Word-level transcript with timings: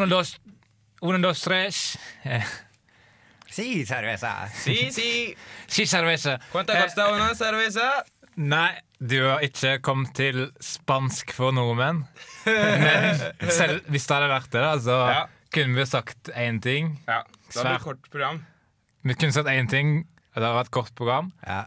Uno, 0.00 0.08
dos, 0.08 0.38
uno, 1.02 1.18
dos, 1.20 1.40
tres. 1.44 1.96
Eh, 2.24 2.42
Si 3.50 3.84
cerveza. 3.84 4.46
Si, 4.54 4.90
si. 4.94 5.34
Si 5.66 5.84
cerveza. 5.86 6.38
Quanta 6.52 6.72
Eh, 6.78 6.82
costa 6.84 7.08
una 7.12 7.34
cerveza? 7.34 7.88
Nei, 8.36 8.76
du 9.02 9.16
har 9.26 9.40
ikke 9.42 9.80
kommet 9.82 10.12
til 10.14 10.44
spansk 10.62 11.32
for 11.34 11.50
nordmenn. 11.52 12.04
Men 12.46 13.18
selv 13.50 13.82
hvis 13.90 14.06
det 14.06 14.14
hadde 14.16 14.28
vært 14.30 14.50
det, 14.54 14.62
da, 14.62 14.76
så 14.78 14.98
Ja. 15.10 15.24
kunne 15.52 15.74
vi 15.80 15.84
sagt 15.90 16.30
én 16.36 16.60
ting. 16.62 16.92
Ja, 17.08 17.24
Det 17.24 17.56
hadde 17.58 17.66
blitt 17.66 17.78
det 17.80 17.84
kort 17.88 18.10
program. 18.12 18.38
Vi 19.02 19.14
kunne 19.14 19.32
sagt 19.32 19.48
én 19.50 19.68
ting, 19.68 20.06
og 20.30 20.40
det 20.40 20.46
hadde 20.46 20.60
vært 20.62 20.70
kort 20.70 20.94
program. 20.94 21.32
Ja. 21.46 21.64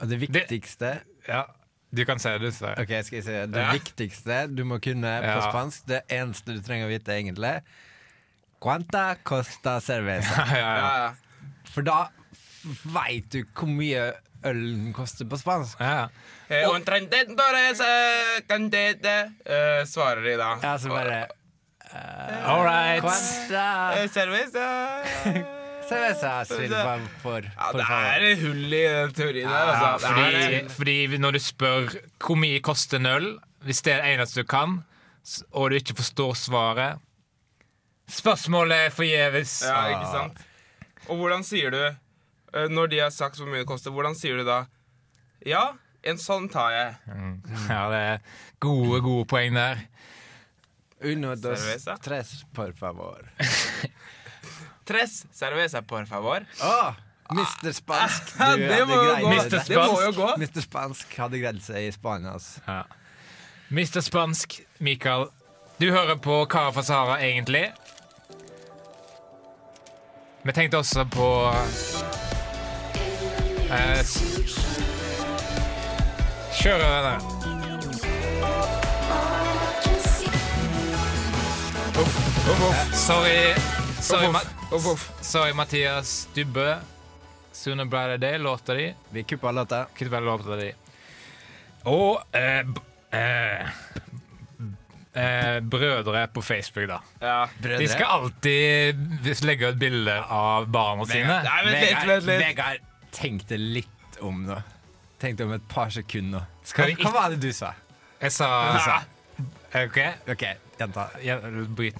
Og 0.00 0.08
det 0.08 0.20
viktigste 0.24 1.02
Ja, 1.28 1.44
Du 1.90 2.04
kan 2.04 2.18
si 2.20 2.28
det, 2.38 2.52
Så. 2.52 2.68
Ok, 2.76 2.90
skal 3.04 3.16
jeg 3.16 3.24
si 3.24 3.32
Det 3.52 3.62
Ja. 3.62 3.72
viktigste 3.72 4.54
du 4.54 4.64
må 4.64 4.78
kunne 4.80 5.20
på 5.22 5.38
Ja. 5.40 5.50
spansk, 5.50 5.86
det 5.88 6.02
eneste 6.08 6.52
du 6.54 6.60
trenger 6.60 6.86
å 6.86 6.92
vite, 6.92 7.08
egentlig 7.16 7.62
Quanta 8.60 9.14
costa 9.24 9.80
cerveza? 9.80 10.34
Ja, 10.52 10.58
ja, 10.58 10.58
Ja, 10.58 10.76
ja. 10.76 10.96
ja. 11.06 11.12
For 11.72 11.82
da 11.82 12.08
veit 12.84 13.30
du 13.30 13.44
hvor 13.54 13.68
mye 13.70 14.12
ølen 14.44 14.92
koster 14.92 15.24
på 15.24 15.38
spansk. 15.38 15.78
ja, 15.80 16.08
Og, 16.08 16.10
Eh, 16.50 16.64
eh, 19.04 19.30
eh, 19.46 19.84
svarer 19.84 20.22
de 20.24 20.36
da. 20.36 20.58
Ja, 20.62 20.76
så 20.78 20.88
bare 20.88 21.26
All 22.44 22.64
right. 22.64 23.00
Quanta 23.02 23.94
Eh, 24.02 24.08
cerveza 24.08 25.04
cerveza 25.88 26.32
silva 26.48 26.94
for, 27.22 27.46
Ja, 27.48 27.70
det 27.76 27.84
er 27.88 28.26
et 28.30 28.42
hull 28.42 28.72
i 28.72 28.82
den 28.84 29.12
teorien 29.16 29.48
der. 29.48 29.72
Altså. 29.74 30.08
Fordi, 30.14 30.68
fordi 30.76 31.18
når 31.18 31.36
du 31.36 31.40
spør 31.42 31.88
hvor 32.24 32.36
mye 32.40 32.60
koster 32.64 33.00
en 33.00 33.06
øl, 33.10 33.28
hvis 33.66 33.82
det 33.82 33.92
er 33.96 34.02
det 34.04 34.14
eneste 34.14 34.42
du 34.42 34.48
kan, 34.48 34.78
og 35.52 35.70
du 35.70 35.76
ikke 35.80 35.96
forstår 35.98 36.34
svaret 36.40 36.98
Spørsmålet 38.08 38.86
er 38.86 38.90
forgjeves. 38.94 39.58
ja, 39.66 39.80
ikke 39.92 40.06
sant? 40.12 40.38
Og 41.08 41.16
hvordan 41.20 41.42
sier 41.44 41.70
du, 41.74 41.82
eh, 42.54 42.68
når 42.72 42.86
de 42.88 43.02
har 43.02 43.10
sagt 43.12 43.36
hvor 43.36 43.48
mye 43.50 43.60
det 43.60 43.68
koster, 43.68 43.92
hvordan 43.92 44.16
sier 44.16 44.40
du 44.40 44.46
da 44.48 44.62
Ja, 45.46 45.66
en 46.08 46.16
sånn 46.20 46.48
tar 46.52 46.72
jeg. 46.72 46.94
Ja, 47.68 47.82
det 47.92 48.00
er 48.14 48.18
gode, 48.64 49.02
gode 49.04 49.26
poeng 49.28 49.54
der. 49.58 49.84
Uno, 51.04 51.34
dos, 51.36 51.62
tres, 52.02 52.32
por 52.56 52.72
favor. 52.74 53.20
Tres 54.88 55.18
cerveza, 55.36 55.82
por 55.84 56.06
favor. 56.08 56.46
Oh. 56.64 56.92
Mr. 57.36 57.72
Spansk. 57.76 58.30
Du 58.38 58.62
det 58.62 58.72
hadde 58.72 58.86
må 58.88 58.94
jo 58.96 59.10
greid 59.10 59.22
gå. 59.24 59.30
det. 59.30 59.52
Mr. 59.52 59.64
Det 59.68 59.76
må 59.76 59.98
jo 60.06 60.12
gå. 60.16 60.28
Mr. 60.40 60.60
Spansk 60.64 61.16
hadde 61.20 61.40
greid 61.42 61.60
seg 61.66 61.88
i 61.88 61.92
Spania. 61.92 62.32
Altså. 62.38 62.62
Ja. 62.66 62.82
Mr. 63.68 64.00
Spansk, 64.06 64.60
Mikael. 64.80 65.26
Du 65.78 65.90
hører 65.92 66.16
på 66.24 66.38
Kara 66.50 66.72
fra 66.72 66.82
Sahara, 66.82 67.18
egentlig. 67.22 67.66
Vi 70.48 70.52
tenkte 70.56 70.78
også 70.80 71.04
på 71.12 71.28
eh, 73.68 74.00
s- 74.00 74.38
Uff, 81.98 82.16
uff, 82.48 82.60
uff. 82.68 82.94
Sorry, 82.94 83.54
sorry, 84.00 84.28
Ma 84.32 84.40
Uff, 84.70 84.86
uff. 84.86 85.12
sorry 85.20 85.52
Mathias 85.52 86.28
Dubbe. 86.34 86.78
Sooner 87.52 87.84
Brighter 87.84 88.18
Day, 88.18 88.38
låta 88.38 88.74
di. 88.74 88.94
Vi 89.10 89.22
kuppa 89.22 89.50
låta. 89.50 89.86
Kupper 89.96 90.20
låta 90.20 90.56
di. 90.56 90.72
Og 91.84 92.36
eh, 92.36 92.62
b 92.64 92.80
eh, 93.10 93.68
eh, 95.12 95.60
brødre 95.60 96.26
på 96.26 96.42
Facebook, 96.42 96.88
da. 96.88 97.00
Ja. 97.20 97.48
Brødre? 97.58 97.78
De 97.78 97.88
skal 97.88 98.04
alltid 98.06 99.44
legge 99.44 99.70
ut 99.72 99.78
bilder 99.80 100.26
av 100.28 100.66
barna 100.68 101.06
sine. 101.08 101.38
Nei, 101.46 101.62
vent 101.64 101.80
litt, 101.80 102.08
vent 102.10 102.26
litt. 102.28 102.42
Vegard, 102.42 102.90
tenk 103.16 103.46
deg 103.48 103.64
litt 103.78 104.20
om 104.20 104.42
nå. 104.50 104.58
Tenk 105.18 105.38
deg 105.40 105.48
om 105.48 105.54
et 105.56 105.64
par 105.72 105.88
sekunder. 105.94 106.44
Skal 106.62 106.90
Hva, 106.90 106.92
vi 106.92 107.08
hva 107.08 107.14
var 107.16 107.32
det 107.32 107.40
du 107.40 107.48
sa? 107.56 107.72
Jeg 108.20 108.36
sa 108.36 108.50
sa. 108.84 109.00
OK, 109.80 109.98
OK, 110.28 110.44
jeg 110.44 111.40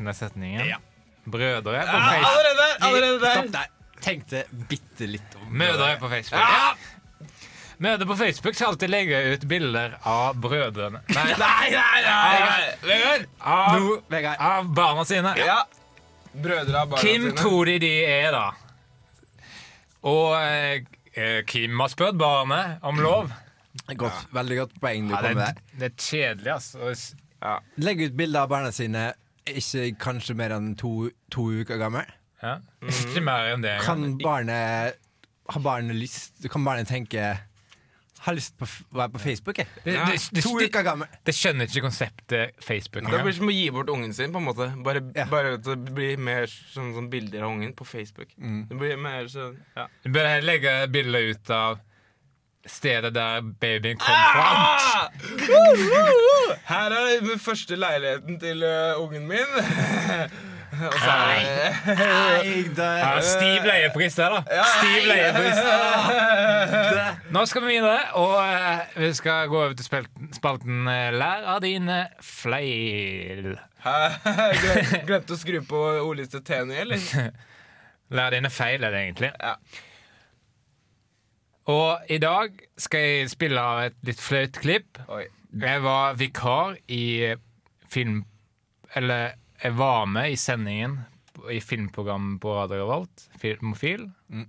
ned 0.05 0.21
setningen. 0.21 0.69
Ja. 0.69 0.83
Brødre 1.31 1.63
på 1.65 1.73
Ja, 1.75 1.83
Facebook. 1.85 2.29
allerede 2.29 2.63
der! 2.63 2.87
Allerede 2.89 3.33
Stopp 3.35 3.53
der. 3.53 3.75
Tenkte 4.01 4.45
bitte 4.71 5.07
litt 5.11 5.35
om. 5.41 5.49
Mødre 5.59 5.97
på 6.01 6.09
Facebook. 6.09 6.41
Ja. 6.41 6.75
Mødre 7.79 8.07
på 8.11 8.17
Facebook 8.19 8.55
skal 8.59 8.73
alltid 8.73 8.91
legge 8.91 9.19
ut 9.35 9.45
bilder 9.51 9.93
av 10.09 10.35
brødrene 10.43 10.99
Nei, 11.15 11.25
Nei, 11.39 11.69
nei, 11.71 12.01
nei! 12.03 12.63
Vegard! 12.83 13.27
av, 13.41 13.77
no, 13.81 13.99
Vegard. 14.11 14.41
av 14.43 14.71
barna 14.75 15.05
sine. 15.07 15.35
Ja. 15.39 15.61
Brødre 16.35 16.81
av 16.81 16.89
barna 16.95 17.03
Hvem 17.03 17.29
sine. 17.29 17.37
tror 17.39 17.65
de 17.71 17.77
de 17.85 17.93
er, 18.07 18.31
da? 18.35 18.47
Og 20.09 20.35
eh, 20.39 20.83
eh, 21.19 21.39
Kim 21.51 21.79
har 21.83 21.89
spurt 21.93 22.19
barnet 22.19 22.83
om 22.87 22.99
lov. 23.03 23.31
Godt, 23.99 24.27
Veldig 24.35 24.57
godt 24.59 24.75
poeng 24.83 25.07
du 25.09 25.15
Ja, 25.15 25.21
kom 25.23 25.39
med. 25.39 25.61
det 25.79 25.87
er 25.93 25.95
kjedelig, 26.03 26.53
altså. 26.59 27.15
Ja. 27.43 27.59
Legg 27.79 28.03
ut 28.03 28.17
bilder 28.19 28.43
av 28.45 28.51
barna 28.51 28.73
sine 28.75 29.13
ikke 29.57 29.99
kanskje 29.99 30.35
mer 30.37 30.51
enn 30.57 30.75
to, 30.77 31.11
to 31.31 31.49
uker 31.63 31.79
gammel. 31.81 32.07
Ja. 32.43 32.59
Ikke 32.87 33.23
mer 33.25 33.53
enn 33.55 33.63
det. 33.65 33.81
Kan 33.83 34.19
barnet 34.23 34.95
Har 35.49 35.61
barnet 35.65 35.97
lyst 35.97 36.45
Kan 36.53 36.63
barnet 36.63 36.87
tenke 36.87 37.23
Har 38.21 38.35
lyst 38.37 38.55
på 38.59 38.67
å 38.69 38.99
være 38.99 39.11
på 39.15 39.19
Facebook, 39.23 39.59
jeg. 39.59 39.67
Det, 39.85 39.95
Ja. 39.95 40.05
det, 40.07 40.21
det, 40.35 40.43
To 40.45 40.53
uker 40.59 40.83
gammel. 40.87 41.09
det 41.27 41.35
skjønner 41.35 41.67
ikke 41.67 41.83
konseptet 41.87 42.55
Facebook 42.63 43.09
Det 43.11 43.23
blir 43.25 43.33
som 43.35 43.49
å 43.51 43.55
gi 43.55 43.71
bort 43.71 43.91
ungen 43.91 44.13
sin, 44.15 44.31
på 44.33 44.39
en 44.39 44.45
måte. 44.45 44.69
Bare, 44.85 45.01
Ja. 45.17 45.25
bare 45.31 45.55
at 45.55 45.63
det 45.65 45.95
blir 45.95 46.17
mer 46.19 46.47
sånn, 46.47 46.93
sånn 46.95 47.09
bilder 47.11 47.43
av 47.43 47.51
ungen 47.57 47.75
på 47.75 47.87
Facebook. 47.87 48.29
Mm. 48.39 48.69
Det 48.69 48.79
blir 48.79 48.97
mer 48.99 49.27
sånn 49.27 49.57
ja. 49.77 49.87
Du 50.05 50.11
bør 50.11 50.43
legge 50.43 50.89
bilder 50.91 51.31
ut 51.31 51.51
av 51.51 51.79
stedet 52.67 53.15
der 53.15 53.41
babyen 53.61 53.99
kom 53.99 54.15
fra. 54.33 54.47
Ah! 54.75 55.09
Her 56.69 56.91
er 56.91 57.21
den 57.21 57.39
første 57.41 57.77
leiligheten 57.77 58.41
til 58.41 58.65
uh, 58.65 59.03
ungen 59.03 59.29
min. 59.29 59.51
Og 60.79 60.93
så 61.01 61.11
er 62.83 63.21
stiv 63.25 63.65
leiepris 63.67 64.15
der, 64.15 64.29
da. 64.29 64.65
Stiv 64.79 65.07
leiepris. 65.09 65.59
Nå 67.35 67.45
skal 67.49 67.65
vi 67.65 67.73
videre, 67.73 67.99
og 68.21 68.37
eh, 68.45 68.79
vi 68.97 69.13
skal 69.17 69.49
gå 69.49 69.63
over 69.63 69.73
til 69.73 69.85
spalten, 69.89 70.29
spalten 70.37 70.89
eh, 70.93 71.09
Lær 71.17 71.49
av 71.55 71.63
dine 71.65 71.99
fleil. 72.23 73.57
Glemte 75.09 75.35
å 75.35 75.41
skru 75.41 75.61
på 75.67 75.83
ordliste 76.05 76.45
T-ny, 76.45 76.77
eller? 76.85 77.11
Lær 78.17 78.37
dine 78.37 78.53
feil, 78.53 78.85
er 78.85 78.95
det 78.95 79.05
egentlig. 79.09 79.33
Ja. 79.41 79.57
Og 81.69 82.09
i 82.09 82.17
dag 82.23 82.55
skal 82.81 83.05
jeg 83.05 83.31
spille 83.33 83.61
av 83.61 83.83
et 83.91 83.99
litt 84.09 84.21
flaut 84.23 84.57
klipp. 84.63 85.01
Jeg 85.09 85.85
var 85.85 86.17
vikar 86.21 86.79
i 86.89 87.35
film... 87.93 88.23
Eller 88.97 89.35
jeg 89.61 89.75
var 89.77 90.07
med 90.09 90.33
i 90.33 90.39
sendingen 90.41 91.01
i 91.53 91.61
filmprogrammet 91.61 92.41
på 92.41 92.55
Radio 92.57 92.81
Revolt, 92.81 93.27
Filmofil. 93.41 94.09
Mm. 94.33 94.47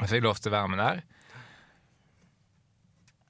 Jeg 0.00 0.10
fikk 0.10 0.24
lov 0.26 0.40
til 0.40 0.50
å 0.50 0.56
være 0.56 0.72
med 0.72 0.82
der. 0.82 1.02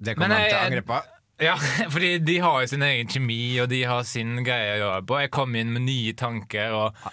Det 0.02 0.16
kommer 0.16 0.34
han 0.38 0.48
til 0.48 0.56
å 0.56 0.62
angre 0.68 0.86
på. 0.92 1.02
Ja, 1.42 1.56
fordi 1.90 2.20
de 2.22 2.36
har 2.38 2.60
jo 2.62 2.68
sin 2.70 2.84
egen 2.86 3.08
kjemi, 3.10 3.56
og 3.58 3.66
de 3.72 3.80
har 3.88 4.04
sin 4.06 4.44
greie 4.46 4.76
å 4.76 4.78
gjøre 4.78 5.06
på. 5.08 5.16
Jeg 5.24 5.30
kom 5.34 5.56
inn 5.58 5.72
med 5.74 5.82
nye 5.88 6.12
tanker, 6.14 6.76
og 6.76 7.08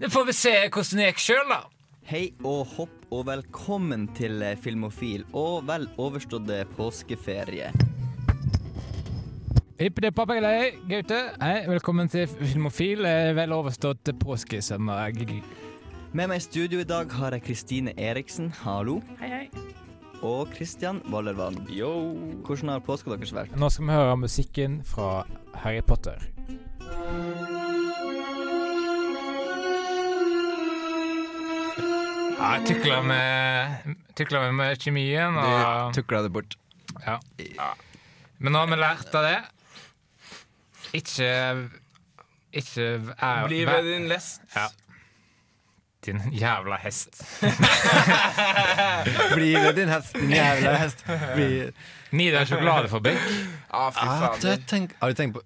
Det 0.00 0.08
får 0.10 0.24
vi 0.26 0.34
se 0.34 0.54
hvordan 0.64 0.98
det 0.98 1.06
gikk 1.12 1.22
sjøl, 1.22 1.52
da. 1.52 1.60
Hei 2.08 2.30
og 2.46 2.64
hopp 2.76 3.06
og 3.12 3.26
velkommen 3.28 4.08
til 4.16 4.40
eh, 4.42 4.56
Filmofil 4.58 5.22
og 5.36 5.66
vel 5.68 5.84
overståtte 6.00 6.62
påskeferie. 6.76 7.70
Hippidippapagalei, 9.80 10.72
Gaute. 10.90 11.20
Hei, 11.40 11.62
velkommen 11.70 12.10
til 12.12 12.26
Filmofil. 12.28 13.04
Eh, 13.08 13.30
Vel 13.38 13.54
overstått 13.56 14.10
påskesøndag. 14.20 15.22
Med 16.12 16.26
meg 16.32 16.40
i 16.40 16.44
studio 16.44 16.82
i 16.82 16.88
dag 16.88 17.12
har 17.20 17.36
jeg 17.36 17.44
Kristine 17.46 17.94
Eriksen, 17.96 18.50
hallo. 18.64 18.98
Hei, 19.20 19.30
hei. 19.30 19.46
Og 20.26 20.50
Kristian 20.52 20.98
Wallervann. 21.08 21.62
Yo. 21.72 21.94
Hvordan 22.44 22.74
har 22.74 22.82
påska 22.84 23.14
deres 23.14 23.32
vært? 23.32 23.54
Nå 23.56 23.70
skal 23.72 23.86
vi 23.88 23.94
høre 23.96 24.18
musikken 24.20 24.80
fra 24.84 25.22
Harry 25.62 25.80
Potter. 25.86 26.20
Ja, 32.40 32.54
jeg 32.56 32.66
tukla 32.70 33.02
med, 33.04 33.96
tukla 34.16 34.40
med, 34.46 34.54
med 34.56 34.80
kjemien. 34.80 35.34
Du 35.36 35.40
Og, 35.44 35.94
tukla 35.94 36.22
det 36.24 36.32
bort. 36.32 36.56
ja. 37.04 37.18
Men 38.40 38.54
nå 38.56 38.62
har 38.62 38.70
vi 38.70 38.78
lært 38.80 39.14
av 39.14 39.26
det. 39.26 39.38
Ikke 40.96 41.26
Ikke 42.56 42.86
er, 43.20 43.44
Bli 43.46 43.60
ved 43.68 43.84
din 43.84 44.08
lest. 44.08 44.40
Ja. 44.56 44.64
Din 46.06 46.22
jævla 46.32 46.78
hest. 46.80 47.20
Bli 49.36 49.52
ved 49.54 49.74
din 49.76 49.88
hest, 49.92 50.16
din 50.16 50.32
jævla 50.32 50.72
hest. 50.80 51.04
Bli 51.36 51.48
Nidar 52.16 52.48
sjokoladefabrikk. 52.48 53.20
Ah, 53.70 53.90
fy 53.92 54.06
ah, 54.08 54.20
fader. 54.24 54.56
du, 54.56 54.94
Har 55.02 55.12
du 55.12 55.14
tenkt 55.20 55.36
på 55.36 55.42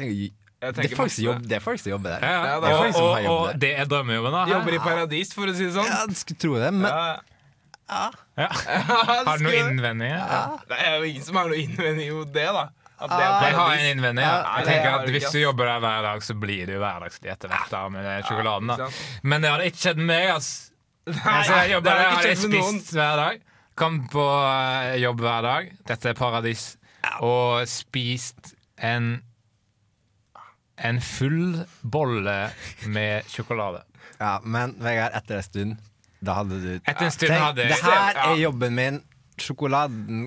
tenk, 0.00 0.08
å 0.08 0.16
gi- 0.16 0.32
Jeg 0.32 0.39
Det 0.60 0.68
er 0.68 0.74
tenker 0.76 0.96
folk 0.98 1.12
som 1.14 1.24
masse. 1.30 1.48
det 1.48 1.56
er 1.56 1.62
folk 1.64 1.80
som 1.80 1.90
jobber 1.94 2.10
der. 2.18 2.24
Ja, 2.26 2.30
ja. 2.30 2.40
Ja, 2.50 2.56
det 2.60 2.68
er 2.70 2.74
og, 2.74 2.86
og, 2.86 2.92
som 2.92 3.04
og, 3.04 3.28
og 3.32 3.46
der. 3.48 3.60
det 3.64 3.70
er 3.80 3.84
drømmejobben, 3.88 4.32
da. 4.36 4.42
Jobber 4.52 4.74
i 4.76 4.80
paradis, 4.84 5.30
for 5.34 5.48
å 5.48 5.54
si 5.56 5.64
det 5.64 5.72
sånn. 5.78 5.88
Ja, 5.88 6.00
du 6.10 6.14
skulle 6.18 6.42
tro 6.44 6.58
det, 6.60 6.72
men 6.76 6.90
Ja. 6.90 7.04
Ja. 7.90 8.02
Ja, 8.38 8.46
Har 9.26 9.40
du 9.40 9.46
noen 9.48 9.72
innvendinger? 9.72 10.20
Det 10.70 10.76
er 10.78 10.92
jo 11.00 11.08
ingen 11.08 11.24
som 11.26 11.38
har 11.40 11.48
noen 11.50 11.64
innvendinger 11.64 12.20
mot 12.20 12.28
det, 12.36 12.44
da. 12.54 12.66
At 13.00 13.08
det 13.10 13.16
er 13.24 13.30
Ah, 13.32 13.42
Jeg 13.48 13.56
har 13.56 13.70
en 13.72 13.86
innvending. 13.94 14.26
Ja. 14.28 14.58
Jeg 14.60 14.66
tenker 14.68 14.98
at 15.00 15.08
Hvis 15.16 15.30
du 15.32 15.38
jobber 15.40 15.64
der 15.70 15.80
hver 15.82 16.02
dag, 16.04 16.22
så 16.22 16.36
blir 16.36 16.66
det 16.68 16.76
jo 16.76 16.82
hverdagslig 16.84 17.30
etter 17.32 17.48
hvert 17.50 17.72
da, 17.72 17.80
med 17.90 18.10
sjokoladen. 18.28 18.68
da? 18.76 18.88
Men 19.24 19.40
det 19.42 19.50
hadde 19.54 19.70
ikke 19.72 19.80
skjedd 19.86 20.02
med 20.02 20.10
meg. 20.12 20.28
ass 20.36 20.50
altså, 21.08 21.56
jeg 21.64 21.72
jobber 21.72 21.90
der, 21.96 22.10
hadde 22.12 22.28
jeg 22.28 22.40
spist 22.44 22.92
hver 22.94 23.16
dag. 23.24 23.40
Kom 23.80 23.96
på 24.12 24.26
eh, 24.28 24.98
jobb 25.00 25.24
hver 25.24 25.42
dag. 25.48 25.72
Dette 25.88 26.12
er 26.12 26.18
paradis. 26.20 26.66
Og 27.24 27.64
spist 27.72 28.52
en 28.76 29.14
En 30.84 31.00
full 31.04 31.60
bolle 31.82 32.50
med 32.88 33.28
sjokolade. 33.28 33.82
Ja, 34.20 34.38
men 34.44 34.74
Vegard, 34.80 35.14
etter 35.16 35.36
en 35.40 35.42
stund, 35.46 35.76
da 36.20 36.34
hadde 36.40 36.58
du 36.60 36.68
Etter 36.76 37.06
en 37.06 37.14
stund 37.14 37.32
hadde 37.32 37.64
Det 37.70 37.78
her 37.84 38.18
er 38.26 38.36
jobben 38.40 38.74
min. 38.76 39.00
Sjokoladen 39.40 40.26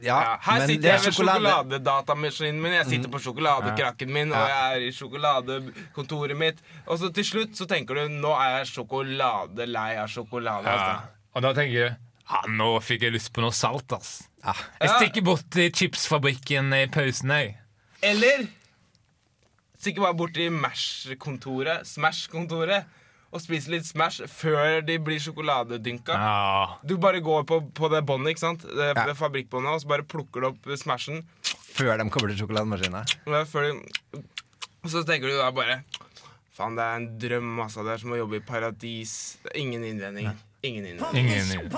Ja, 0.00 0.16
Ja, 0.24 0.36
her 0.40 0.58
men 0.62 0.68
sitter 0.70 0.82
det 0.82 0.90
er 0.90 0.94
jeg 0.96 1.04
med 1.04 1.16
sjokoladedatamaskinen 1.18 2.60
min. 2.62 2.72
Jeg 2.78 2.86
sitter 2.88 3.10
på 3.12 3.18
sjokoladekrakken 3.20 4.12
min, 4.12 4.30
og 4.32 4.46
jeg 4.48 4.76
er 4.76 4.86
i 4.86 4.92
sjokoladekontoret 4.96 6.38
mitt. 6.40 6.62
Og 6.86 7.00
så 7.02 7.10
til 7.12 7.26
slutt 7.28 7.58
så 7.58 7.66
tenker 7.68 7.98
du 8.00 8.14
nå 8.22 8.30
er 8.40 8.54
jeg 8.60 8.70
sjokoladelei 8.74 9.90
av 10.00 10.08
sjokolade. 10.08 10.64
Ja. 10.64 10.76
Altså. 10.78 11.18
Og 11.36 11.44
da 11.44 11.52
tenker 11.58 11.76
du 11.90 12.08
ja, 12.30 12.40
nå 12.48 12.70
fikk 12.86 13.04
jeg 13.08 13.12
lyst 13.18 13.32
på 13.34 13.44
noe 13.44 13.52
salt. 13.52 13.92
ass 13.92 14.22
Ja. 14.40 14.54
Jeg 14.80 14.94
stikker 14.96 15.26
bort 15.26 15.44
til 15.52 15.68
chipsfabrikken 15.76 16.72
i 16.78 16.86
pausen. 16.88 17.28
jeg 17.36 17.58
Eller 18.00 18.46
stikker 19.80 20.04
bare 20.04 20.16
bort 20.18 20.36
i 20.40 20.48
Mash-kontoret, 20.52 21.86
Smash-kontoret, 21.88 22.84
og 23.30 23.38
spiser 23.42 23.76
litt 23.76 23.86
Smash 23.86 24.24
før 24.26 24.80
de 24.84 24.96
blir 24.98 25.20
sjokoladedynka. 25.22 26.16
Ja. 26.18 26.78
Du 26.84 26.96
bare 27.00 27.20
går 27.24 27.44
på, 27.48 27.60
på 27.78 27.90
det 27.92 28.02
båndet, 28.08 28.34
ikke 28.34 28.42
sant? 28.42 28.64
Det, 28.66 28.90
Ja. 28.96 29.06
det 29.06 29.16
fabrikkbåndet, 29.18 29.70
og 29.70 29.80
så 29.84 29.88
bare 29.92 30.02
plukker 30.06 30.40
du 30.42 30.50
opp 30.50 30.70
Smashen. 30.76 31.22
Før 31.76 31.96
de 32.00 32.08
kommer 32.10 32.32
til 32.32 32.42
sjokolademaskinen. 32.42 33.06
Og 33.26 33.36
er 33.38 33.44
Før 33.48 33.68
de, 33.70 34.22
og 34.82 34.90
så 34.90 35.04
tenker 35.06 35.30
du 35.30 35.36
da 35.38 35.50
bare 35.54 35.82
Faen, 36.56 36.74
det 36.76 36.82
er 36.84 36.96
en 36.98 37.06
drøm, 37.22 37.52
altså. 37.62 37.84
Det 37.86 37.92
er 37.94 38.00
som 38.02 38.10
å 38.12 38.18
jobbe 38.18 38.36
i 38.36 38.44
paradis. 38.44 39.38
Ingen 39.56 39.84
innvendinger. 39.86 40.34
Ingen 40.62 40.86
innvendinger. 40.86 41.34
Ingen 41.34 41.70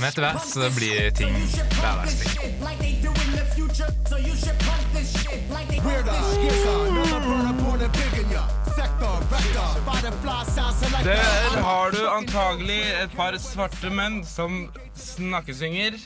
Men 0.00 0.08
etter 0.08 0.22
hvert 0.22 0.46
så 0.48 0.70
blir 0.72 1.10
ting 1.10 1.34
hverdagslig. 5.84 6.56
Der 11.04 11.60
har 11.62 11.90
du 11.90 12.00
antagelig 12.08 12.80
et 13.02 13.12
par 13.16 13.36
svarte 13.38 13.90
menn 13.92 14.22
som 14.24 14.70
snakkesynger. 14.96 16.00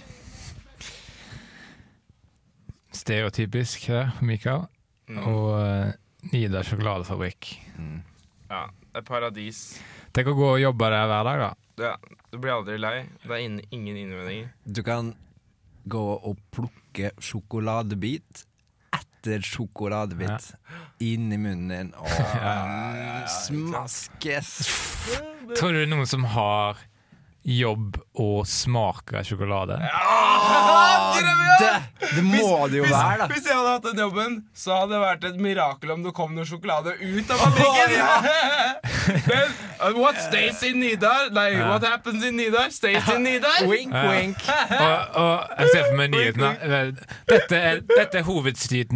Stereotypisk 2.92 3.86
det, 3.86 4.04
Mikael. 4.20 4.66
Og 5.22 5.46
uh, 5.54 5.94
Nida 6.34 6.64
sjokoladefabrikk. 6.66 7.54
Ja, 8.50 8.66
det 8.90 9.04
er 9.04 9.06
paradis. 9.06 9.64
Tenk 10.10 10.32
å 10.32 10.34
gå 10.34 10.54
og 10.56 10.60
jobbe 10.60 10.90
der 10.90 11.06
hver 11.06 11.26
dag, 11.30 11.44
da. 11.46 11.59
Det, 11.80 11.90
du 12.32 12.38
blir 12.38 12.52
aldri 12.58 12.76
lei. 12.80 12.94
Det 13.24 13.32
er 13.32 13.42
inn- 13.46 13.62
ingen 13.72 13.96
innvendinger. 13.96 14.50
Du 14.66 14.82
kan 14.86 15.14
gå 15.90 16.02
og 16.20 16.36
plukke 16.52 17.10
sjokoladebit 17.24 18.44
etter 18.96 19.40
sjokoladebit 19.44 20.50
inn 21.04 21.32
i 21.32 21.38
munnen 21.40 21.68
din 21.72 21.90
og 21.96 22.10
smaskes. 23.46 24.52
Tror 25.56 25.72
du 25.72 25.80
det 25.80 25.86
er 25.88 25.92
noen 25.94 26.08
som 26.08 26.24
har 26.34 26.78
jobb 27.42 27.96
og 28.20 28.46
av 28.48 29.24
sjokolade? 29.24 29.78
Det, 31.60 31.70
det 32.16 32.22
må 32.24 32.66
det 32.68 32.78
jo 32.80 32.84
Hvis, 32.86 32.92
være, 32.94 33.18
da. 33.18 33.26
hvis 33.32 33.46
jeg 33.48 33.56
hadde 33.56 33.72
hatt 33.74 33.86
den 33.90 34.00
jobben, 34.00 34.36
så 34.56 34.76
hadde 34.78 34.94
det 34.94 35.00
vært 35.02 35.24
et 35.28 35.40
mirakel 35.44 35.92
om 35.94 36.04
det 36.04 36.12
kom 36.16 36.34
noe 36.36 36.48
sjokolade 36.48 36.94
ut 37.00 37.32
av 37.32 37.42
fabrikken. 37.44 37.96
Men 39.30 39.54
uh, 39.80 39.90
what 39.98 40.20
stays 40.20 40.62
in 40.68 40.80
Nidar? 40.80 41.30
Like, 41.34 41.58
What 41.64 41.84
happens 41.84 42.24
in 42.24 42.36
Nidar, 42.40 42.70
stays 42.72 43.08
in 43.14 43.24
Nidar. 43.26 43.66
Wink, 43.68 43.92
wink. 43.92 44.44
Og, 44.46 45.20
og 45.20 45.58
jeg 45.58 45.74
ser 45.74 45.88
for 45.88 45.98
meg 46.00 46.14
nyhetene. 46.14 46.80
Dette 47.28 47.60
er, 47.72 47.82
dette 47.90 48.20
er 48.22 48.28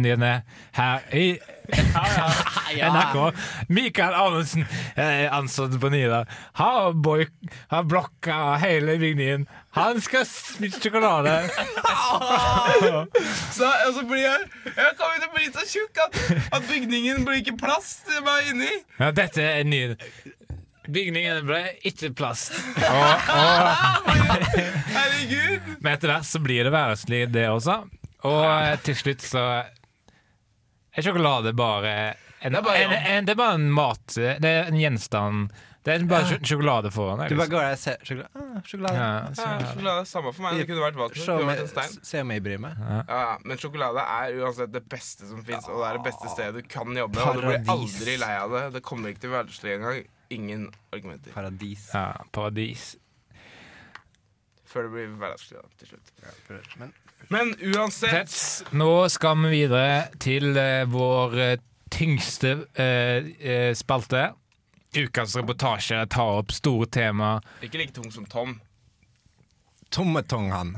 dine 0.05 0.39
her 0.77 1.05
i 1.13 1.27
NRK. 2.91 3.33
Mikael 3.67 4.13
Amundsen, 4.13 4.65
eh, 4.95 5.25
ansatt 5.33 5.79
på 5.81 5.89
Nida 5.89 6.25
har, 6.53 6.93
boy, 6.93 7.27
har 7.71 7.83
blokka 7.83 8.55
hele 8.61 8.97
bygningen. 9.01 9.47
Han 9.75 10.01
skal 10.01 10.25
spise 10.25 10.79
sjokolade. 10.81 11.35
Så, 13.55 13.65
og 13.65 13.93
så 13.95 14.01
blir 14.07 14.21
jeg 14.21 14.39
Jeg 14.65 14.93
kommer 14.99 15.19
til 15.19 15.27
å 15.27 15.33
bli 15.33 15.45
så 15.53 15.63
tjukk 15.67 15.99
at, 16.03 16.17
at 16.57 16.65
bygningen 16.67 17.25
blir 17.27 17.39
ikke 17.41 17.55
plass 17.59 17.97
til 18.07 18.23
meg 18.25 18.51
inni. 18.51 18.71
Ja, 18.99 19.11
dette 19.15 19.43
er 19.43 19.67
ny 19.67 19.81
Bygningen 20.85 21.45
ble 21.47 21.61
ikke. 21.87 22.11
Og, 22.13 22.25
og, 23.39 24.09
Herregud. 24.93 25.71
men 25.79 25.95
etter 25.95 26.11
hvert 26.11 26.27
så 26.29 26.41
blir 26.43 26.67
det 26.67 26.73
hverdagslig, 26.75 27.23
det 27.33 27.47
også. 27.49 27.79
Og 28.25 28.83
til 28.85 28.97
slutt 28.99 29.25
så 29.25 29.45
er 30.97 31.07
sjokolade 31.09 31.51
bare 31.55 31.93
en, 32.41 32.51
Det 32.51 32.59
er 32.59 32.61
bare- 32.61 32.83
en, 32.83 32.91
en, 33.17 33.25
det 33.25 33.31
er 33.33 33.39
bare 33.39 33.55
en 33.57 33.71
mat 33.73 34.05
Det 34.15 34.45
er 34.45 34.67
en 34.69 34.77
gjenstand. 34.77 35.49
Det 35.85 35.93
er 35.93 36.05
bare 36.09 36.25
ja. 36.31 36.37
sjokolade 36.41 36.89
foran 36.93 37.19
deg. 37.21 37.29
Du 37.29 37.35
bare 37.37 37.45
Liksom. 37.45 37.51
går 37.53 37.61
der 37.61 37.71
og 37.71 37.77
ser 37.77 37.97
sjokolade. 38.01 38.29
Ah, 38.41 38.61
sjokolade. 38.65 38.95
Ja, 38.97 39.09
Ja, 39.37 39.67
sjokolade 39.69 40.05
samme 40.09 40.31
for 40.33 40.41
meg. 40.41 40.57
Det 40.57 40.65
kunne 40.69 40.81
vært 40.81 40.95
hva 40.97 41.05
som 41.05 41.13
helst. 41.13 41.25
Se 41.25 41.31
om 41.31 41.37
kunne 41.37 41.49
vært 41.51 41.59
en 41.59 41.65
jeg, 41.65 41.73
stein. 41.75 42.05
se 42.09 42.21
om 42.25 42.31
jeg 42.33 42.43
bryr 42.47 42.59
meg. 42.63 42.79
Ja, 42.79 42.97
ja, 43.09 43.37
men 43.45 43.57
sjokolade 43.61 44.05
er 44.15 44.39
uansett 44.41 44.71
det 44.73 44.81
beste 44.89 45.29
som 45.29 45.43
fins, 45.45 45.67
og 45.69 45.77
det 45.83 45.85
er 45.91 45.99
det 45.99 46.03
beste 46.07 46.31
stedet 46.33 46.63
du 46.63 46.69
kan 46.73 46.89
jobbe. 46.97 47.21
Og 47.21 47.37
du 47.37 47.41
blir 47.45 47.69
aldri 47.75 48.17
lei 48.17 48.33
av 48.41 48.49
det. 48.57 48.63
Det 48.73 48.81
kommer 48.89 49.13
ikke 49.13 49.21
til 49.27 49.29
hverdagslig 49.35 49.75
engang. 49.77 50.01
Ingen 50.33 50.63
argumenter. 50.91 51.31
Paradis. 51.37 51.89
ja, 51.93 52.07
paradis. 52.33 52.95
Før 54.65 54.87
det 54.87 54.91
blir 54.95 55.13
hverdagslig 55.21 55.61
da, 55.61 55.67
til 55.79 55.87
slutt. 55.93 56.11
Ja, 56.25 56.59
Men 56.81 56.93
Men 57.33 57.55
uansett 57.73 58.11
Tets, 58.11 58.63
nå 58.75 58.89
skal 59.09 59.39
vi 59.45 59.51
videre 59.63 60.07
til 60.21 60.51
eh, 60.59 60.83
vår 60.89 61.37
eh, 61.41 61.55
tyngste 61.93 62.51
eh, 62.77 63.29
eh, 63.39 63.71
spalte. 63.77 64.27
Ukas 64.95 65.35
reportasje 65.35 66.03
tar 66.13 66.39
opp 66.41 66.53
store 66.55 66.87
tema. 66.87 67.31
Ikke 67.65 67.81
like 67.81 67.95
tung 67.95 68.11
som 68.13 68.27
Tom. 68.31 68.57
Tommetong, 69.91 70.51
han. 70.53 70.75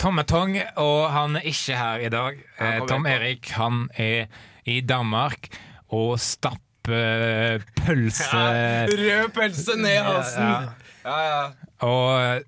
Tommetong, 0.00 0.56
og 0.80 1.08
han 1.12 1.36
er 1.40 1.46
ikke 1.50 1.76
her 1.78 2.04
i 2.06 2.10
dag. 2.12 2.40
Eh, 2.62 2.80
Tom 2.88 3.06
Erik 3.10 3.50
han 3.58 3.86
er 3.98 4.28
i 4.68 4.80
Danmark 4.84 5.50
og 5.94 6.18
stapper 6.20 7.64
pølse 7.76 8.44
Rød 8.92 9.32
pølse 9.36 9.76
ned 9.76 9.96
i 9.98 10.04
halsen. 10.04 10.52
Ja, 10.52 10.60
Ja, 11.08 11.18
ja. 11.24 11.42
Og 11.86 12.20
eh, 12.20 12.40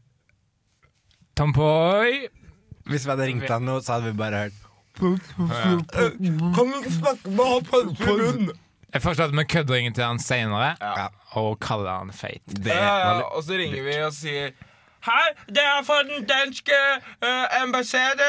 Tom 1.39 1.53
Poi 1.57 2.27
Hvis 2.91 3.05
vi 3.07 3.11
hadde 3.15 3.27
ringt 3.31 3.49
han 3.51 3.63
nå, 3.69 3.79
så 3.87 3.97
hadde 3.99 4.11
vi 4.11 4.19
bare 4.19 4.45
hørt 4.47 4.59
Kan 5.01 6.67
du 6.67 6.75
ikke 6.81 6.93
snakke 6.99 7.31
med 7.31 7.47
han 7.47 7.69
pølse 7.71 8.03
i 8.03 8.17
munnen? 8.19 8.51
Jeg 8.91 9.03
foreslår 9.05 9.29
at 9.31 9.35
vi 9.39 9.45
kødder 9.47 9.75
ringen 9.79 9.95
til 9.95 10.03
han 10.05 10.19
senere 10.19 10.73
Ja. 10.83 11.05
og 11.39 11.61
kaller 11.63 12.01
han 12.01 12.11
feit. 12.13 12.43
Det 12.51 12.73
Ja, 12.75 12.81
ja, 12.83 13.05
var 13.07 13.21
litt- 13.21 13.37
og 13.37 13.45
så 13.47 13.59
ringer 13.61 13.85
vi 13.87 13.95
og 14.03 14.13
sier 14.13 14.51
Hei, 15.01 15.29
det 15.49 15.63
er 15.65 15.85
fra 15.89 16.03
den 16.05 16.27
danske 16.29 16.79
uh, 17.25 17.63
ambassade. 17.63 18.27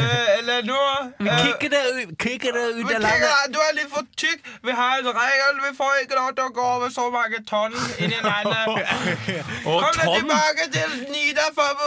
Uh, 0.00 0.38
eller 0.38 0.66
nå 0.68 0.80
uh, 1.20 1.30
Kikker 1.44 1.70
det 1.72 1.80
ut, 1.96 2.10
kikker 2.20 2.52
det 2.56 2.64
ut 2.76 2.90
av 2.92 3.00
landet? 3.06 3.54
Du 3.54 3.56
er 3.64 3.72
litt 3.78 3.88
for 3.88 4.04
tykk. 4.20 4.44
Vi 4.68 4.74
har 4.80 5.00
en 5.00 5.08
regel. 5.16 5.62
Vi 5.64 5.72
får 5.78 6.02
ikke 6.02 6.18
lov 6.18 6.34
til 6.36 6.50
å 6.50 6.52
gå 6.58 6.66
over 6.74 6.92
så 6.92 7.06
mange 7.14 7.40
tonn 7.48 7.78
inn 8.04 8.12
i 8.12 8.20
landet. 8.20 8.92
Kom 9.64 9.96
deg 9.96 10.12
tilbake 10.18 10.68
til 10.76 10.98
Nida 11.08 11.48
for 11.56 11.80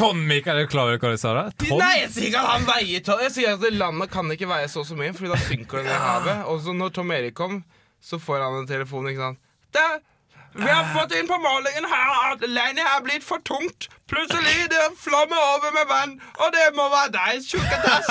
Tonn, 0.00 0.24
Mikael, 0.32 0.62
er 0.62 0.64
du 0.64 0.72
klar 0.72 0.88
over 0.88 1.04
hva 1.04 1.12
du 1.12 1.20
sa 1.20 1.34
da? 1.36 1.44
Tonn? 1.60 1.76
Nei, 1.84 1.92
jeg 2.06 2.10
sier 2.16 2.30
ikke 2.30 2.40
at 2.40 2.52
han 2.54 2.66
veier 2.70 3.04
tonn. 3.04 3.22
Jeg 3.26 3.36
sier 3.36 3.58
at 3.58 3.68
landet 3.76 4.14
kan 4.16 4.32
ikke 4.32 4.48
veie 4.48 4.72
så 4.72 4.80
og 4.80 4.88
så 4.88 4.96
mye, 4.96 5.12
Fordi 5.12 5.34
da 5.34 5.42
synker 5.44 5.82
det 5.82 5.90
ned 5.90 5.98
i 5.98 6.02
havet. 6.06 6.48
Og 6.48 6.64
så 6.64 6.72
når 6.80 6.96
Tom 6.96 7.12
Erik 7.12 7.36
kom, 7.36 7.60
så 8.00 8.16
får 8.16 8.48
han 8.48 8.62
en 8.62 8.68
telefon. 8.72 9.12
ikke 9.12 9.28
sant? 9.28 9.44
Der, 9.76 10.00
vi 10.54 10.68
har 10.70 10.84
fått 10.94 11.12
inn 11.18 11.26
på 11.28 11.36
målingen 11.42 11.86
her 11.90 12.32
at 12.32 12.44
landet 12.48 12.86
er 12.86 13.02
blitt 13.04 13.24
for 13.26 13.42
tungt. 13.46 13.88
Plutselig 14.10 14.68
det 14.70 14.82
flommer 15.00 15.40
over 15.54 15.72
med 15.74 15.88
vann, 15.90 16.12
og 16.38 16.52
det 16.54 16.66
må 16.76 16.86
være 16.92 17.10
deg, 17.16 17.42
tjukketass. 17.42 18.06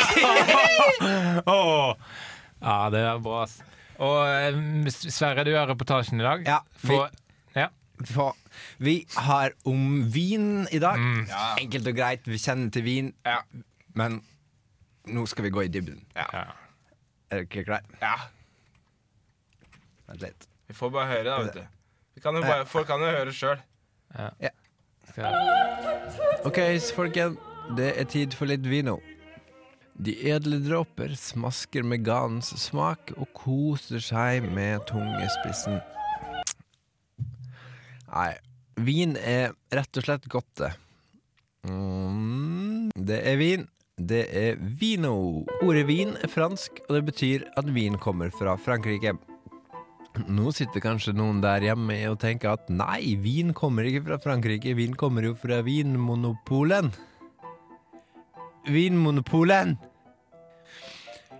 Åh. 1.54 1.94
Ja, 2.64 2.78
det 2.94 3.04
er 3.04 3.20
bra. 3.24 3.44
ass. 3.46 3.58
Og 4.04 4.18
eh, 4.28 4.90
Sverre, 4.92 5.44
du 5.48 5.54
har 5.56 5.68
reportasjen 5.70 6.20
i 6.20 6.26
dag. 6.26 6.44
Ja, 6.48 6.60
vi- 6.82 6.98
For, 6.98 7.10
ja. 7.56 7.68
For 8.10 8.36
vi 8.84 8.96
har 9.16 9.54
om 9.70 10.04
vin 10.12 10.68
i 10.72 10.80
dag. 10.84 11.00
Ja. 11.30 11.44
Enkelt 11.62 11.88
og 11.88 11.96
greit, 12.02 12.26
vi 12.28 12.40
kjenner 12.42 12.72
til 12.74 12.84
vin, 12.88 13.14
Ja. 13.26 13.40
men 13.96 14.20
nå 15.08 15.26
skal 15.30 15.46
vi 15.48 15.52
gå 15.54 15.64
i 15.66 15.72
dybden. 15.72 16.04
Ja. 16.16 16.26
Er 17.32 17.44
dere 17.46 17.64
klare? 17.68 17.84
ja. 18.02 18.16
Vent 20.10 20.22
litt. 20.26 20.48
Vi 20.68 20.76
får 20.76 20.92
bare 20.94 21.08
høre, 21.12 21.24
da, 21.30 21.38
vet 21.44 21.54
du. 21.62 21.73
Kan 22.24 22.40
bare, 22.42 22.66
folk 22.66 22.88
kan 22.88 23.02
jo 23.04 23.10
høre 23.12 23.34
sjøl. 23.36 23.60
Skal- 25.12 25.36
Ok, 26.48 26.58
så 26.80 26.96
folkens, 26.96 27.38
det 27.78 27.90
er 28.00 28.06
tid 28.10 28.34
for 28.36 28.46
litt 28.50 28.64
vino. 28.68 28.98
De 30.02 30.14
edle 30.32 30.58
dråper 30.64 31.14
smasker 31.20 31.84
med 31.86 32.04
ganens 32.04 32.50
smak 32.60 33.12
og 33.18 33.28
koser 33.38 34.02
seg 34.02 34.48
med 34.56 34.82
tungespissen. 34.90 35.82
Nei, 38.14 38.32
vin 38.78 39.16
er 39.18 39.54
rett 39.74 39.98
og 40.00 40.04
slett 40.08 40.26
godt, 40.30 40.50
det. 40.60 40.72
Mm, 41.70 42.90
det 42.98 43.20
er 43.28 43.38
vin. 43.40 43.68
Det 43.98 44.24
er 44.36 44.58
vino. 44.58 45.46
Ordet 45.62 45.86
vin 45.88 46.16
er 46.24 46.28
fransk, 46.32 46.82
og 46.90 46.96
det 46.98 47.04
betyr 47.12 47.46
at 47.58 47.70
vin 47.76 47.98
kommer 48.02 48.34
fra 48.34 48.56
Frankrike. 48.58 49.14
Nå 50.14 50.52
sitter 50.54 50.84
kanskje 50.84 51.16
noen 51.18 51.40
der 51.42 51.64
hjemme 51.66 51.96
og 52.12 52.20
tenker 52.22 52.54
at 52.54 52.68
nei, 52.70 53.16
vin 53.22 53.50
kommer 53.58 53.88
ikke 53.90 54.04
fra 54.06 54.20
Frankrike, 54.22 54.76
vin 54.78 54.94
kommer 54.98 55.26
jo 55.26 55.34
fra 55.38 55.64
Vinmonopolen. 55.66 56.92
Vinmonopolen! 58.70 59.74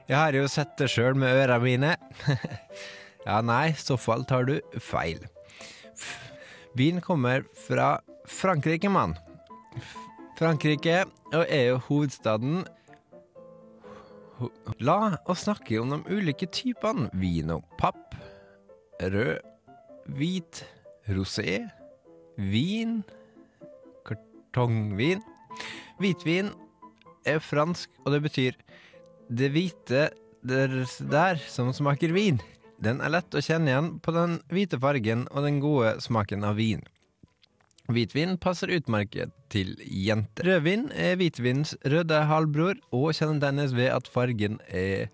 Jeg 0.10 0.18
har 0.18 0.36
jo 0.36 0.50
sett 0.52 0.74
det 0.82 0.90
sjøl 0.92 1.16
med 1.16 1.38
øra 1.46 1.60
mine. 1.62 1.94
ja, 3.28 3.38
nei, 3.46 3.70
i 3.72 3.80
så 3.80 3.96
fall 3.96 4.26
tar 4.28 4.50
du 4.50 4.58
feil. 4.82 5.22
Vin 6.74 6.98
kommer 7.02 7.46
fra 7.68 8.00
Frankrike, 8.26 8.90
mann. 8.90 9.14
Frankrike 10.40 11.04
og 11.34 11.46
er 11.46 11.70
jo 11.70 11.82
hovedstaden 11.88 12.64
La 14.84 15.16
oss 15.30 15.46
snakke 15.46 15.78
om 15.80 15.94
de 15.94 16.18
ulike 16.18 16.50
typene 16.52 17.08
og 17.54 17.64
Papp, 17.80 18.16
rød, 19.02 19.40
hvit, 20.18 20.64
rosé, 21.10 21.62
vin, 22.38 23.02
kartongvin. 24.06 25.24
Hvitvin 26.02 26.52
er 27.26 27.40
fransk, 27.40 27.90
og 28.06 28.16
det 28.16 28.24
betyr 28.26 28.58
det 29.32 29.52
hvite 29.54 30.10
der, 30.44 30.74
der 31.12 31.40
som 31.48 31.72
smaker 31.74 32.14
vin. 32.14 32.42
Den 32.84 33.00
er 33.00 33.14
lett 33.14 33.36
å 33.36 33.44
kjenne 33.44 33.72
igjen 33.72 33.94
på 34.04 34.12
den 34.16 34.42
hvite 34.52 34.80
fargen 34.82 35.28
og 35.32 35.46
den 35.46 35.62
gode 35.64 35.96
smaken 36.04 36.44
av 36.44 36.58
vin. 36.60 36.84
Hvitvin 37.92 38.38
passer 38.40 38.72
utmerket 38.72 39.34
til 39.52 39.76
jenter. 39.84 40.48
Rødvin 40.48 40.88
er 40.96 41.18
hvitvinens 41.20 41.76
røde 41.84 42.22
halvbror, 42.30 42.80
og 42.96 43.12
kjennetegnes 43.18 43.76
ved 43.76 43.92
at 43.92 44.08
fargen 44.08 44.60
er 44.68 45.12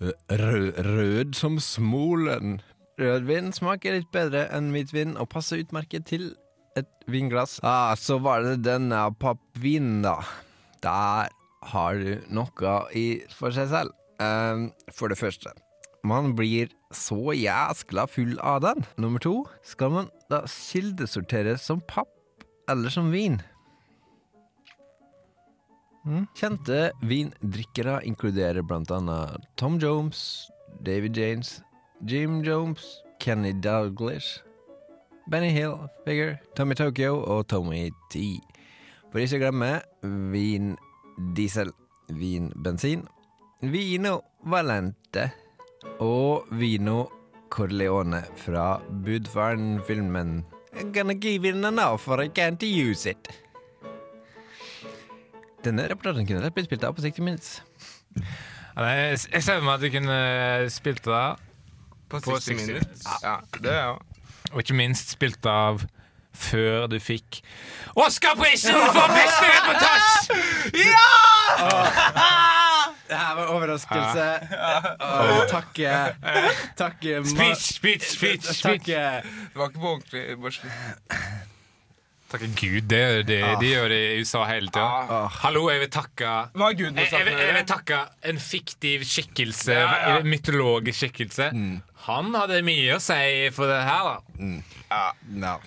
rød, 0.00 0.80
rød 0.86 1.36
som 1.36 1.58
smolen. 1.60 2.60
Rødvin 2.96 3.52
smaker 3.52 3.98
litt 3.98 4.08
bedre 4.14 4.46
enn 4.56 4.70
hvitvin, 4.72 5.16
og 5.20 5.28
passer 5.32 5.60
utmerket 5.60 6.06
til 6.08 6.30
et 6.76 6.88
vinglass. 7.10 7.58
Ah, 7.64 7.92
så 7.96 8.18
var 8.22 8.44
det 8.44 8.62
denne 8.64 9.02
pappvinen, 9.20 10.00
da. 10.04 10.16
Der 10.84 11.32
har 11.72 12.00
du 12.00 12.24
noe 12.32 12.76
i 12.96 13.06
for 13.32 13.52
seg 13.52 13.68
selv. 13.72 13.92
Um, 14.16 14.70
for 14.96 15.12
det 15.12 15.18
første, 15.20 15.52
man 16.06 16.32
blir 16.38 16.70
så 16.94 17.34
jæskla 17.36 18.06
full 18.08 18.38
av 18.40 18.62
den. 18.64 18.86
Nummer 18.96 19.20
to, 19.20 19.42
skal 19.66 19.92
man 19.92 20.08
da 20.32 20.44
kildesorteres 20.48 21.66
som 21.68 21.82
papp 21.84 22.08
eller 22.70 22.92
som 22.92 23.12
vin? 23.12 23.42
Mm. 26.06 26.24
Kjente 26.38 26.92
vindrikkere 27.04 27.98
inkluderer 28.06 28.62
blant 28.64 28.92
annet 28.94 29.42
Tom 29.58 29.80
Jones, 29.82 30.46
David 30.86 31.18
James, 31.18 31.56
Jim 32.04 32.42
Jones, 32.44 33.02
Kenny 33.18 33.52
Douglas, 33.52 34.42
Benny 35.28 35.50
Hill, 35.50 35.88
Figure, 36.04 36.38
Tommy 36.54 36.74
Tokyo 36.74 37.22
og 37.24 37.48
Tommy 37.48 37.90
T. 38.12 38.38
For 39.10 39.22
ikke 39.22 39.38
å 39.38 39.44
glemme 39.46 39.70
vin 40.32 40.74
diesel, 41.34 41.72
vin 42.12 42.50
bensin, 42.62 43.06
vino 43.62 44.20
valente 44.44 45.30
og 46.02 46.50
vino 46.58 47.06
Corleone 47.50 48.24
fra 48.36 48.76
Budfaren-filmen 49.06 50.42
I'm 50.76 50.92
gonna 50.92 51.14
give 51.14 51.46
it 51.46 51.54
an 51.64 51.78
offer, 51.78 52.20
I 52.20 52.28
can't 52.28 52.62
use 52.62 53.06
it. 53.06 53.30
Denne 55.64 55.86
reportasjen 55.88 56.28
kunne 56.28 56.50
blitt 56.52 56.68
spilt 56.68 56.84
av 56.84 56.92
på 56.94 57.02
60 57.06 57.24
Minutes. 57.24 57.62
Ja, 58.76 58.84
Jeg 58.84 59.42
ser 59.42 59.56
for 59.56 59.64
meg 59.64 59.78
at 59.78 59.86
du 59.86 59.88
kunne 59.94 60.18
spilt 60.70 61.06
det, 61.08 61.22
På 62.08 62.20
På 62.20 62.36
60 62.36 62.44
60 62.44 62.66
minutter. 62.66 62.86
Ja, 63.22 63.36
det 63.62 63.72
er 63.72 63.84
jo 63.84 63.96
og 64.52 64.60
ikke 64.62 64.74
minst 64.78 65.10
spilt 65.10 65.46
av 65.50 65.80
før 66.36 66.86
du 66.86 66.98
fikk 67.02 67.40
Oscar-prisen 67.98 68.76
for 68.94 69.08
beste 69.10 69.48
reportasje! 69.56 70.36
Det 73.06 73.16
her 73.18 73.34
var 73.38 73.46
overraskelse. 73.54 74.24
Og 74.98 75.44
takk, 75.50 75.78
takk 76.76 77.04
Speech, 77.30 77.74
speech, 77.76 78.08
speech. 78.16 78.44
speech. 78.44 78.62
Takk, 78.62 78.86
Det 78.86 79.54
var 79.60 79.68
ikke 79.70 79.80
på 79.80 79.92
ordentlig. 79.92 80.22
Takke 82.26 82.48
Gud. 82.58 82.88
Det, 82.90 82.98
gjør 83.28 83.44
ah. 83.52 83.58
de 83.60 83.68
gjør 83.70 83.92
det 83.92 83.98
i 84.16 84.22
USA 84.24 84.40
hele 84.48 84.66
tida. 84.74 84.86
Ah. 85.14 85.28
Hallo, 85.44 85.68
jeg 85.70 85.84
vil 85.84 85.90
takke 85.94 86.30
Hva 86.56 86.64
har 86.70 86.74
Gud 86.74 86.98
jeg, 86.98 87.10
jeg, 87.12 87.26
vil- 87.28 87.38
jeg 87.38 87.54
vil 87.54 87.66
takke 87.70 88.00
en 88.32 88.40
fiktiv 88.42 89.04
skikkelse, 89.06 89.76
Ja, 89.76 89.92
ja. 90.16 90.16
mytologisk 90.26 91.04
skikkelse. 91.04 91.52
Han 92.08 92.34
hadde 92.34 92.58
mye 92.66 92.96
å 92.96 93.00
si 93.02 93.20
for 93.54 93.70
det 93.70 93.78
her, 93.86 94.10
da. 94.90 95.12
no. 95.30 95.54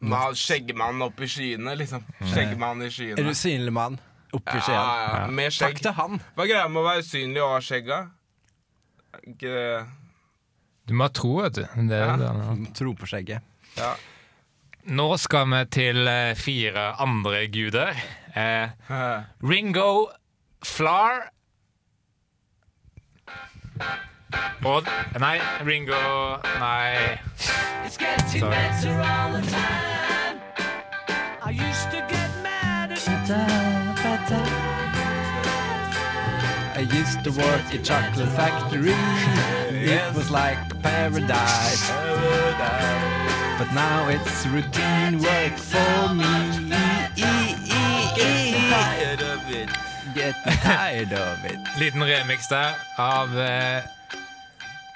Man 0.00 0.16
har 0.16 0.36
Skjeggemannen 0.36 1.02
opp 1.04 1.18
i 1.20 1.26
skyene, 1.28 1.74
liksom. 1.76 2.04
Skjeggmannen 2.30 2.86
i 2.86 2.92
skyene. 2.92 3.18
En 3.20 3.32
usynlig 3.34 3.72
mann 3.76 3.98
oppi 4.32 4.54
Ja, 4.56 4.62
skjeen. 4.64 4.78
ja, 4.80 5.26
med 5.36 5.52
skjegg. 5.52 5.74
Takk 5.76 5.82
til 5.84 5.96
han. 5.98 6.20
Hva 6.36 6.44
er 6.46 6.52
greia 6.54 6.68
med 6.72 6.80
å 6.80 6.86
være 6.86 7.02
usynlig 7.04 7.42
og 7.44 7.52
ha 7.52 7.58
skjegg, 7.64 7.90
da? 7.90 7.98
Ikke 9.28 9.52
Du 10.88 10.94
må 10.96 11.04
ha 11.04 11.12
tro, 11.12 11.34
vet 11.42 11.58
du. 11.58 11.64
Det 11.90 11.98
Ja. 12.00 12.16
det. 12.16 12.72
Tro 12.78 12.94
på 12.96 13.08
skjegget. 13.10 13.44
Ja. 13.76 13.92
Nå 14.90 15.16
skal 15.22 15.46
vi 15.46 15.58
til 15.70 16.08
eh, 16.10 16.34
fire 16.34 16.88
andre 16.98 17.44
guder. 17.46 17.94
Eh, 18.34 18.68
Ringo 19.42 20.08
Flar 20.66 21.30
Og 24.64 24.82
Nei, 25.20 25.38
Ringo 25.66 25.94
Nei. 26.58 27.18
Sorry. 27.86 28.40
better 28.40 29.00
all 29.00 29.32
the 29.32 29.42
time. 29.50 30.40
I 31.42 31.50
used 31.50 31.90
to 31.90 32.00
get 32.08 32.30
mad 32.42 32.90
I 36.76 36.80
used 37.00 37.22
to 37.24 37.30
work 37.30 37.74
at 37.74 37.84
chocolate 37.84 38.28
factory. 38.34 38.94
It 39.82 40.14
was 40.14 40.30
like 40.30 40.58
paradise. 40.82 41.90
paradise. 41.90 43.19
But 43.60 43.74
now 43.74 44.08
it's 44.08 44.46
routine 44.46 45.20
work 45.20 45.56
for 45.58 46.14
me. 46.14 46.24
Getting 50.14 50.56
tired 50.64 51.12
of 51.12 51.44
it. 51.44 51.58
Liten 51.78 52.02
remix 52.02 52.48
der 52.48 52.72
av 52.96 53.28
uh, 53.36 53.82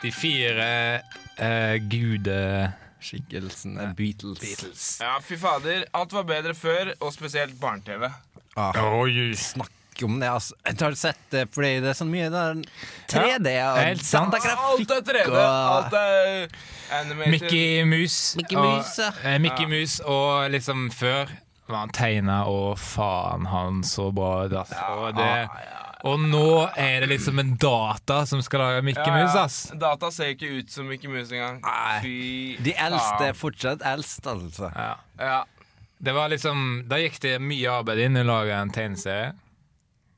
de 0.00 0.12
fire 0.12 1.02
uh, 1.36 1.76
gude... 1.92 2.72
Skikkelsene 3.04 3.90
Beatles. 3.96 4.96
ja, 5.00 5.18
fy 5.20 5.36
fader. 5.36 5.84
Alt 5.92 6.16
var 6.16 6.24
bedre 6.24 6.54
før, 6.56 6.94
og 7.04 7.12
spesielt 7.12 7.60
barne-TV. 7.60 8.08
Ah, 8.56 8.72
Oh, 8.80 9.04
snakk 9.36 9.73
om 10.02 10.18
det, 10.20 10.28
altså. 10.28 10.54
Jeg 10.66 10.76
har 10.80 10.94
sett 10.98 11.20
det 11.30 11.44
fordi 11.54 11.80
det 11.80 11.90
er 11.92 11.94
så 11.94 12.04
mye 12.08 12.30
der 12.30 12.54
3D 13.08 13.52
og 13.70 13.78
helt 13.78 14.02
sant. 14.04 14.34
Alt 14.34 14.90
er 14.90 15.00
3D. 15.06 15.30
og- 15.30 15.84
Alt 15.84 15.94
er 15.94 16.48
animated. 17.00 17.30
Mickey 17.30 17.84
Mouse. 17.84 18.36
Mickey 18.36 18.56
og- 18.56 18.84
ja. 18.98 19.12
eh, 19.24 19.38
Mickey 19.38 19.66
Mus, 19.66 20.00
og 20.00 20.50
liksom 20.50 20.90
før 20.90 21.28
var 21.68 21.78
han 21.78 21.88
tegna, 21.90 22.42
og 22.46 22.76
faen, 22.78 23.46
han 23.46 23.82
så 23.82 24.10
bra 24.12 24.44
ut. 24.44 24.52
Og, 24.52 25.14
det, 25.16 25.48
og 26.04 26.18
nå 26.20 26.70
er 26.76 27.00
det 27.00 27.08
liksom 27.08 27.38
en 27.40 27.54
data 27.56 28.26
som 28.26 28.42
skal 28.42 28.60
lage 28.60 28.82
Mickey 28.84 29.00
Ja, 29.06 29.16
ja. 29.16 29.24
Mus, 29.24 29.34
ass. 29.34 29.72
Data 29.80 30.10
ser 30.10 30.34
ikke 30.34 30.58
ut 30.58 30.70
som 30.70 30.86
Mickey 30.88 31.08
Mouse 31.08 31.32
engang. 31.32 31.62
Nei. 31.62 32.00
Fy 32.02 32.56
De 32.62 32.74
eldste 32.76 33.28
er 33.30 33.32
fortsatt 33.32 33.80
eldst, 33.82 34.26
altså. 34.26 34.70
Ja. 34.76 34.94
Ja. 35.18 35.44
Det 36.04 36.12
var 36.12 36.28
liksom 36.28 36.84
Da 36.86 36.96
gikk 36.96 37.18
det 37.20 37.40
mye 37.40 37.70
arbeid 37.80 37.98
inn 37.98 38.16
i 38.16 38.20
å 38.20 38.26
lage 38.26 38.52
en 38.52 38.68
tegneserie. 38.70 39.32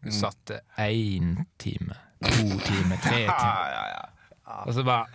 Du 0.07 0.13
Mm. 0.13 0.19
satte 0.21 0.61
én 0.79 1.33
time, 1.59 1.95
to 2.23 2.47
timer, 2.63 2.97
tre 3.03 3.21
Ja, 3.27 3.37
timer. 3.37 3.71
ja, 3.75 3.85
ja. 3.97 4.63
Og 4.67 4.75
så 4.77 4.85
bare 4.87 5.07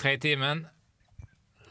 Tre 0.00 0.16
timen. 0.18 0.64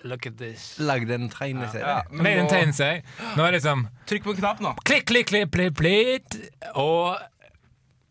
Look 0.04 0.26
at 0.30 0.38
this. 0.38 0.78
Lagde 0.80 1.12
en 1.18 1.28
tegneserie. 1.30 1.82
ja. 1.84 2.02
Men 2.12 2.26
en 2.38 2.46
nå, 2.46 2.50
tegneserie. 2.54 3.02
Nå 3.36 3.44
er 3.44 3.52
det 3.52 3.58
liksom 3.60 3.82
trykk 4.08 4.24
på 4.24 4.30
en 4.36 4.38
knapp 4.40 4.62
nå. 4.64 4.72
Klikk, 4.88 5.06
klikk, 5.10 5.28
klikk, 5.34 5.50
plitt, 5.52 5.74
plitt. 5.76 6.38
Og 6.80 7.18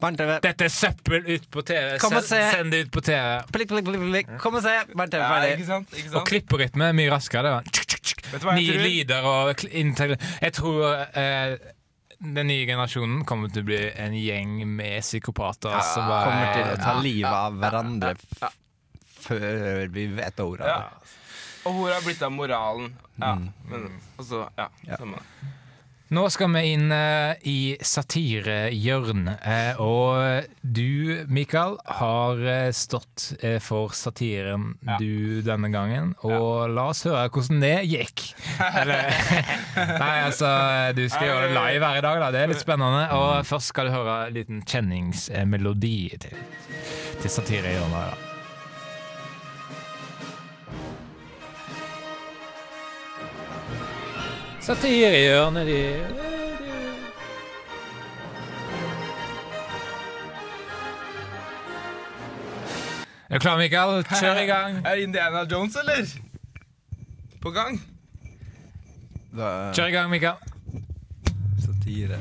Barne-TV. 0.02 0.35
Dette 0.44 0.66
er 0.68 0.75
søppel 0.75 1.25
ut 1.26 1.47
på 1.50 1.62
TV. 1.66 1.97
Kom 2.02 2.12
og 2.18 2.23
Send, 2.23 2.44
se. 2.50 2.58
send 2.58 2.70
det 2.75 2.82
ut 2.87 2.90
på 2.94 3.00
TV. 3.02 3.30
Plikk, 3.54 3.70
plikk, 3.73 3.87
plikk, 3.88 4.04
plikk. 4.12 4.35
Kom 4.42 4.54
og 4.61 4.62
se! 4.66 4.75
Barne-TV 4.92 5.23
Ja, 5.23 5.30
ferdig. 5.32 5.54
ikke 5.56 5.66
sant? 5.70 5.88
Ikke 5.97 6.08
Og 6.12 6.18
sant? 6.18 6.28
klipperytme 6.28 6.90
er 6.90 6.92
mye 7.00 7.11
raskere. 7.14 7.42
Det 7.49 7.54
var 7.56 7.62
tsk, 7.73 7.88
tsk, 7.88 8.04
tsk. 8.11 8.23
Du 8.28 8.37
hva 8.44 8.52
jeg 8.52 8.61
Nye 8.61 8.76
tror? 8.76 8.85
lyder 8.85 9.30
og 9.32 9.54
kl- 9.56 9.73
inntil 9.80 10.16
Jeg 10.42 10.52
tror 10.52 10.85
eh, 11.16 11.56
den 12.19 12.47
nye 12.51 12.65
generasjonen 12.67 13.25
kommer 13.25 13.49
til 13.53 13.63
å 13.63 13.69
bli 13.69 13.79
en 13.95 14.15
gjeng 14.19 14.55
med 14.67 15.03
psykopater 15.05 15.77
som 15.87 16.09
bare 16.11 16.25
Kommer 16.31 16.55
til 16.57 16.73
å 16.73 16.79
ta 16.83 16.95
livet 17.01 17.31
av 17.33 17.59
hverandre 17.61 18.15
f- 18.17 18.57
før 19.29 19.87
vi 19.95 20.07
vet 20.17 20.41
ordet. 20.43 20.67
Ja. 20.67 20.89
Og 21.69 21.75
hvor 21.77 21.93
har 21.93 22.01
blitt 22.03 22.23
av 22.23 22.33
moralen? 22.33 22.93
Ja, 23.21 23.35
Mm. 23.37 23.53
men 23.69 24.01
altså, 24.19 24.49
ja, 24.57 24.69
Ja. 24.87 24.97
samme 24.97 25.19
det. 25.19 25.49
Nå 26.15 26.23
skal 26.33 26.49
vi 26.55 26.62
inn 26.73 26.93
uh, 26.93 27.35
i 27.45 27.77
satirehjørnet. 27.85 29.43
Uh, 29.45 29.81
og 29.85 30.47
du, 30.62 31.25
Mikael, 31.29 31.77
har 31.99 32.41
uh, 32.41 32.71
stått 32.73 33.27
for 33.65 33.93
satiren 33.97 34.71
Ja. 34.87 34.97
du 35.00 35.43
denne 35.45 35.69
gangen. 35.73 36.15
Og 36.25 36.71
la 36.73 36.88
oss 36.93 37.05
høre 37.07 37.27
hvordan 37.33 37.61
det 37.62 37.75
gikk. 37.91 38.25
Eller 38.69 39.11
Nei, 40.03 40.15
altså, 40.29 40.49
du 40.97 41.05
skal 41.12 41.29
gjøre 41.29 41.50
det 41.50 41.57
live 41.59 41.93
her 41.93 42.00
i 42.00 42.07
dag, 42.07 42.23
da. 42.25 42.31
Det 42.35 42.43
er 42.45 42.53
litt 42.55 42.65
spennende. 42.65 43.05
Og 43.19 43.45
først 43.49 43.75
skal 43.75 43.91
du 43.91 43.97
høre 43.99 44.17
en 44.29 44.38
liten 44.38 44.65
kjenningsmelodi 44.65 45.99
til, 46.25 46.41
til 47.21 47.37
satirehjørnet. 47.37 48.27
Da. 54.69 54.75
Satirehjørnet 54.75 55.67
de 55.67 55.83
Er 63.29 63.37
du 63.37 63.45
klar, 63.45 63.59
Mikael? 63.61 64.03
Kjør 64.09 64.41
i 64.41 64.47
gang. 64.49 64.79
Er 64.89 65.01
Indiana 65.01 65.45
Jones, 65.49 65.77
eller? 65.77 66.05
På 67.41 67.51
gang? 67.53 67.81
Da, 69.33 69.73
Kjør 69.73 69.89
i 69.89 69.93
gang, 69.93 70.11
Mikael. 70.11 70.37
satire. 71.65 72.21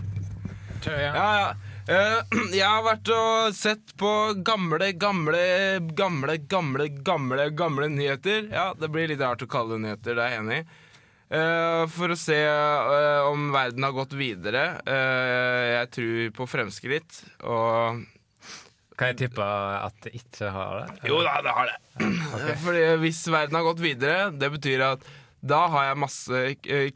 Kjør 0.83 0.97
i 0.99 1.03
gang. 1.03 1.15
Ja, 1.15 1.29
ja. 1.39 1.53
Uh, 1.87 2.39
jeg 2.59 2.67
har 2.67 2.83
vært 2.83 3.11
og 3.15 3.55
sett 3.55 3.95
på 3.99 4.11
gamle, 4.43 4.91
gamle, 4.99 5.45
gamle, 5.95 6.37
gamle, 6.47 6.89
gamle 7.11 7.49
gamle 7.55 7.87
nyheter. 7.91 8.51
Ja, 8.51 8.73
Det 8.73 8.91
blir 8.91 9.07
litt 9.07 9.23
rart 9.23 9.43
å 9.43 9.51
kalle 9.51 9.75
det 9.75 9.85
nyheter, 9.87 10.15
det 10.15 10.27
er 10.27 10.35
jeg 10.35 10.45
enig 10.45 10.61
i. 10.63 10.67
Eh, 11.27 11.81
for 11.91 12.13
å 12.13 12.15
se 12.15 12.37
uh, 12.39 13.27
om 13.27 13.49
verden 13.51 13.83
har 13.83 13.95
gått 13.95 14.15
videre. 14.15 14.77
Uh, 14.87 15.63
jeg 15.73 15.89
tror 15.97 16.29
på 16.37 16.47
fremskritt, 16.47 17.23
og 17.43 18.05
Kan 18.97 19.11
jeg 19.11 19.19
tippe 19.25 19.43
at 19.45 19.97
det 20.05 20.15
ikke 20.21 20.49
har 20.55 20.79
det? 20.79 21.09
Jo 21.11 21.19
da, 21.25 21.35
det 21.43 21.55
har 21.57 21.67
det. 21.73 22.07
Fordi 22.63 22.85
hvis 23.03 23.25
verden 23.33 23.59
har 23.59 23.67
gått 23.67 23.83
videre, 23.83 24.29
det 24.31 24.51
betyr 24.55 24.85
at 24.93 25.03
da 25.47 25.59
har 25.69 25.91
jeg 25.91 26.01
masse 26.01 26.39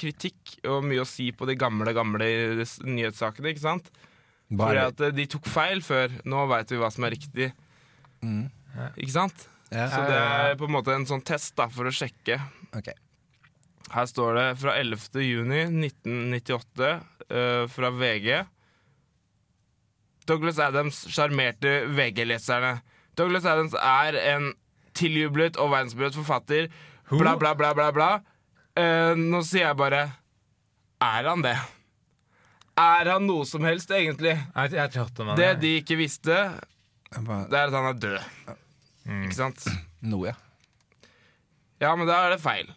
kritikk 0.01 0.55
og 0.65 0.87
mye 0.87 1.03
å 1.03 1.07
si 1.07 1.27
på 1.35 1.45
de 1.45 1.53
gamle, 1.59 1.91
gamle 1.93 2.25
nyhetssakene, 2.87 3.51
ikke 3.51 3.63
sant? 3.67 3.91
Bare. 4.49 4.55
Bare 4.63 4.87
at 4.89 5.15
de 5.15 5.27
tok 5.29 5.45
feil 5.47 5.83
før. 5.85 6.11
Nå 6.27 6.47
veit 6.49 6.73
vi 6.73 6.79
hva 6.81 6.89
som 6.91 7.05
er 7.07 7.13
riktig. 7.13 7.51
Mm. 8.25 8.49
Ikke 8.95 9.13
sant? 9.13 9.45
ja. 9.69 9.85
Så 9.93 10.01
det 10.09 10.17
er 10.17 10.57
på 10.59 10.67
en 10.67 10.73
måte 10.73 10.95
en 10.97 11.07
sånn 11.07 11.23
test 11.23 11.53
da, 11.59 11.69
for 11.71 11.87
å 11.87 11.93
sjekke. 11.95 12.39
Ok. 12.75 12.89
Her 13.91 14.05
står 14.07 14.37
det 14.37 14.47
fra 14.61 14.75
11. 14.79 15.21
juni 15.25 15.61
1998 15.67 16.91
eh, 17.29 17.65
fra 17.71 17.89
VG. 17.91 18.29
Douglas 20.29 20.59
Adams 20.63 21.01
sjarmerte 21.11 21.73
VG-leserne. 21.91 22.77
Douglas 23.19 23.45
Adams 23.45 23.73
er 23.75 24.15
en 24.35 24.51
tiljublet 24.95 25.57
og 25.59 25.71
verdensberømt 25.73 26.15
forfatter. 26.21 26.69
Bla, 27.11 27.35
bla, 27.39 27.51
bla, 27.59 27.73
bla, 27.75 27.89
bla. 27.95 28.09
Uh, 28.79 29.17
nå 29.19 29.41
sier 29.43 29.65
jeg 29.65 29.75
bare 29.75 29.97
Er 31.03 31.25
han 31.27 31.41
det? 31.43 31.57
Er 32.79 33.09
han 33.11 33.25
noe 33.27 33.43
som 33.49 33.65
helst, 33.67 33.91
egentlig? 33.91 34.37
Jeg, 34.37 34.71
jeg 34.77 34.91
Det 34.95 35.35
det. 35.35 35.49
de 35.59 35.71
ikke 35.81 35.97
visste, 35.99 36.37
Bare- 37.11 37.49
det 37.51 37.59
er 37.59 37.67
at 37.67 37.75
han 37.75 37.89
er 37.89 37.99
død. 37.99 38.55
Ikke 39.25 39.35
sant? 39.35 39.65
Noe, 39.99 40.31
ja. 40.31 40.37
Ja, 41.81 41.91
men 41.97 42.07
da 42.07 42.21
er 42.29 42.37
det 42.37 42.39
feil. 42.41 42.71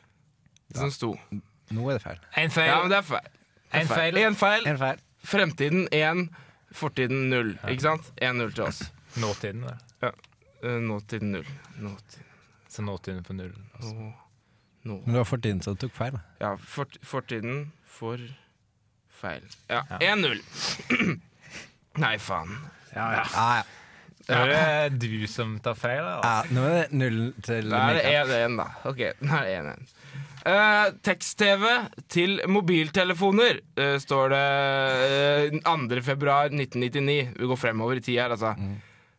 Det 0.75 0.83
som 0.83 0.91
sto. 0.93 1.13
Nå 1.75 1.87
er 1.91 1.99
det 1.99 2.03
feil. 2.05 2.19
En 2.43 2.51
feil. 2.53 2.69
Ja, 2.69 2.81
men 2.83 2.91
det 2.93 2.99
er 2.99 3.07
feil. 3.09 3.29
En 3.75 3.89
feil. 3.91 4.19
En 4.21 4.37
feil. 4.39 4.67
En 4.75 4.79
feil. 4.81 5.01
Fremtiden 5.25 5.87
1, 5.95 6.25
fortiden 6.77 7.29
0. 7.33 7.55
Ikke 7.71 7.87
sant? 7.87 8.11
1-0 8.21 8.53
til 8.59 8.65
oss. 8.67 8.83
Nåtiden. 9.23 9.63
da. 9.71 10.11
Eh, 10.65 10.79
Nåtiden 10.85 11.33
0. 11.39 11.47
Nåtiden. 11.79 12.27
Så 12.69 12.83
nåtiden 12.83 13.23
på 13.25 13.33
null. 13.39 13.55
Altså. 13.77 13.95
Nå. 13.95 14.11
Nå. 14.85 14.95
Men 15.07 15.15
det 15.15 15.21
var 15.23 15.25
fortiden 15.31 15.63
som 15.63 15.77
tok 15.79 15.93
feil. 15.95 16.13
da. 16.19 16.21
Ja, 16.43 16.57
fort, 16.59 16.97
fortiden 17.07 17.71
for 17.87 18.19
feil. 19.21 19.47
Ja, 19.71 19.85
Ja. 19.91 19.99
1-0. 20.15 20.41
Nei, 22.03 22.17
faen. 22.19 22.51
Ja, 22.95 23.07
ja. 23.21 23.25
Ja, 23.37 23.47
ja. 23.57 23.63
Er 24.35 24.89
det 24.91 24.99
du 25.05 25.27
som 25.29 25.59
tar 25.61 25.75
feil, 25.79 26.01
eller? 26.01 26.21
Ja, 26.25 26.43
nå 26.51 26.63
er 26.65 26.77
det 26.89 26.93
null 26.97 27.19
til 27.45 27.71
Da 27.71 27.77
er 27.91 27.95
Mikael. 27.99 28.29
det 28.29 28.39
1-1, 28.49 28.57
da. 28.57 28.67
Ok, 28.91 29.03
nå 29.21 29.39
er 29.41 29.45
det 29.45 29.57
1-1. 29.61 29.95
Eh, 30.45 30.89
Tekst-TV 31.01 31.63
til 32.13 32.37
mobiltelefoner, 32.53 33.63
eh, 33.81 33.95
står 33.97 34.35
det 34.35 34.41
eh, 35.55 35.61
2. 35.65 36.03
februar 36.05 36.53
1999. 36.53 37.33
Vi 37.39 37.47
går 37.49 37.57
fremover 37.57 37.97
i 37.97 38.05
tid 38.05 38.21
her, 38.21 38.35
altså. 38.35 38.53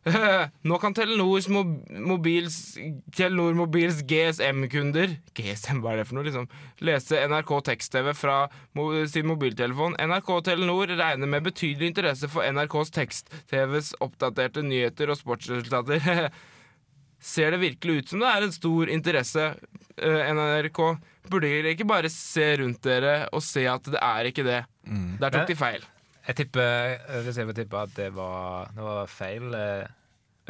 Nå 0.70 0.76
kan 0.78 0.94
Telenors 0.94 1.48
mob 1.50 1.72
mobils, 1.90 2.76
Telenor 3.10 3.56
Mobils 3.58 4.04
GSM-kunder 4.06 5.16
GSM, 5.34 5.80
hva 5.82 5.96
er 5.96 5.98
det 5.98 6.04
for 6.06 6.20
noe? 6.20 6.28
liksom 6.28 6.46
Lese 6.86 7.18
NRK 7.26 7.50
tekst-TV 7.72 8.12
fra 8.14 8.36
mo 8.78 8.86
sin 9.10 9.26
mobiltelefon. 9.26 9.98
NRK 9.98 10.30
Telenor 10.46 10.94
regner 10.94 11.26
med 11.26 11.48
betydelig 11.48 11.90
interesse 11.90 12.30
for 12.30 12.46
NRKs 12.46 12.94
tekst-TVs 12.94 13.96
oppdaterte 14.06 14.62
nyheter 14.62 15.10
og 15.10 15.18
sportsresultater. 15.18 16.30
Ser 17.34 17.50
det 17.50 17.64
virkelig 17.64 17.98
ut 17.98 18.14
som 18.14 18.22
det 18.22 18.30
er 18.30 18.46
en 18.46 18.54
stor 18.54 18.94
interesse, 18.94 19.50
eh, 19.98 20.32
NRK? 20.38 20.82
Burde 21.30 21.50
dere 21.50 21.72
ikke 21.74 21.86
bare 21.88 22.10
se 22.12 22.46
rundt 22.60 22.80
dere 22.86 23.14
og 23.34 23.42
se 23.44 23.64
at 23.70 23.88
det 23.92 24.00
er 24.02 24.28
ikke 24.30 24.44
det? 24.46 24.60
Mm. 24.86 25.16
Der 25.22 25.34
tok 25.34 25.46
de 25.50 25.56
feil. 25.58 25.84
Jeg 26.26 26.36
tipper, 26.40 26.96
hvis 27.22 27.36
jeg 27.38 27.46
får 27.46 27.56
tippe 27.60 27.80
at 27.86 27.92
det 27.94 28.08
var, 28.16 28.70
det 28.74 28.82
var 28.82 29.06
feil 29.10 29.54
eh, 29.54 29.86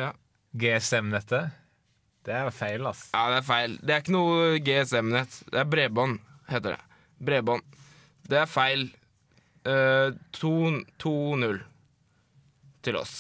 Ja. 0.01 0.11
GSM-nettet. 0.57 1.51
Det 2.27 2.35
er 2.35 2.49
feil, 2.51 2.87
ass. 2.89 3.05
Ja, 3.13 3.27
det 3.31 3.43
er 3.43 3.47
feil. 3.47 3.75
Det 3.83 3.93
er 3.95 4.01
ikke 4.03 4.15
noe 4.17 4.57
GSM-nett. 4.65 5.37
Det 5.53 5.61
er 5.61 5.69
bredbånd, 5.71 6.17
heter 6.49 6.75
det. 6.75 7.01
Bredbånd. 7.29 7.63
Det 8.27 8.41
er 8.41 8.49
feil. 8.51 8.89
Eh, 9.67 10.11
2-0 10.41 11.61
til 12.87 12.99
oss. 12.99 13.15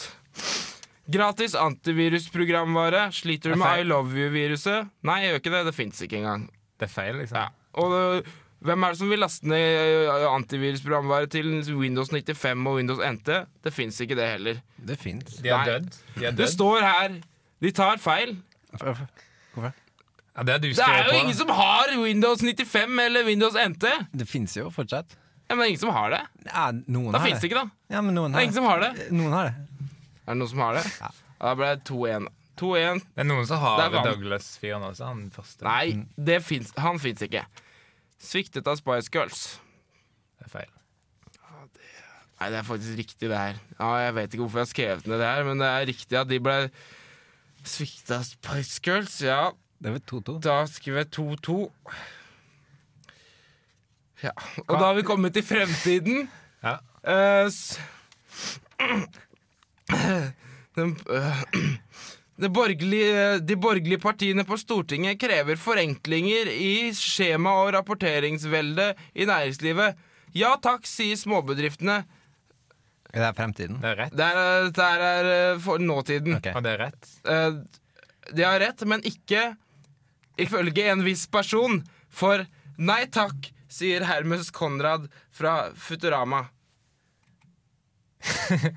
Gratis 1.07 1.55
antivirusprogramvare. 1.55 3.07
Sliter 3.14 3.53
du 3.55 3.61
med. 3.61 3.79
I 3.79 3.87
love 3.87 4.11
you-viruset? 4.16 4.88
Nei, 5.07 5.21
jeg 5.23 5.31
gjør 5.35 5.42
ikke 5.42 5.55
det. 5.55 5.64
Det 5.69 5.75
fins 5.77 6.03
ikke 6.03 6.19
engang. 6.23 6.49
Det 6.80 6.88
er 6.88 6.92
feil, 6.92 7.16
liksom. 7.22 7.36
Ja. 7.38 7.46
Og 7.80 7.92
øh, 8.16 8.22
hvem 8.66 8.82
er 8.82 8.88
det 8.94 8.98
som 8.98 9.10
vil 9.10 9.18
laste 9.22 9.48
ned 9.48 9.78
øh, 10.08 10.34
antivirusprogramvare 10.34 11.26
til 11.32 11.50
Windows 11.76 12.08
95 12.12 12.66
og 12.66 12.74
Windows 12.80 13.00
NT? 13.12 13.28
Det 13.64 13.72
fins 13.72 14.00
ikke 14.00 14.16
det 14.16 14.28
heller. 14.30 14.60
Det 14.88 14.98
fins. 14.98 15.24
De 15.40 15.48
er 15.48 15.64
dødd. 15.64 15.90
De 16.20 16.30
Det 16.36 16.48
står 16.52 16.80
her. 16.84 17.18
De 17.62 17.70
tar 17.70 17.96
feil. 17.98 18.36
Ja, 20.36 20.42
det 20.44 20.52
er 20.54 20.58
du 20.60 20.66
Det 20.68 20.78
er 20.84 21.04
jo 21.04 21.10
på. 21.10 21.16
ingen 21.16 21.32
da. 21.32 21.38
som 21.38 21.48
har 21.56 21.92
Windows 22.02 22.40
95 22.44 22.98
eller 23.06 23.24
Windows 23.24 23.54
NT. 23.68 23.84
Det 24.12 24.28
fins 24.28 24.56
jo 24.56 24.68
fortsatt. 24.70 25.16
Ja, 25.48 25.54
men 25.54 25.58
det 25.62 25.64
er 25.64 25.68
ingen 25.72 25.80
som 25.80 25.92
har 25.94 26.10
det. 26.12 26.20
Ja, 26.50 26.64
noen 26.86 27.12
Da 27.14 27.18
har 27.22 27.26
fins 27.30 27.40
det 27.40 27.48
ikke, 27.50 27.62
da. 27.62 27.94
Ja, 27.94 28.00
men 28.02 28.14
noen 28.18 28.34
har 28.34 28.40
Det 28.40 28.42
er 28.42 28.42
har 28.42 28.48
ingen 28.50 28.54
som 28.58 28.64
har 28.68 28.80
det. 28.82 29.06
Noen 29.16 29.32
har 29.32 29.44
det. 29.48 29.54
Er 30.26 30.34
det 30.34 30.36
noen 30.42 30.50
som 30.50 30.58
har 30.64 30.74
det? 30.74 30.82
Ja. 31.00 31.10
Da 31.40 31.54
ble 31.54 31.70
det 31.76 31.84
2-1. 31.88 32.26
2-1. 32.61 33.03
Det 33.14 33.23
er 33.25 33.29
noen 33.29 33.47
som 33.49 33.61
har 33.62 33.77
Det 33.83 33.99
er. 34.01 34.09
Douglas-fyren 34.12 34.83
også, 34.90 35.05
han 35.11 35.27
første. 35.35 35.64
Nei, 35.66 36.05
det 36.16 36.40
finnes, 36.45 36.73
han 36.81 36.99
fins 37.03 37.23
ikke. 37.27 37.45
Sviktet 38.23 38.66
av 38.69 38.77
Spice 38.81 39.11
Girls. 39.12 39.45
Det 40.38 40.47
er 40.49 40.53
feil. 40.59 40.73
Nei, 42.37 42.51
det 42.53 42.59
er 42.59 42.66
faktisk 42.69 42.99
riktig, 42.99 43.29
det 43.31 43.37
her. 43.38 43.55
Ja, 43.79 43.90
Jeg 44.07 44.14
vet 44.19 44.35
ikke 44.35 44.42
hvorfor 44.45 44.61
jeg 44.61 44.66
har 44.66 44.73
skrevet 44.75 45.07
ned 45.09 45.19
det 45.23 45.29
her, 45.31 45.45
men 45.49 45.62
det 45.62 45.69
er 45.73 45.87
riktig 45.88 46.19
at 46.21 46.29
de 46.29 46.38
ble 46.45 46.57
svikta 47.66 48.19
av 48.21 48.27
Spice 48.29 48.81
Girls. 48.85 49.14
Ja, 49.25 49.51
Det 49.81 49.88
er 49.88 49.95
vel 49.97 50.05
2-2. 50.05 50.35
da 50.45 50.59
skriver 50.69 50.99
jeg 51.05 51.11
2-2. 51.16 51.57
Ja, 54.23 54.31
og 54.66 54.75
da 54.81 54.85
har 54.87 54.95
vi 54.97 55.03
kommet 55.09 55.33
til 55.37 55.45
fremtiden. 55.45 56.29
Ja. 56.64 56.77
Uh, 57.07 57.49
s- 57.49 57.79
Den, 60.77 60.97
øh, 61.09 61.42
borgerlige, 62.53 63.38
de 63.40 63.57
borgerlige 63.57 63.99
partiene 64.03 64.44
på 64.44 64.59
Stortinget 64.61 65.20
krever 65.20 65.57
forenklinger 65.57 66.51
i 66.53 66.90
skjema- 66.92 67.55
og 67.62 67.72
rapporteringsveldet 67.79 69.01
i 69.14 69.25
næringslivet. 69.29 69.96
Ja 70.37 70.53
takk, 70.61 70.85
sier 70.88 71.16
småbedriftene. 71.16 72.03
Er 73.14 73.22
det 73.25 73.37
fremtiden? 73.38 73.81
Det 73.81 73.88
er 73.88 73.96
rett. 74.03 74.16
Det 74.16 74.27
er, 74.27 74.70
det 74.77 74.88
er, 75.09 75.29
eh, 75.33 75.61
for 75.64 75.81
nåtiden. 75.81 76.37
Okay. 76.37 76.53
Og 76.53 76.64
det 76.66 76.75
er 76.75 76.83
rett. 76.85 77.12
Eh, 77.25 77.53
de 78.37 78.44
har 78.44 78.61
rett, 78.61 78.85
men 78.85 79.01
ikke 79.09 79.55
ifølge 80.37 80.90
en 80.92 81.05
viss 81.07 81.25
person. 81.27 81.81
For 82.12 82.44
nei 82.77 83.07
takk, 83.09 83.49
sier 83.72 84.05
Hermes 84.05 84.51
Konrad 84.53 85.09
fra 85.33 85.70
Futurama. 85.72 86.44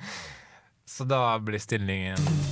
Så 0.89 1.03
da 1.07 1.39
blir 1.43 1.59
stillingen 1.59 2.48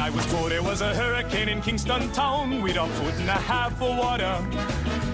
I 0.00 0.08
was 0.10 0.24
four, 0.26 0.48
there 0.48 0.62
was 0.62 0.80
a 0.80 0.94
hurricane 0.94 1.48
in 1.48 1.60
Kingston 1.60 2.10
town 2.12 2.62
with 2.62 2.76
a 2.76 2.86
foot 2.86 3.14
and 3.20 3.28
a 3.28 3.32
half 3.32 3.72
of 3.82 3.96
water. 3.98 4.34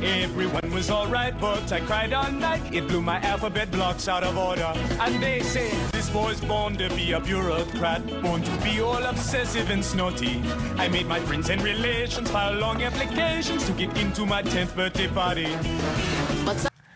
Everyone 0.03 0.70
was 0.72 0.90
alright, 0.90 1.38
but 1.40 1.70
I 1.72 1.81
cried 1.81 2.12
all 2.12 2.31
night. 2.31 2.62
It 2.72 2.87
blew 2.88 3.03
my 3.03 3.18
alphabet 3.20 3.70
blocks 3.70 4.07
out 4.09 4.22
of 4.22 4.37
order. 4.38 4.72
And 5.01 5.22
they 5.22 5.40
say 5.40 5.70
this 5.92 6.09
boy's 6.11 6.40
born 6.40 6.77
to 6.77 6.88
be 6.90 7.12
a 7.12 7.20
bureaucrat, 7.20 8.03
born 8.22 8.42
to 8.42 8.51
be 8.62 8.81
all 8.81 9.03
obsessive 9.03 9.70
and 9.70 9.85
snotty. 9.85 10.40
I 10.79 10.88
made 10.88 11.07
my 11.07 11.20
friends 11.20 11.51
and 11.51 11.62
relations 11.62 12.31
file 12.31 12.55
long 12.59 12.83
applications 12.83 13.66
to 13.66 13.72
get 13.72 13.96
into 13.99 14.25
my 14.27 14.42
10th 14.42 14.75
birthday 14.77 15.09
party. 15.09 15.49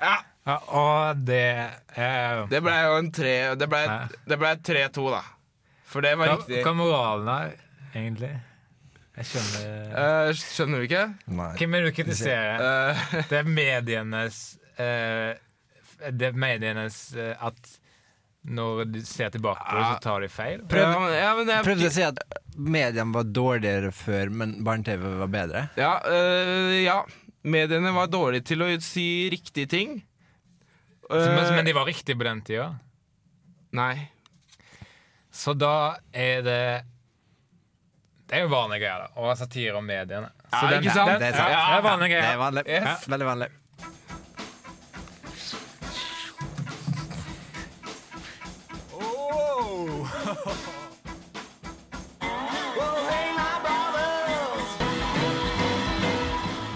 Ja, 0.01 0.17
ja, 0.47 0.57
Og 0.69 1.17
det 1.27 1.69
er 1.97 2.47
det 2.51 2.63
ble 2.63 2.73
jo 2.85 2.95
en 2.99 3.11
tre 3.13 3.55
Det 3.61 3.69
ble, 3.69 3.79
Hæ? 3.89 3.99
det 4.29 4.39
ble 4.39 4.55
3-2, 4.69 5.11
da. 5.11 5.21
For 5.91 6.01
det 6.01 6.15
var 6.19 6.27
Hva 6.31 6.37
riktig. 6.39 6.63
hva 6.65 6.71
er 6.71 6.75
moralen 6.79 7.29
her, 7.29 7.51
egentlig? 7.95 8.31
Jeg 9.21 9.27
skjønner 9.27 9.93
uh, 9.93 10.31
skjønner 10.39 10.81
du 10.81 10.87
ikke? 10.87 11.05
Nei. 11.35 11.51
Hvem 11.59 11.75
er 11.77 11.83
det 11.85 11.91
du 11.91 11.97
kritiserer? 11.99 12.63
Uh, 12.63 13.15
Det 13.31 13.39
er 13.41 13.49
medienes 13.51 14.39
uh, 14.79 15.33
Det 16.15 16.29
er 16.31 16.39
medienes 16.41 16.99
eh, 17.19 17.35
at 17.45 17.73
når 18.51 18.87
du 18.89 19.01
ser 19.05 19.29
tilbake 19.35 19.61
på 19.67 19.77
det, 19.77 19.83
så 19.85 19.97
tar 20.01 20.23
de 20.25 20.29
feil. 20.33 20.63
ja, 20.73 20.85
men- 20.97 21.13
ja, 21.13 21.33
men 21.37 21.51
jeg, 21.53 21.65
Prøvde 21.67 21.91
å 21.91 21.93
si 21.93 22.05
at 22.07 22.23
mediene 22.57 23.13
var 23.13 23.27
dårligere 23.29 23.91
før, 23.93 24.31
men 24.33 24.55
barne-TV 24.65 25.03
var 25.21 25.29
bedre. 25.35 25.67
Ja, 25.77 25.91
ja. 26.81 27.03
Mediene 27.45 27.93
var 27.93 28.09
dårlige 28.09 28.47
til 28.49 28.65
å 28.65 28.71
si 28.81 29.05
riktige 29.33 29.69
ting. 29.69 29.93
Men, 31.11 31.53
men 31.53 31.69
de 31.69 31.77
var 31.77 31.85
riktige 31.91 32.17
på 32.17 32.25
den 32.25 32.41
tida. 32.49 32.71
Nei. 33.77 34.09
Så 35.31 35.53
da 35.59 35.99
er 36.17 36.41
det 36.47 36.61
Det 38.31 38.39
er 38.39 38.45
jo 38.45 38.51
vanlige 38.53 38.85
greier, 38.85 39.01
da. 39.03 39.09
Og 39.25 39.33
satire 39.39 39.75
om 39.75 39.87
mediene. 39.87 40.29
Så 40.53 40.67
Ja, 40.71 40.77
ikke 40.79 40.93
sant? 40.95 41.11
Den, 41.11 41.21
Det 41.21 41.27
er 41.27 41.35
ja, 41.35 41.41
sant. 41.41 41.51
det 41.51 41.79
er 41.79 41.83
vanlige 41.83 42.21
Det 42.21 42.29
er 42.29 42.37
vanlig. 42.39 42.63
Yes. 42.69 43.09
Veldig 43.09 43.27
vanlig. 43.27 43.49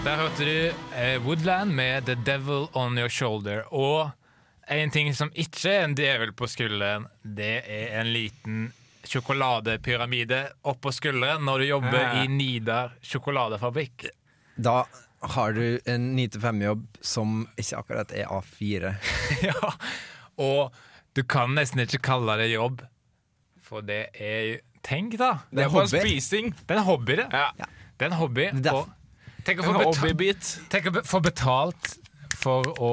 Der 0.05 0.15
hørte 0.21 0.45
du 0.45 0.71
eh, 0.95 1.17
Woodland 1.25 1.73
med 1.73 2.05
The 2.05 2.15
Devil 2.25 2.67
On 2.73 2.97
Your 2.97 3.09
Shoulder. 3.09 3.63
Og 3.73 4.09
en 4.69 4.91
ting 4.93 5.09
som 5.17 5.31
ikke 5.33 5.71
er 5.71 5.85
en 5.87 5.95
djevel 5.97 6.33
på 6.37 6.47
skulderen, 6.49 7.07
det 7.23 7.63
er 7.65 7.95
en 8.01 8.11
liten 8.13 8.59
sjokoladepyramide 9.05 10.41
oppå 10.67 10.91
skulderen 10.95 11.45
når 11.45 11.59
du 11.63 11.65
jobber 11.69 11.99
Ja. 12.01 12.23
i 12.23 12.27
Nidar 12.31 12.93
sjokoladefabrikk. 13.05 14.07
Da 14.57 14.85
har 15.35 15.53
du 15.53 15.79
en 15.89 16.11
9-5-jobb 16.17 16.85
som 17.01 17.47
ikke 17.57 17.79
akkurat 17.79 18.11
er 18.11 18.27
A4. 18.29 18.95
ja. 19.49 19.71
Og 20.37 20.73
du 21.15 21.23
kan 21.23 21.55
nesten 21.55 21.81
ikke 21.85 22.01
kalle 22.03 22.35
det 22.41 22.51
jobb, 22.51 22.83
for 23.63 23.81
det 23.85 24.07
er 24.13 24.41
jo 24.53 24.63
Tenk, 24.85 25.15
da! 25.17 25.31
Det 25.49 25.63
er 25.63 25.65
er 25.65 25.73
bare 25.73 25.89
spising. 25.89 26.51
Det 26.67 26.75
er 26.75 26.77
en 26.77 26.85
hobby, 26.85 27.15
det. 27.17 27.23
Ja. 27.33 27.47
Det 27.97 28.05
er 28.05 28.11
en 28.11 28.17
hobby. 28.19 28.43
Det 28.53 28.69
er 28.69 28.75
Og 28.77 28.91
tenk 29.47 29.63
å 29.63 29.65
få 29.65 29.71
betalt, 30.13 30.51
tenk 30.69 30.89
å 30.91 31.01
få 31.09 31.21
betalt 31.25 31.95
for 32.37 32.69
å 32.77 32.91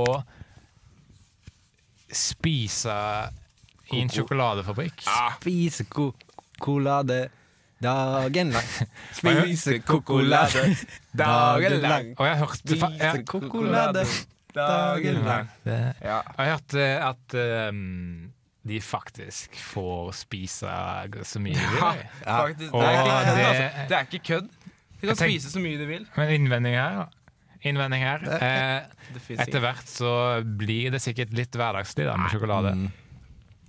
spise 2.13 2.95
i 3.93 4.01
en 4.01 4.09
sjokoladefabrikk. 4.13 5.03
Spise 5.41 5.85
kokolade 6.59 7.29
dagen 7.83 8.53
lang. 8.55 8.69
Spise 9.13 9.79
kokolade 9.87 10.77
dagen 11.19 11.81
lang. 11.83 12.13
Og 12.19 12.27
jeg 12.29 12.39
hørte 12.39 12.77
Spise 12.77 13.25
kokolade 13.27 14.05
dagen 14.55 15.23
lang. 15.27 15.49
Ja. 15.67 15.93
jeg 16.03 16.23
har 16.39 16.51
hørt 16.53 16.75
eh, 16.79 17.09
at 17.09 17.37
um, 17.73 18.33
de 18.69 18.79
faktisk 18.81 19.57
får 19.73 20.13
spise 20.15 20.71
så 21.27 21.41
mye 21.43 21.57
de 21.59 21.65
Ja, 21.81 21.93
vil. 21.97 22.05
faktisk. 22.25 22.75
Og 22.75 22.83
Det 22.83 22.89
er 22.89 23.01
ikke 23.01 23.11
kødd, 23.11 23.37
det- 23.37 23.47
altså. 23.49 23.87
Det 23.89 23.97
er 23.97 24.07
ikke 24.07 24.25
kødd. 24.29 24.49
De 25.03 25.07
kan 25.09 25.17
tenk- 25.17 25.33
spise 25.35 25.51
så 25.51 25.61
mye 25.61 25.79
de 25.81 25.87
vil. 25.87 26.07
Men 26.17 26.29
innvending 26.37 26.77
her, 26.79 27.01
da. 27.03 27.07
Innvending 27.65 28.03
her. 28.03 28.23
Eh, 28.39 28.83
etter 29.39 29.61
hvert 29.63 29.89
så 29.91 30.13
blir 30.59 30.91
det 30.95 31.01
sikkert 31.03 31.33
litt 31.35 31.55
hverdagslig 31.59 32.07
da, 32.07 32.17
med 32.17 32.31
sjokolade. 32.31 32.73
Mm. 32.79 32.93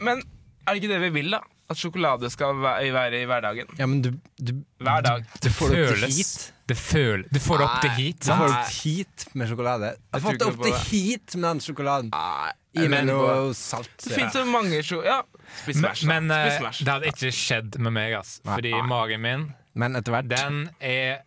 Men 0.03 0.23
er 0.63 0.73
det 0.75 0.81
ikke 0.81 0.93
det 0.93 1.01
vi 1.07 1.11
vil, 1.21 1.33
da? 1.35 1.41
At 1.71 1.79
sjokolade 1.79 2.29
skal 2.29 2.57
være 2.59 3.21
i 3.21 3.27
hverdagen? 3.27 3.69
Ja, 3.79 3.87
men 3.87 4.01
du, 4.03 4.09
du 4.37 4.51
Hver 4.83 5.05
dag. 5.05 5.23
Du 5.41 5.47
får 5.49 5.71
det 5.73 5.85
opp 5.87 6.01
til 6.03 6.17
hit. 6.17 6.33
Det 6.69 6.75
føl, 6.79 7.23
du 7.27 7.39
får 7.43 7.59
det 7.59 7.65
opp 7.65 7.79
til 7.83 7.91
Nei. 7.91 7.97
hit, 7.99 8.19
Du 8.23 8.31
får 8.31 8.47
det 8.47 8.55
opp 8.55 8.75
hit 8.83 9.23
med 9.35 9.49
sjokolade. 9.51 9.89
Jeg 9.99 10.13
har 10.15 10.21
fått 10.23 10.39
det 10.39 10.47
opp 10.47 10.61
til 10.61 10.71
det. 10.71 10.81
hit 10.87 11.35
med 11.35 11.47
den 11.49 11.61
sjokoladen. 11.65 12.11
Nei, 12.13 12.53
I 12.79 12.85
med 12.93 13.09
noe 13.09 13.33
salt. 13.57 13.91
Det 13.99 14.13
fins 14.15 14.37
så 14.37 14.43
mange 14.47 14.79
sjo... 14.85 15.01
Ja. 15.03 15.17
Spis 15.59 15.81
Men, 15.81 15.83
Smash. 15.83 16.05
men 16.07 16.31
eh, 16.31 16.69
det 16.79 16.87
hadde 16.93 17.11
ikke 17.11 17.33
skjedd 17.35 17.75
med 17.83 17.95
meg, 17.97 18.15
ass. 18.21 18.37
Nei. 18.47 18.55
Fordi 18.55 18.73
magen 18.87 19.23
min, 19.25 19.45
Men 19.75 19.99
etter 19.99 20.15
hvert 20.15 20.31
den 20.31 20.63
er 20.79 21.25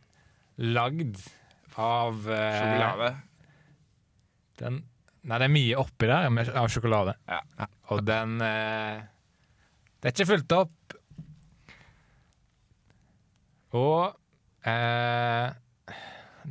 lagd 0.56 1.20
av 1.76 2.24
uh, 2.24 2.40
Sjokolade. 2.56 3.10
Den, 4.56 4.80
nei, 5.20 5.36
det 5.36 5.50
er 5.50 5.52
mye 5.52 5.80
oppi 5.84 6.08
der 6.08 6.30
med, 6.32 6.48
av 6.56 6.72
sjokolade. 6.72 7.18
Ja. 7.28 7.42
Og 7.92 8.02
den 8.06 8.40
eh, 8.42 9.04
Det 10.02 10.10
er 10.10 10.14
ikke 10.14 10.30
fulgt 10.32 10.52
opp. 10.56 10.96
Og 13.76 14.16
eh, 14.66 15.54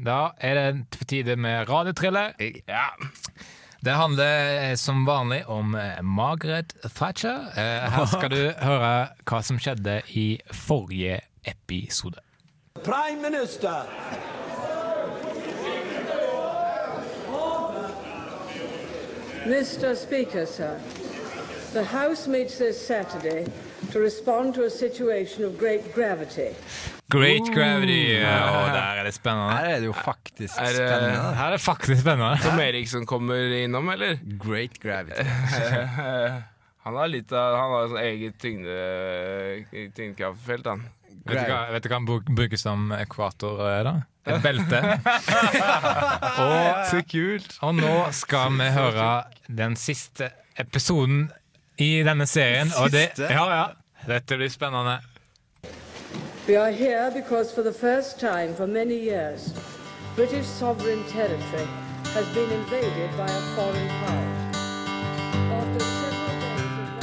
da 0.05 0.19
er 0.37 0.59
det 0.59 0.99
på 0.99 1.07
tide 1.07 1.35
med 1.39 1.69
radiotriller. 1.69 2.33
Ja. 2.67 2.89
Det 3.85 3.93
handler 3.93 4.71
eh, 4.71 4.75
som 4.75 5.05
vanlig 5.05 5.43
om 5.47 5.75
eh, 5.75 6.01
Margaret 6.03 6.73
Thatcher. 6.95 7.51
Eh, 7.57 7.89
her 7.95 8.05
skal 8.09 8.31
du 8.33 8.41
høre 8.67 8.93
hva 9.29 9.41
som 9.45 9.59
skjedde 9.61 10.01
i 10.17 10.27
forrige 10.51 11.19
episode. 11.45 12.21
Prime 12.83 13.21
Minister. 13.21 13.85
Mr. 19.45 19.93
Speaker, 19.93 20.45
sir, 20.45 20.79
the 21.75 21.83
House 21.83 22.27
meets 22.31 22.57
this 22.57 22.77
Saturday 22.87 23.45
to 23.91 23.99
respond 23.99 24.53
to 24.55 24.63
a 24.65 24.69
situation 24.69 25.43
of 25.45 25.57
great 25.59 25.93
gravity. 25.95 26.49
Great 27.11 27.45
Gravity. 27.53 28.17
Ja, 28.17 28.39
og 28.49 28.71
der 28.73 28.81
er 28.99 29.03
det 29.05 29.13
spennende. 29.13 29.51
Her 29.53 29.65
er 29.75 29.79
det 29.79 29.85
jo 29.85 29.93
faktisk 29.93 30.57
Er 30.57 30.65
det- 30.65 30.75
spennende. 30.75 31.35
Her 31.35 31.45
er 31.45 31.51
det 31.51 31.61
faktisk 31.61 32.01
spennende. 32.01 32.37
Tom 32.43 32.59
Eriksson 32.59 33.05
kommer 33.05 33.35
innom, 33.63 33.89
eller? 33.89 34.17
Great 34.39 34.79
gravity. 34.81 35.21
Han 36.85 36.95
har 36.95 37.07
litt 37.07 37.31
av 37.33 37.55
Han 37.59 37.71
har 37.75 37.87
sånn 37.91 38.01
eget 38.01 38.35
tyngde, 38.41 38.73
tyngdekraftfelt, 39.97 40.65
han. 40.69 40.83
Vet 41.25 41.39
du, 41.39 41.51
hva, 41.51 41.61
vet 41.73 41.83
du 41.83 41.89
hva 41.89 41.95
han 41.97 42.05
brukes 42.37 42.61
som 42.61 42.91
ekvator, 42.93 43.61
eh, 43.69 43.79
da? 43.87 43.93
Et 44.35 44.41
belte. 44.43 44.81
og, 46.41 46.85
Så 46.89 47.01
kult. 47.09 47.57
og 47.61 47.75
nå 47.79 47.93
skal 48.13 48.53
vi 48.59 48.69
høre 48.75 49.07
den 49.49 49.75
siste 49.77 50.29
episoden 50.61 51.27
i 51.77 52.03
denne 52.03 52.25
serien. 52.25 52.71
Og 52.77 52.91
det, 52.91 53.09
ja, 53.19 53.45
ja. 53.55 53.65
Dette 54.07 54.37
blir 54.37 54.49
spennende. 54.49 54.99
We 56.47 56.55
are 56.61 56.71
here 56.71 57.11
because 57.11 57.55
for 57.55 57.63
the 57.63 57.73
first 57.73 58.19
time 58.19 58.53
for 58.55 58.67
many 58.67 58.93
years, 58.93 59.53
British 60.15 60.45
sovereign 60.45 61.03
territory 61.09 61.67
has 62.13 62.27
been 62.33 62.51
invaded 62.51 63.09
by 63.17 63.25
a 63.25 63.41
foreign 63.55 63.89
power. 63.89 64.27
After 65.51 65.79
several 65.79 66.39
days 66.41 66.77
of 66.79 66.95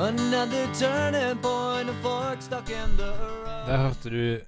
Another 0.00 0.66
turning 0.78 1.38
point, 1.42 1.88
a 1.88 1.94
fork 2.02 2.42
stuck 2.42 2.70
in 2.70 2.96
the 2.96 3.12
road. 3.12 3.66
Der 3.66 3.76
hørte 3.76 4.10
du 4.10 4.40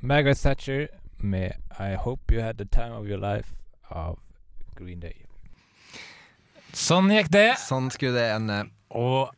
Margaret 0.00 0.38
Thatcher 0.38 0.86
med 1.18 1.50
I 1.78 1.94
Hope 1.94 2.34
You 2.34 2.42
Had 2.42 2.54
The 2.54 2.64
Time 2.64 2.94
Of 2.94 3.06
Your 3.06 3.34
Life 3.34 3.48
av 3.90 4.18
Green 4.74 5.00
Day. 5.00 5.26
Sånn 6.72 7.10
gikk 7.12 7.28
det. 7.32 7.48
Sånn 7.60 7.90
skulle 7.92 8.16
det 8.16 8.28
ende. 8.36 8.58
Og 8.96 9.32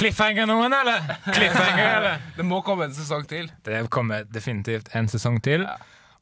Cliffhanger 0.00 0.46
noen, 0.48 0.72
eller? 0.72 1.02
Cliffhanger, 1.36 1.88
eller? 1.98 2.22
Det 2.36 2.44
må 2.48 2.62
komme 2.64 2.86
en 2.88 2.94
sesong 2.96 3.26
til. 3.28 3.50
Det 3.66 3.82
kommer 3.92 4.24
definitivt 4.32 4.88
en 4.96 5.10
sesong 5.12 5.40
til. 5.44 5.66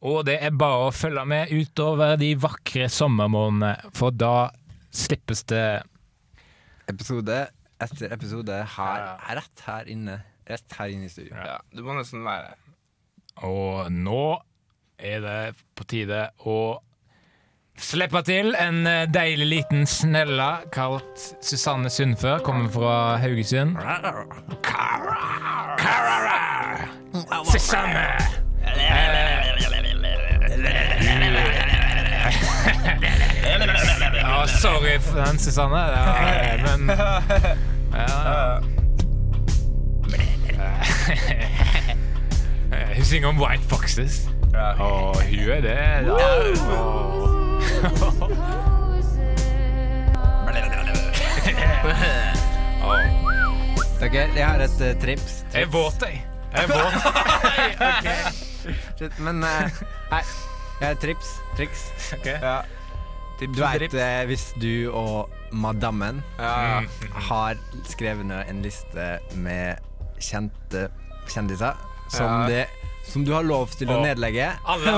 Og 0.03 0.25
det 0.27 0.39
er 0.47 0.55
bare 0.55 0.89
å 0.89 0.95
følge 0.95 1.23
med 1.31 1.53
utover 1.55 2.17
de 2.19 2.33
vakre 2.39 2.89
sommermånedene, 2.91 3.93
for 3.95 4.15
da 4.15 4.49
slippes 4.95 5.45
det 5.51 5.63
Episode 6.89 7.43
etter 7.79 8.11
episode 8.15 8.55
her, 8.75 9.03
rett 9.39 9.63
her 9.67 9.91
inne. 9.93 10.17
Rett 10.49 10.77
her 10.79 10.95
inne 10.95 11.07
i 11.07 11.13
studio. 11.13 11.37
Ja, 11.37 11.59
du 11.71 11.83
må 11.87 11.95
nesten 11.95 12.25
være 12.27 12.55
her. 12.55 12.63
Og 13.47 13.93
nå 13.95 14.23
er 14.99 15.21
det 15.23 15.41
på 15.79 15.87
tide 15.87 16.25
å 16.43 16.57
slippe 17.79 18.23
til 18.27 18.55
en 18.59 18.87
eh, 18.87 19.07
deilig 19.15 19.47
liten 19.47 19.87
snella 19.87 20.59
kalt 20.75 21.23
Susanne 21.45 21.91
Sundfør. 21.91 22.39
Kommer 22.45 22.71
fra 22.71 23.17
Haugesund. 23.23 23.77
Susanne! 27.53 28.07
Ja, 34.19 34.47
sorry 34.47 34.99
for 35.01 35.25
den, 35.25 35.39
Susanne. 35.39 35.79
Ja, 35.79 36.57
men 36.77 36.91
ja. 37.95 38.59
Hun 42.97 43.05
synger 43.05 43.29
om 43.29 43.41
White 43.43 43.63
Foxes. 43.69 44.29
Og 44.79 45.23
hun 45.23 45.51
er 45.51 45.61
det. 45.61 46.07
da. 46.07 47.38
Ok, 53.99 54.15
jeg 54.15 54.47
har 54.47 54.61
et 54.63 54.79
uh, 54.81 54.93
trips. 55.03 55.41
Jeg 55.53 55.63
er 55.67 55.71
våt, 55.73 56.03
jeg. 56.07 56.21
Jeg 56.55 56.65
er 56.65 56.69
våt. 56.71 56.95
Shit, 58.99 59.19
Men 59.19 59.43
uh, 59.43 59.49
nei, 60.13 60.21
jeg 60.79 60.87
har 60.87 60.91
et 60.95 61.01
trips. 61.03 61.33
Triks. 61.59 61.83
Ja. 62.25 62.61
Du 63.41 63.47
vet 63.59 63.95
uh, 63.95 64.27
hvis 64.31 64.47
du 64.63 64.91
og 64.97 65.29
madammen 65.53 66.23
Ja, 66.39 66.81
har 67.29 67.55
skrevet 67.89 68.27
ned 68.29 68.43
en 68.51 68.63
liste 68.65 69.19
med 69.39 69.77
kjente 70.21 70.89
kjendiser 71.31 71.75
som, 72.13 72.27
Ja. 72.27 72.47
det, 72.49 72.67
som 73.09 73.25
du 73.25 73.33
har 73.33 73.43
lov 73.47 73.73
til 73.79 73.89
å 73.91 74.01
nedlegge. 74.05 74.51
Alle. 74.69 74.93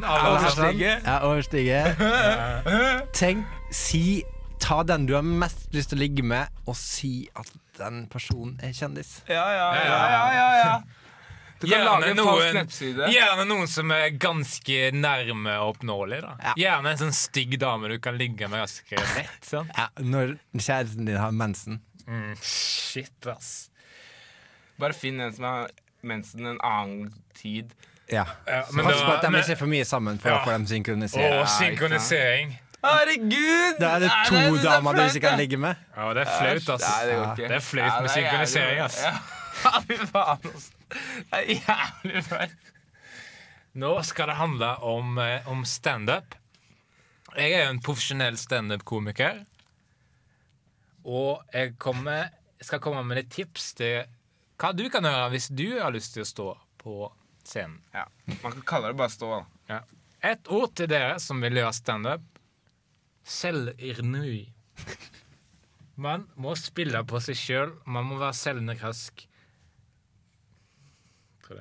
Overstige. 0.00 1.00
Ja, 1.04 1.16
overstige. 1.26 1.80
Tenk, 3.16 3.46
si 3.74 4.22
Ta 4.60 4.82
den 4.84 5.06
du 5.08 5.14
har 5.16 5.24
mest 5.24 5.70
lyst 5.72 5.88
til 5.90 5.96
å 5.96 6.02
ligge 6.02 6.22
med, 6.26 6.50
og 6.68 6.76
si 6.76 7.24
at 7.34 7.48
den 7.78 8.02
personen 8.12 8.58
er 8.60 8.74
kjendis. 8.76 9.22
ja, 9.24 9.40
ja, 9.56 9.68
ja, 9.72 9.84
ja, 9.88 10.24
ja, 10.36 10.48
ja. 10.58 10.74
Du 11.60 11.64
kan 11.66 11.72
Gjerne 11.78 11.86
lage 11.88 12.10
en 12.10 12.20
falsk 12.24 12.54
nettside. 12.58 13.08
gjerne 13.12 13.46
noen 13.48 13.66
som 13.68 13.90
er 13.92 14.10
ganske 14.20 14.76
nærme 14.96 15.56
oppnåelig. 15.64 16.20
da 16.24 16.34
Ja. 16.44 16.52
Gjerne 16.60 16.92
en 16.92 17.00
sånn 17.02 17.16
stygg 17.16 17.56
dame 17.60 17.88
du 17.88 17.98
kan 18.00 18.16
ligge 18.20 18.48
med 18.52 18.60
ganske 18.62 19.00
lett. 19.16 19.40
Sånn. 19.48 19.68
Ja, 19.76 19.88
når 19.98 20.36
kjæresten 20.56 21.08
din 21.08 21.16
har 21.20 21.32
mensen. 21.32 21.80
Mm, 22.06 22.36
shit, 22.44 23.26
ass. 23.32 23.70
Bare 24.80 24.92
finn 24.96 25.20
en 25.20 25.32
som 25.36 25.44
har 25.44 25.70
mensen 26.02 26.46
en 26.46 26.58
annen 26.60 27.12
tid. 27.34 27.74
Ja. 28.10 28.24
Ja, 28.46 28.64
Men 28.72 28.84
Pass 28.84 29.02
på 29.02 29.12
at 29.12 29.22
de 29.22 29.30
men- 29.30 29.40
ikke 29.42 29.52
er 29.52 29.56
for 29.56 29.66
mye 29.70 29.84
sammen, 29.84 30.18
for 30.18 30.28
Ja. 30.30 30.38
å 30.40 30.44
få 30.44 30.50
dem 30.56 30.66
synkronisert. 30.66 31.32
Å, 31.42 31.46
synkronisering. 31.46 32.58
Herregud! 32.82 33.78
Da 33.78 33.96
er 33.96 34.00
det 34.00 34.08
Nei, 34.08 34.24
to 34.26 34.34
det 34.34 34.60
er 34.60 34.62
damer 34.64 34.94
du 34.94 35.00
ikke 35.02 35.20
kan 35.20 35.38
ligge 35.38 35.58
med. 35.58 35.76
Ja, 35.96 36.12
det 36.14 36.22
er 36.26 36.30
flaut, 36.38 36.68
ass. 36.80 36.88
Nei, 36.88 37.06
det 37.06 37.12
Ja, 37.12 37.34
det 37.36 37.50
er 37.50 37.60
flaut 37.60 38.02
med 38.02 38.10
er 38.10 38.14
synkronisering, 38.14 38.80
ass. 38.80 39.02
Ja, 39.64 39.80
fy 39.84 39.96
faen, 40.08 40.38
ass. 40.54 40.70
Det 40.88 41.38
er 41.38 41.60
jævlig 41.60 42.24
flaut. 42.24 42.50
Nå 43.74 44.02
skal 44.02 44.26
det 44.26 44.36
handle 44.36 44.70
om, 44.82 45.18
eh, 45.18 45.46
om 45.46 45.64
standup. 45.64 46.34
Jeg 47.36 47.52
er 47.52 47.64
jo 47.66 47.70
en 47.70 47.80
profesjonell 47.80 48.36
standup-komiker. 48.36 49.44
Og 51.04 51.42
jeg 51.52 51.76
kommer, 51.78 52.30
skal 52.60 52.80
komme 52.80 53.04
med 53.06 53.16
litt 53.20 53.30
tips 53.30 53.74
til 53.78 54.04
hva 54.60 54.74
du 54.76 54.84
kan 54.92 55.06
gjøre 55.08 55.30
hvis 55.32 55.48
du 55.56 55.66
har 55.78 55.94
lyst 55.94 56.14
til 56.14 56.24
å 56.24 56.28
stå 56.28 56.48
på 56.80 56.96
scenen. 57.46 57.80
Ja. 57.94 58.04
Man 58.42 58.58
kan 58.58 58.66
kalle 58.68 58.92
det 58.92 59.00
bare 59.00 59.12
stå. 59.14 59.30
da. 59.32 59.74
Ja. 59.74 59.80
Et 60.32 60.50
ord 60.52 60.74
til 60.76 60.90
dere 60.92 61.16
som 61.22 61.40
vil 61.40 61.56
gjøre 61.56 61.72
standup. 61.76 62.26
Selvironi. 63.24 64.50
Man 66.00 66.26
må 66.40 66.54
spille 66.56 67.00
på 67.08 67.20
seg 67.24 67.36
sjøl. 67.36 67.74
Man 67.88 68.08
må 68.08 68.20
være 68.20 68.36
selvnerask. 68.36 69.26
Tror 71.44 71.60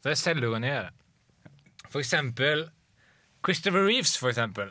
det 0.00 0.14
er 0.14 0.16
selvironi. 0.16 0.72
For 1.90 2.00
eksempel 2.00 2.70
Christopher 3.44 3.84
Reeves, 3.84 4.16
for 4.18 4.32
eksempel. 4.32 4.70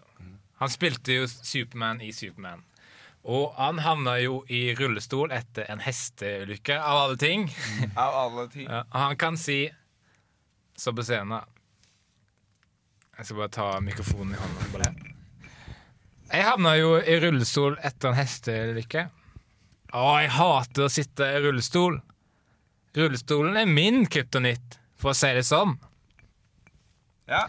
Han 0.60 0.70
spilte 0.70 1.14
jo 1.14 1.28
Superman 1.30 2.02
i 2.02 2.12
Superman. 2.12 2.64
Og 3.28 3.54
han 3.58 3.82
havna 3.84 4.16
jo 4.24 4.44
i 4.48 4.70
rullestol 4.80 5.34
etter 5.36 5.68
en 5.72 5.82
hesteulykke, 5.84 6.78
av 6.80 7.04
alle 7.04 7.18
ting. 7.20 7.50
Av 8.00 8.16
alle 8.24 8.48
ting. 8.52 8.68
Ja, 8.70 8.86
han 8.96 9.18
kan 9.20 9.38
si 9.38 9.66
så 10.80 10.94
på 10.96 11.04
scenen 11.04 11.42
Jeg 13.18 13.26
skal 13.26 13.42
bare 13.42 13.52
ta 13.52 13.68
mikrofonen 13.84 14.32
i 14.32 14.40
hånda. 14.40 14.94
Jeg 16.30 16.46
havna 16.46 16.76
jo 16.80 16.94
i 17.02 17.18
rullestol 17.20 17.76
etter 17.84 18.14
en 18.14 18.20
hesteulykke. 18.20 19.10
Å, 19.90 20.06
jeg 20.22 20.32
hater 20.38 20.86
å 20.86 20.94
sitte 20.94 21.28
i 21.28 21.42
rullestol. 21.44 22.00
Rullestolen 22.96 23.58
er 23.60 23.70
min 23.70 24.06
kryptonitt, 24.10 24.78
for 24.98 25.12
å 25.12 25.18
si 25.18 25.32
det 25.36 25.44
sånn. 25.48 25.76
Ja. 27.30 27.48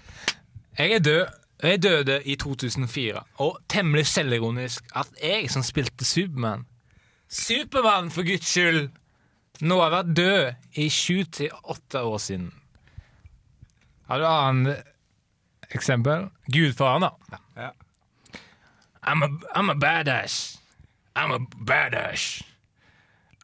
Jeg 0.79 0.99
er 0.99 1.05
død. 1.05 1.40
Jeg 1.63 1.83
døde 1.83 2.23
i 2.25 2.37
2004, 2.41 3.21
og 3.45 3.59
temmelig 3.69 4.07
selvironisk 4.07 4.85
at 4.97 5.09
jeg 5.23 5.51
som 5.53 5.63
spilte 5.67 6.05
Supermann 6.05 6.65
Supermann, 7.31 8.11
for 8.11 8.23
guds 8.27 8.49
skyld! 8.49 8.89
Nå 9.61 9.77
har 9.77 9.91
jeg 9.91 9.93
vært 9.93 10.17
død 10.17 10.79
i 10.83 10.87
sju 10.91 11.25
til 11.31 11.53
åtte 11.63 12.01
år 12.03 12.19
siden. 12.19 12.49
Har 14.09 14.19
du 14.19 14.27
annet 14.27 14.83
eksempel? 15.71 16.31
Gudfaren, 16.51 17.05
da. 17.07 17.39
Ja. 17.57 17.69
I'm 19.05 19.23
a, 19.23 19.29
I'm 19.55 19.71
a 19.71 19.75
badass. 19.75 20.59
I'm 21.15 21.31
a 21.31 21.39
badass. 21.39 22.43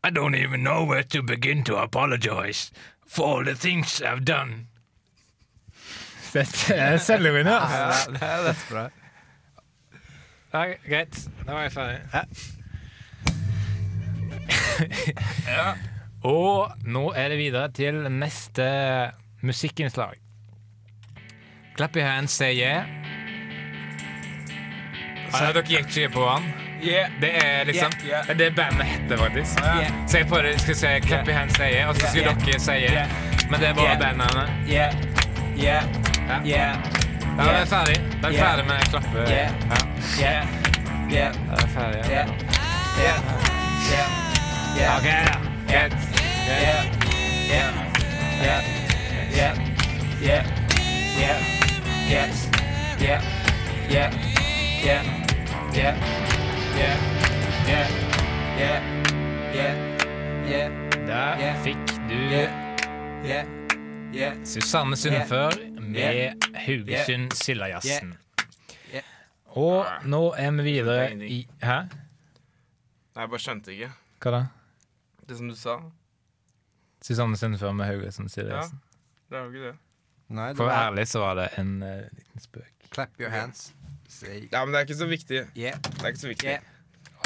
I 0.03 0.11
don't 0.11 0.35
even 0.35 0.65
know 0.65 0.85
where 0.85 1.05
to 1.05 1.23
begin 1.23 1.65
to 1.65 1.77
apologize 1.77 2.73
for 3.07 3.27
all 3.27 3.45
the 3.45 3.55
things 3.55 4.01
I've 4.03 4.25
done. 4.25 4.67
Dette 6.37 6.75
er 6.77 6.97
selvironi, 7.01 7.51
altså. 7.51 8.13
det 8.13 8.23
er 8.23 8.63
bra. 8.71 8.85
Ja, 10.53 10.65
greit. 10.89 11.17
Da 11.47 11.53
var 11.53 11.63
jeg 11.67 11.73
ferdig. 11.73 12.01
Og 16.27 16.71
nå 16.85 17.05
er 17.17 17.29
det 17.33 17.39
videre 17.39 17.69
til 17.73 17.95
neste 18.13 18.67
musikkinnslag. 19.47 20.15
Clap 21.77 21.97
your 21.97 22.07
hands, 22.09 22.33
say 22.33 22.55
yeah. 22.57 22.85
Så 25.33 25.51
dere 25.53 25.63
gikk 25.69 25.91
ikke 25.93 26.09
på 26.15 26.25
han? 26.29 26.47
Yeah. 26.83 27.11
Det 27.21 27.31
er 27.45 27.65
liksom 27.69 27.93
Yeah, 28.05 28.25
yeah. 28.29 28.39
Det 28.39 28.55
bandet 28.57 28.87
heter, 28.87 29.17
faktisk. 29.17 29.61
Ja. 29.65 29.91
Så 30.09 30.19
jeg 30.23 30.27
prøvde, 30.31 30.59
skal 30.59 30.77
si 30.77 30.87
clap 31.09 31.29
your 31.29 31.37
hands, 31.37 31.57
say 31.57 31.73
yeah, 31.75 31.89
og 31.89 31.97
så 31.97 32.07
skulle 32.09 32.25
Yeah. 32.31 32.47
dere 32.47 32.61
si 32.61 32.73
yeah. 32.73 33.11
Men 33.51 33.61
det 33.61 33.69
er 33.69 33.75
bare 33.75 33.85
Yeah. 33.87 34.01
bandnavnet. 34.01 34.49
Yeah. 34.69 34.95
Yeah. 35.59 35.83
Ja. 36.29 36.41
Yeah. 36.45 36.75
Ja, 37.37 37.45
da 37.45 37.51
er 37.61 37.67
ferdig. 37.67 38.01
Da 38.23 38.29
er 38.29 38.35
ferdig 38.35 38.67
med 38.67 38.89
klappe. 38.91 39.19
Yeah. 39.19 39.51
Ja, 39.69 39.77
Yeah. 40.19 40.47
Yeah. 41.11 41.35
da 41.51 41.55
er 41.63 41.69
ferdig. 41.69 42.11
Yeah. 42.11 42.29
Yeah. 42.99 43.19
Yeah. 43.91 44.09
Yeah. 44.77 44.97
Ok. 44.97 45.09
Greit. 45.69 45.93
Yeah. 46.47 46.63
Yeah. 46.63 46.85
Yeah. 47.49 47.69
Yeah. 48.43 48.63
Yeah. 49.37 49.55
Yeah. 50.21 50.45
Yeah. 51.19 51.41
Yeah. 52.19 52.41
Yeah. 53.01 53.31
Yeah. 53.89 54.11
Yeah. 54.85 55.05
Yeah. 55.75 55.95
Yeah. 57.67 57.89
Yeah. 58.59 58.81
Yeah. 59.55 59.75
Yeah. 60.49 60.71
Der 61.07 61.55
fikk 61.65 61.77
du. 62.09 62.67
Susanne 64.45 64.97
Sundfør 64.97 65.51
med 65.93 66.47
Haugesund 66.67 67.33
Sildajazzen. 67.39 68.15
Yeah. 68.93 69.05
Og 69.57 69.87
nå 70.05 70.23
er 70.39 70.51
vi 70.59 70.63
videre 70.67 71.07
i 71.27 71.39
Hæ? 71.63 71.79
Nei, 73.17 73.23
jeg 73.25 73.31
bare 73.33 73.41
skjønte 73.41 73.73
ikke 73.73 73.91
Hva 74.21 74.33
da? 74.35 74.41
det 75.29 75.37
som 75.39 75.49
du 75.51 75.57
sa. 75.59 75.79
Susanne 77.03 77.37
Sundfør 77.39 77.73
med 77.77 77.87
Haugesund 77.89 78.29
Sildajazzen. 78.33 78.81
Det 79.31 79.39
er 79.39 79.43
jo 79.45 79.53
ikke 79.53 79.67
det. 79.71 79.77
Nei, 80.29 80.49
det 80.51 80.57
For 80.59 80.67
å 80.67 80.71
være 80.71 80.87
ærlig 80.91 81.07
så 81.09 81.23
var 81.23 81.35
det 81.39 81.47
en 81.61 81.73
uh, 81.83 81.89
liten 82.19 82.43
spøk. 82.43 82.73
clap 82.91 83.21
your 83.21 83.31
hands. 83.31 83.73
Say 84.09 84.49
Ja, 84.53 84.65
men 84.65 84.75
det 84.75 84.81
er 84.81 84.87
ikke 84.89 84.99
så 84.99 85.07
viktig. 85.11 85.45
yeah. 85.57 85.79
Det 85.83 86.03
er 86.03 86.09
ikke 86.15 86.21
så 86.25 86.29
viktig. 86.33 86.49
Yeah. 86.49 86.73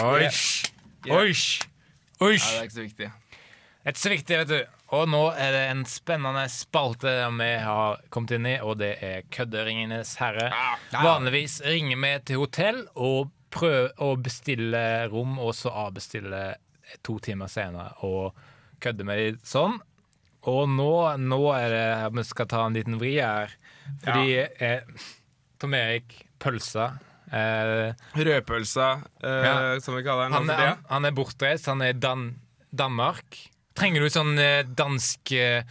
Oish! 0.05 0.73
Yeah. 1.07 1.17
Oish! 1.19 1.61
Oish! 2.21 2.47
Ja, 2.47 2.53
det 2.53 2.59
er 2.61 2.69
ikke 2.69 2.75
så 2.75 2.87
viktig. 2.87 3.11
Det 3.11 3.85
er 3.85 3.95
ikke 3.95 4.01
så 4.05 4.13
viktig, 4.13 4.39
vet 4.39 4.49
du. 4.49 4.80
Og 4.97 5.05
nå 5.07 5.21
er 5.39 5.53
det 5.55 5.65
en 5.71 5.85
spennende 5.87 6.43
spalte 6.51 7.13
vi 7.39 7.51
har 7.63 8.01
kommet 8.11 8.33
inn 8.35 8.47
i, 8.51 8.57
og 8.59 8.79
det 8.81 8.97
er 9.07 9.21
Kødderingenes 9.31 10.17
herre. 10.19 10.49
Vanligvis 10.91 11.61
ringer 11.63 12.01
vi 12.03 12.11
til 12.27 12.41
hotell 12.43 12.81
og 12.99 13.31
prøver 13.55 13.93
å 14.03 14.17
bestille 14.19 14.81
rom, 15.13 15.37
og 15.43 15.55
så 15.59 15.71
avbestille 15.87 16.41
to 17.07 17.19
timer 17.23 17.47
senere 17.51 17.93
og 18.07 18.35
kødde 18.83 19.07
med 19.07 19.23
dem 19.23 19.39
sånn. 19.47 19.79
Og 20.51 20.67
nå, 20.73 20.91
nå 21.21 21.41
er 21.55 21.69
det 21.75 21.87
vi 22.17 22.25
skal 22.27 22.49
ta 22.51 22.65
en 22.67 22.75
liten 22.79 22.99
vri 22.99 23.13
her, 23.21 23.53
fordi 24.03 24.39
eh, 24.41 25.07
Tom 25.61 25.75
Erik 25.77 26.15
Pølsa 26.41 26.87
eh, 27.31 27.91
Rødpølsa, 28.17 28.87
eh, 29.23 29.47
Ja. 29.47 29.55
som 29.85 29.95
vi 29.99 30.03
kaller 30.07 30.31
den. 30.31 30.33
han, 30.39 30.49
tida. 30.49 30.57
han, 30.73 30.85
han 30.89 31.05
er 31.11 31.15
bortreist, 31.19 31.69
han 31.71 31.83
er 31.85 31.93
i 31.95 31.99
Dan 32.01 32.31
Danmark. 32.73 33.37
Trenger 33.81 34.05
du 34.05 34.11
sånn 34.13 34.35
eh, 34.39 34.63
dansk 34.77 35.33
eh, 35.33 35.63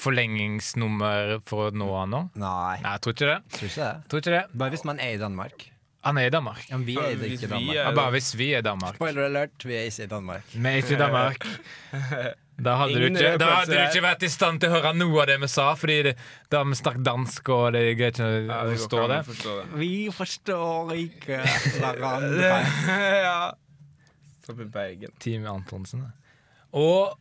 forlengingsnummer 0.00 1.36
for 1.48 1.68
å 1.68 1.74
nå 1.76 1.88
han 1.98 2.14
nå? 2.14 2.20
Nei, 2.40 2.78
Nei, 2.80 2.94
jeg 2.94 3.02
tror 3.04 3.16
ikke 3.16 3.28
det. 3.28 3.38
tror 3.56 3.68
ikke 3.68 3.82
det. 3.84 4.08
Tror 4.08 4.22
ikke 4.24 4.34
det. 4.38 4.42
Bare 4.62 4.74
hvis 4.76 4.86
man 4.88 5.02
er 5.04 5.16
i 5.16 5.20
Danmark. 5.20 5.66
Han 6.08 6.16
er 6.16 6.30
i 6.30 6.32
Danmark. 6.32 6.62
Ja, 6.70 6.78
vi 6.80 6.94
er 6.96 7.10
ikke 7.12 7.44
i 7.44 7.50
Danmark. 7.50 7.74
er- 7.76 7.76
Ja, 7.76 7.90
bare 7.92 8.12
hvis 8.14 8.30
vi 8.40 8.46
er 8.56 8.62
i 8.62 8.64
Danmark. 8.64 8.94
Spoiler 8.96 9.26
alert, 9.28 9.66
vi 9.68 9.74
er 9.76 9.90
ikke 9.90 10.06
i 10.06 10.12
Danmark. 10.14 10.46
Vi 10.54 10.68
er 10.70 10.78
ikke 10.80 10.94
i 10.96 11.00
Danmark. 11.04 11.44
Da 12.60 12.74
hadde, 12.76 12.92
du 13.00 13.06
ikke, 13.06 13.38
da 13.40 13.46
hadde 13.54 13.72
du 13.72 13.78
ikke 13.86 14.02
vært 14.04 14.24
i 14.26 14.28
stand 14.28 14.60
til 14.60 14.68
å 14.68 14.74
høre 14.74 14.90
noe 14.92 15.22
av 15.22 15.30
det 15.30 15.38
vi 15.40 15.48
sa, 15.48 15.70
fordi 15.80 15.94
det, 16.04 16.10
da 16.52 16.58
vi 16.68 16.76
snakket 16.76 17.06
dansk, 17.08 17.48
og 17.56 17.70
det 17.72 17.80
er 17.86 17.94
greit 17.96 18.18
ikke 18.20 18.26
å 18.26 18.34
det 18.36 18.42
går 18.50 18.72
forstå 18.74 18.98
det. 19.08 19.20
det. 19.30 19.78
Vi 19.80 19.92
forstår 20.12 20.92
ikke 20.98 21.38
hverandre. 21.78 22.50
ja. 23.24 23.38
Som 24.44 24.60
i 24.60 24.66
Bergen. 24.76 25.14
Team 25.24 25.46
Antonsen. 25.48 26.04
ja. 26.04 26.19
Og 26.72 27.16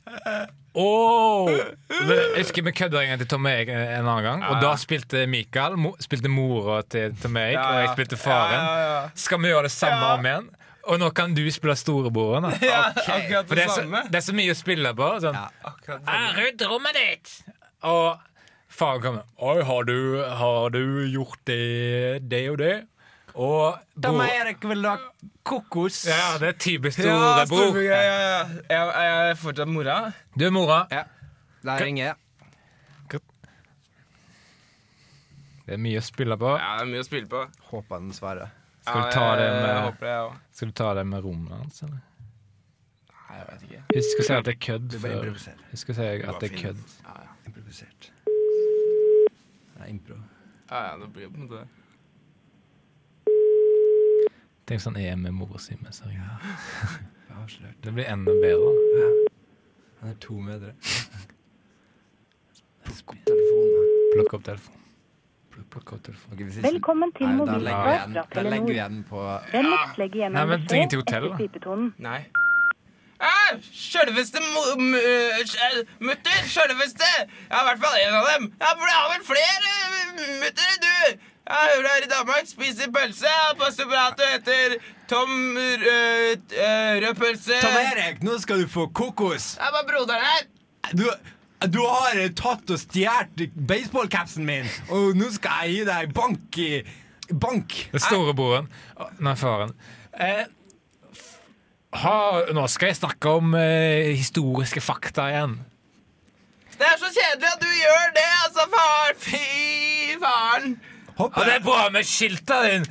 Oh! 0.78 1.50
Jeg 1.50 2.44
husker 2.44 2.64
vi 2.64 2.72
kødda 2.78 3.02
en 3.02 3.10
gang 3.10 3.22
til 3.24 3.28
Tom 3.32 3.48
Erik 3.50 3.72
en 3.74 4.06
annen 4.06 4.22
gang, 4.24 4.44
og 4.46 4.62
da 4.62 4.76
spilte 4.78 5.26
Mikael 5.28 5.76
spilte 6.00 6.30
mora 6.30 6.84
til 6.86 7.16
Tom 7.20 7.40
Ja, 7.42 7.64
og 7.66 7.80
jeg 7.82 7.90
spilte 7.98 8.20
faren. 8.22 9.10
Skal 9.18 9.42
vi 9.42 9.50
gjøre 9.50 9.66
det 9.66 9.74
samme 9.74 10.14
om 10.14 10.30
igjen? 10.30 10.50
Og 10.90 11.02
nå 11.02 11.10
kan 11.14 11.34
du 11.38 11.42
spille 11.52 11.76
storebroren. 11.78 12.46
akkurat 12.54 13.50
For 13.50 13.58
det 13.58 13.66
er, 13.66 13.74
så, 13.74 14.06
det 14.10 14.22
er 14.22 14.26
så 14.26 14.34
mye 14.38 14.54
å 14.54 14.58
spille 14.58 14.94
på. 14.98 15.10
Sånn. 15.26 15.38
Ja. 15.38 15.50
Akkurat 15.70 16.00
det 16.00 16.06
«Jeg 16.06 16.14
samme. 16.14 16.30
har 16.30 16.40
Rydde 16.40 16.70
rommet 16.72 16.98
ditt! 16.98 17.34
Og 17.90 18.08
faren 18.80 19.04
kommer. 19.04 19.28
Oi, 19.38 19.60
har 19.68 19.90
du, 19.90 19.98
har 20.40 20.74
du 20.74 20.82
gjort 21.12 21.42
det, 21.50 22.24
det 22.32 22.46
og 22.54 22.58
det? 22.62 22.74
Og 23.36 23.78
Da 24.00 24.12
må 24.12 24.24
bror- 24.24 24.42
Erik 24.42 24.63
vel 24.63 24.84
ha 24.86 24.98
kokos. 25.46 26.06
Ja, 26.08 26.38
det 26.39 26.48
er 26.48 26.58
typisk 26.60 27.00
Ja, 27.00 27.04
storebror. 27.04 27.46
storebror, 27.46 27.84
ja, 27.84 28.02
ja, 28.02 28.18
ja. 28.20 28.48
Jeg, 28.70 28.94
jeg 28.96 29.30
er 29.32 29.36
fortsatt 29.36 29.68
mora. 29.68 30.12
Du 30.38 30.46
er 30.46 30.52
mora. 30.52 30.88
Ja. 30.92 31.04
Der 31.63 31.80
ringer 31.86 32.04
jeg. 32.06 32.15
Det 35.70 35.76
er 35.78 35.82
mye 35.84 36.00
å 36.00 36.02
spille 36.02 36.34
på. 36.42 36.50
Ja, 36.58 36.70
det 36.80 36.86
er 36.88 36.89
mye 36.89 37.02
å 37.04 37.06
spille 37.06 37.28
på. 37.30 37.44
Håper 37.70 38.00
den 38.02 38.13
svarer. 38.18 38.50
Skal 38.82 39.04
du 39.04 39.12
ta 39.13 39.26
Ja, 39.26 39.36
det 39.36 39.50
med- 39.62 40.00
Jeg. 40.02 40.39
Skal 40.52 40.68
du 40.68 40.72
ta 40.74 40.94
det 40.96 41.06
med 41.06 41.24
rommet 41.24 41.52
hans, 41.52 41.84
eller? 41.84 42.00
Nei, 43.30 43.38
jeg 43.38 43.48
vet 43.52 43.62
ikke. 43.70 43.84
Husk 43.94 44.20
å 44.20 44.24
si 44.26 44.34
at 44.34 44.46
det 44.46 44.56
er 44.56 44.60
kødd. 44.65 44.92
Før. 45.00 45.26
Husk 45.72 45.89
å 45.89 45.94
si 45.96 46.02
at 46.02 46.39
det 46.39 46.52
er 46.52 46.58
kødd. 46.58 46.80
Improvisert. 47.46 48.10
Det 48.26 49.82
er 49.82 49.89
impro. 49.94 50.15
Ja, 50.72 50.82
ja, 50.89 50.98
det 50.98 51.13
blir 51.13 51.30
på 51.30 51.36
en 51.38 51.48
måte 51.48 51.60
det. 51.62 51.68
Tenk 54.70 54.84
sånn 54.84 55.00
er 55.02 55.16
med 55.18 55.34
mora 55.34 55.58
si. 55.58 55.74
med 55.82 55.96
seg. 55.98 56.12
Jeg 56.14 57.38
avslørt. 57.40 57.78
Det 57.82 57.94
blir 57.96 58.06
enda 58.06 58.36
bedre. 58.38 58.74
Han 60.02 60.12
er 60.12 60.20
to 60.22 60.36
meter. 60.46 60.76
Plukk 62.86 63.16
opp 63.16 63.24
telefonen. 63.26 63.96
Plukk 64.14 64.36
opp 64.38 64.44
telefonen. 64.46 64.84
Plukk 65.56 65.94
opp 65.96 66.04
telefonen. 66.06 66.36
Ok, 66.36 66.44
ikke- 66.46 66.62
Velkommen 66.68 67.12
til 67.18 67.28
Nei, 67.28 67.46
da 67.46 67.58
legger 67.58 67.84
vi 67.84 67.96
mobilsvar 67.98 68.30
da 68.36 68.42
legger 68.50 68.66
vi 68.66 68.74
igjen 68.78 69.04
på 69.10 69.24
Vennligst 69.52 69.98
legg 69.98 70.16
igjen 70.16 70.32
Nei, 70.34 70.42
en 70.42 70.50
men 70.50 70.68
ring 70.68 70.90
til 70.90 71.02
beskjed 71.02 71.04
hotellet, 71.04 71.34
etter 71.34 71.48
pipetonen. 71.48 71.94
Nei. 71.98 72.22
Ah, 73.20 73.52
Sjølveste 73.74 74.40
øh, 74.40 75.80
mutter! 76.00 76.38
Sjølveste! 76.48 77.10
Ja, 77.50 77.58
i 77.62 77.66
hvert 77.68 77.82
fall 77.84 77.98
en 78.06 78.14
av 78.22 78.26
dem. 78.32 78.54
Ja, 78.62 78.70
for 78.78 78.86
det 78.86 78.96
har 78.96 79.10
vel 79.16 79.26
flere 79.28 79.58
muttere, 79.66 80.38
mutter 80.46 80.66
enn 80.72 80.86
du! 80.86 81.29
Ja, 81.50 81.64
er 81.66 81.88
her 81.88 82.06
i 82.06 82.10
Danmark, 82.12 82.46
spiser 82.46 82.92
pølse. 82.94 83.32
Passer 83.58 83.90
på 83.90 83.98
at 83.98 84.20
du 84.20 84.26
heter 84.28 84.76
Tom 85.10 85.58
Rød, 85.58 86.54
Rød 87.04 87.16
Pølse. 87.18 87.58
Tom 87.64 87.78
Erik, 87.82 88.22
nå 88.24 88.38
skal 88.38 88.62
du 88.62 88.70
få 88.70 88.86
kokos! 88.94 89.56
Det 89.58 89.66
er 89.66 89.74
bare 89.74 89.88
broderen 89.88 90.28
her. 90.28 90.44
Du, 90.94 91.08
du 91.74 91.80
har 91.82 92.20
tatt 92.38 92.70
og 92.70 92.82
stjålet 92.84 93.58
baseballcapsen 93.70 94.46
min, 94.46 94.70
og 94.94 95.18
nå 95.18 95.32
skal 95.34 95.66
jeg 95.66 95.80
gi 95.80 95.88
deg 95.90 96.14
bank 96.16 96.62
i 96.62 96.72
Bank! 97.30 97.76
Det 97.94 98.02
storebroren. 98.02 98.70
Nei, 99.22 99.36
faren. 99.38 99.74
Eh, 100.18 100.46
ha, 102.02 102.16
nå 102.54 102.64
skal 102.74 102.90
jeg 102.90 102.98
snakke 102.98 103.34
om 103.38 103.54
eh, 103.58 104.10
historiske 104.18 104.82
fakta 104.82 105.28
igjen. 105.30 105.60
Det 106.80 106.88
er 106.88 106.98
så 106.98 107.10
kjedelig 107.14 107.52
at 107.52 107.62
du 107.62 107.70
gjør 107.70 108.08
det, 108.18 108.30
altså, 108.46 108.66
far. 108.74 109.14
Fy 109.22 110.18
faren. 110.22 110.80
Ja, 111.20 111.30
det 111.44 111.56
er 111.58 111.64
bra 111.66 111.90
med 111.92 112.08
skilta 112.08 112.62
din! 112.64 112.86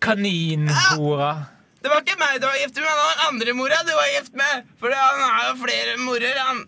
Kaninhora. 0.00 1.32
Det 1.80 1.88
var 1.90 2.04
ikke 2.04 2.16
meg 2.20 2.38
du 2.40 2.46
var 2.46 2.56
gift 2.60 2.76
med, 2.76 2.86
det 2.86 3.00
var 3.00 3.24
andre 3.26 3.54
mora 3.56 3.80
du 3.84 3.92
var 3.96 4.08
gift 4.14 4.36
med. 4.36 4.68
For 4.80 4.94
han 4.94 5.20
har 5.24 5.48
jo 5.50 5.56
flere 5.64 5.96
morer, 6.00 6.40
han. 6.46 6.62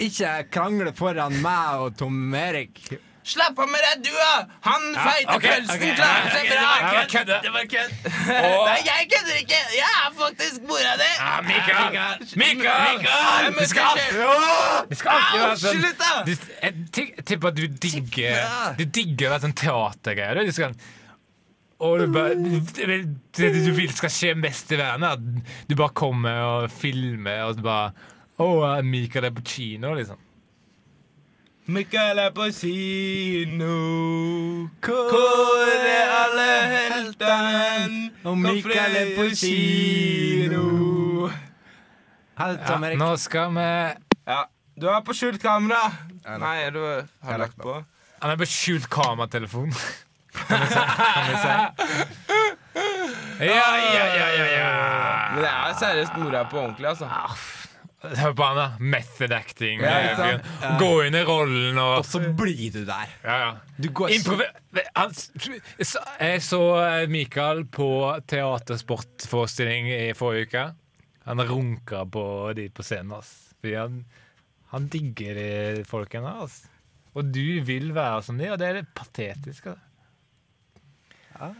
Ikke 0.00 0.32
krangle 0.54 0.92
foran 0.96 1.36
meg 1.42 1.84
og 1.84 1.96
Tom 1.98 2.34
Erik. 2.38 2.80
Slapp 3.22 3.58
av 3.60 3.68
med 3.68 3.82
deg, 3.84 4.04
du, 4.06 4.12
da! 4.16 4.46
Han 4.64 4.84
feite 4.96 5.34
okay, 5.34 5.50
pølsen 5.50 5.74
okay, 5.76 5.90
klarer 5.98 6.30
seg 6.32 6.46
bra. 6.48 6.68
Det 6.80 6.94
var 6.96 7.08
kødd. 7.12 7.32
Det 7.44 7.50
var 7.52 7.66
kødd. 7.74 7.90
Og- 8.36 8.68
Nei, 8.70 8.78
jeg 8.86 9.08
kødder 9.10 9.40
ikke. 9.42 9.58
Jeg 9.76 9.90
er 9.96 10.14
faktisk 10.20 10.62
mora 10.70 10.94
di. 11.00 11.10
Ja, 11.18 11.34
Mikael! 11.48 12.24
Mikael! 12.40 12.94
Mikael! 12.96 13.58
Det 13.58 13.68
skal 13.68 13.82
alltid, 13.90 14.22
ikke 14.96 15.42
være 15.42 15.58
sånn 15.64 15.82
slutt, 15.82 16.00
da! 16.00 16.14
Jeg 16.64 17.26
tipper 17.28 17.52
at 17.52 17.60
du 17.60 17.66
digger 17.84 18.40
Du 18.80 18.86
digger 18.88 19.36
sånn 19.44 19.54
teatergreier. 19.60 20.40
Du, 20.40 20.50
Du 20.50 20.56
skal 20.56 20.74
og 21.80 21.96
du, 21.96 22.10
bare, 22.12 22.34
det 22.36 23.50
du 23.64 23.70
vil 23.72 23.92
skal 23.96 24.10
skje 24.12 24.34
mest 24.36 24.68
i 24.74 24.76
verden, 24.76 25.06
er 25.06 25.14
at 25.16 25.68
du 25.70 25.72
bare 25.78 25.94
kommer 25.96 26.42
og 26.44 26.66
filmer, 26.72 27.46
og 27.46 27.54
så 27.56 27.64
bare 27.64 28.08
Å, 28.40 28.48
Mikael 28.84 29.28
er 29.28 29.32
på 29.36 29.44
kino, 29.44 29.94
liksom. 29.96 30.20
Mikael 31.66 32.18
er 32.18 32.30
på 32.34 32.46
kino. 32.54 33.74
Hvor 34.82 35.66
er 35.86 36.08
alle 36.16 36.46
heltene? 36.72 38.10
Og 38.24 38.38
Mikael 38.38 38.96
er 38.96 39.12
på 39.16 39.28
kino. 39.36 40.64
Ja, 42.40 42.76
nå 42.96 43.10
skal 43.20 43.52
vi 43.52 43.66
Ja, 44.30 44.42
du 44.80 44.86
er 44.88 45.02
på 45.04 45.12
skjult 45.12 45.42
kamera. 45.42 45.90
Nei, 46.40 46.70
du 46.72 46.80
har 47.22 47.38
lagt 47.38 47.58
på. 47.60 47.82
Han 48.22 48.30
er 48.32 48.36
på 48.40 48.48
skjult 48.48 48.88
kameratelefon. 48.92 49.72
Kan 50.32 50.60
vi 50.64 50.66
se? 50.72 50.80
Kan 50.80 51.28
vi 51.28 51.36
se? 51.44 51.54
Ja, 53.40 53.68
ja, 53.76 54.04
ja, 54.16 54.26
ja, 54.36 54.46
ja. 54.56 54.70
Men 55.34 55.44
det 55.44 55.50
er 55.52 55.78
seriøst 55.80 56.16
mora 56.20 56.42
på 56.50 56.58
ordentlig, 56.60 56.88
altså. 56.88 57.08
Hør 58.00 58.32
på 58.32 58.46
han, 58.46 58.56
da. 58.56 58.66
Method 58.80 59.32
acting. 59.36 59.82
Ja, 59.84 59.96
ja. 60.32 60.76
Gå 60.80 60.88
inn 61.04 61.16
i 61.18 61.20
rollen 61.28 61.76
og 61.80 61.98
Og 61.98 62.06
så 62.08 62.22
blir 62.36 62.70
du 62.72 62.80
der. 62.88 63.10
Ja, 63.24 63.36
ja. 63.42 63.50
Du 63.76 63.90
går 63.92 64.14
Improvi 64.14 64.46
han, 64.96 65.12
jeg 66.20 66.42
så 66.46 66.60
Michael 67.10 67.12
Mikael 67.12 67.64
på 67.68 67.88
teatersportforestilling 68.30 69.90
i 69.92 70.14
forrige 70.16 70.48
uke. 70.48 70.64
Han 71.28 71.44
runka 71.50 72.06
på 72.08 72.24
de 72.56 72.68
på 72.72 72.82
scenen. 72.86 73.12
ass. 73.18 73.52
Fordi 73.60 73.76
han, 73.76 74.00
han 74.72 74.88
digger 74.88 75.36
de 75.36 75.84
folkene. 75.84 76.32
ass. 76.46 76.62
Og 77.14 77.28
du 77.34 77.60
vil 77.66 77.92
være 77.94 78.22
som 78.22 78.38
de, 78.40 78.48
og 78.52 78.58
det 78.62 78.68
er 78.68 78.80
litt 78.80 78.92
patetisk. 78.96 79.68
Ja. 81.36 81.52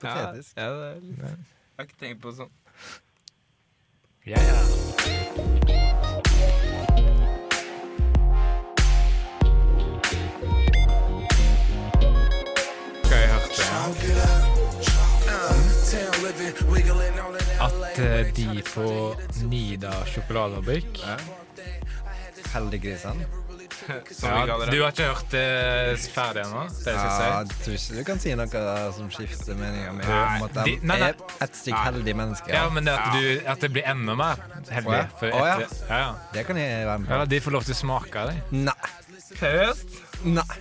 Patetisk. 0.00 0.54
Ja, 0.56 0.70
det 0.70 0.88
er 0.94 1.00
litt. 1.02 1.22
Jeg 1.24 1.80
har 1.80 1.88
ikke 1.88 2.00
tenkt 2.04 2.22
på 2.22 2.34
sånn. 2.36 2.52
Ja, 4.26 4.36
ja. 4.36 4.60
Jeg 13.10 13.28
hørte 13.28 13.62
At 17.60 17.98
eh, 17.98 18.36
de 18.36 18.62
på 18.74 19.16
Nida 19.48 19.90
sjokoladefabrikk 20.06 21.00
Heldiggrisene. 22.52 23.26
Ja, 23.90 24.44
du 24.70 24.76
har 24.82 24.92
ikke 24.92 25.06
hørt 25.10 25.30
det 25.34 25.44
ferdig 26.14 26.42
ennå? 26.44 26.62
Det 26.70 26.92
jeg 26.92 26.96
Ja, 26.96 27.10
skal 27.16 27.50
tror 27.64 27.76
ikke 27.78 27.96
du 27.98 28.04
kan 28.08 28.20
si 28.22 28.34
noe 28.38 28.64
som 28.96 29.10
skifter 29.14 29.58
meninga 29.58 29.92
mi 29.96 30.04
Nei, 30.06 30.20
om 30.38 30.44
at 30.46 30.54
de 30.58 30.64
de- 30.70 30.86
nei, 30.86 30.98
nei. 31.02 31.08
er 31.10 31.44
et 31.46 31.56
stykk 31.58 31.78
heldig 31.84 32.14
menneske. 32.20 32.52
Ja, 32.54 32.68
men 32.70 32.84
det 32.88 32.94
at, 32.96 33.12
du, 33.16 33.40
at 33.54 33.60
det 33.66 33.72
blir 33.74 33.88
enda 33.90 34.14
mer 34.18 34.36
heldig. 34.70 35.02
For 35.18 35.30
Å, 35.30 35.42
ja. 35.46 35.56
etter, 35.58 35.76
ja, 35.88 35.98
ja. 36.04 36.14
Det 36.34 36.46
kan 36.46 36.56
jeg 36.62 36.86
være 36.86 36.98
med 37.04 37.10
Ja, 37.16 37.24
de 37.34 37.40
får 37.40 37.56
lov 37.58 37.64
til 37.68 37.74
å 37.74 37.80
smake 37.80 38.14
av 38.24 38.32
det. 38.32 38.42
Nei. 38.52 38.92
Seriøst? 39.30 39.98
Nei. 40.24 40.60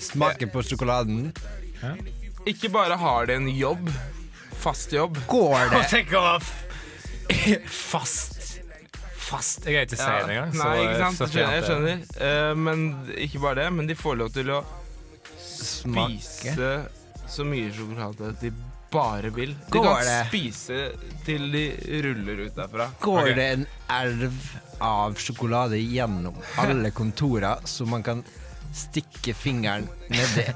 Smake 0.00 0.46
på 0.52 0.62
sjokoladen. 0.64 1.32
Ikke 2.48 2.70
bare 2.72 2.96
har 2.96 3.26
de 3.28 3.34
en 3.36 3.48
jobb, 3.52 3.90
fast 4.60 4.92
jobb. 4.92 5.18
Går 5.28 5.68
det 5.74 5.82
Tenk 5.94 6.12
å 6.16 6.22
ha 6.24 6.38
fast 7.68 8.39
Fast 9.30 9.64
Jeg 9.64 9.74
greier 9.76 9.86
ikke 9.86 9.96
å 9.96 10.00
si 10.00 10.08
Ja, 10.10 10.26
det 10.26 10.34
engang. 10.34 10.54
Nei, 10.58 10.76
ikke 10.84 10.98
sant? 11.04 11.16
så 11.16 11.24
Jeg 11.24 11.32
skjønner. 11.32 11.52
Jeg 11.52 11.62
er 11.62 11.68
skjønner. 11.68 11.98
Eh, 12.26 12.54
men 12.54 12.84
ikke 13.28 13.42
bare 13.44 13.54
det, 13.62 13.68
men 13.78 13.86
de 13.90 13.94
får 13.98 14.18
lov 14.18 14.32
til 14.34 14.50
å 14.56 14.60
smake? 15.38 16.18
spise 16.20 16.70
så 17.30 17.44
mye 17.46 17.70
sjokolade 17.72 18.32
de 18.40 18.50
bare 18.90 19.30
vil. 19.30 19.52
De 19.54 19.70
Går 19.78 19.84
kan 19.86 20.00
det? 20.08 20.16
spise 20.32 20.78
til 21.24 21.44
de 21.52 21.64
ruller 22.02 22.40
ut 22.48 22.56
derfra. 22.58 22.88
Går 23.00 23.20
Ok. 23.30 23.34
det 23.38 23.44
en 23.52 23.66
elv 24.00 24.32
av 24.82 25.14
sjokolade 25.14 25.78
gjennom 25.78 26.34
alle 26.58 26.90
kontorer, 26.90 27.62
så 27.64 27.86
man 27.86 28.02
kan 28.02 28.24
stikke 28.74 29.34
fingeren 29.34 29.86
nedi? 30.10 30.48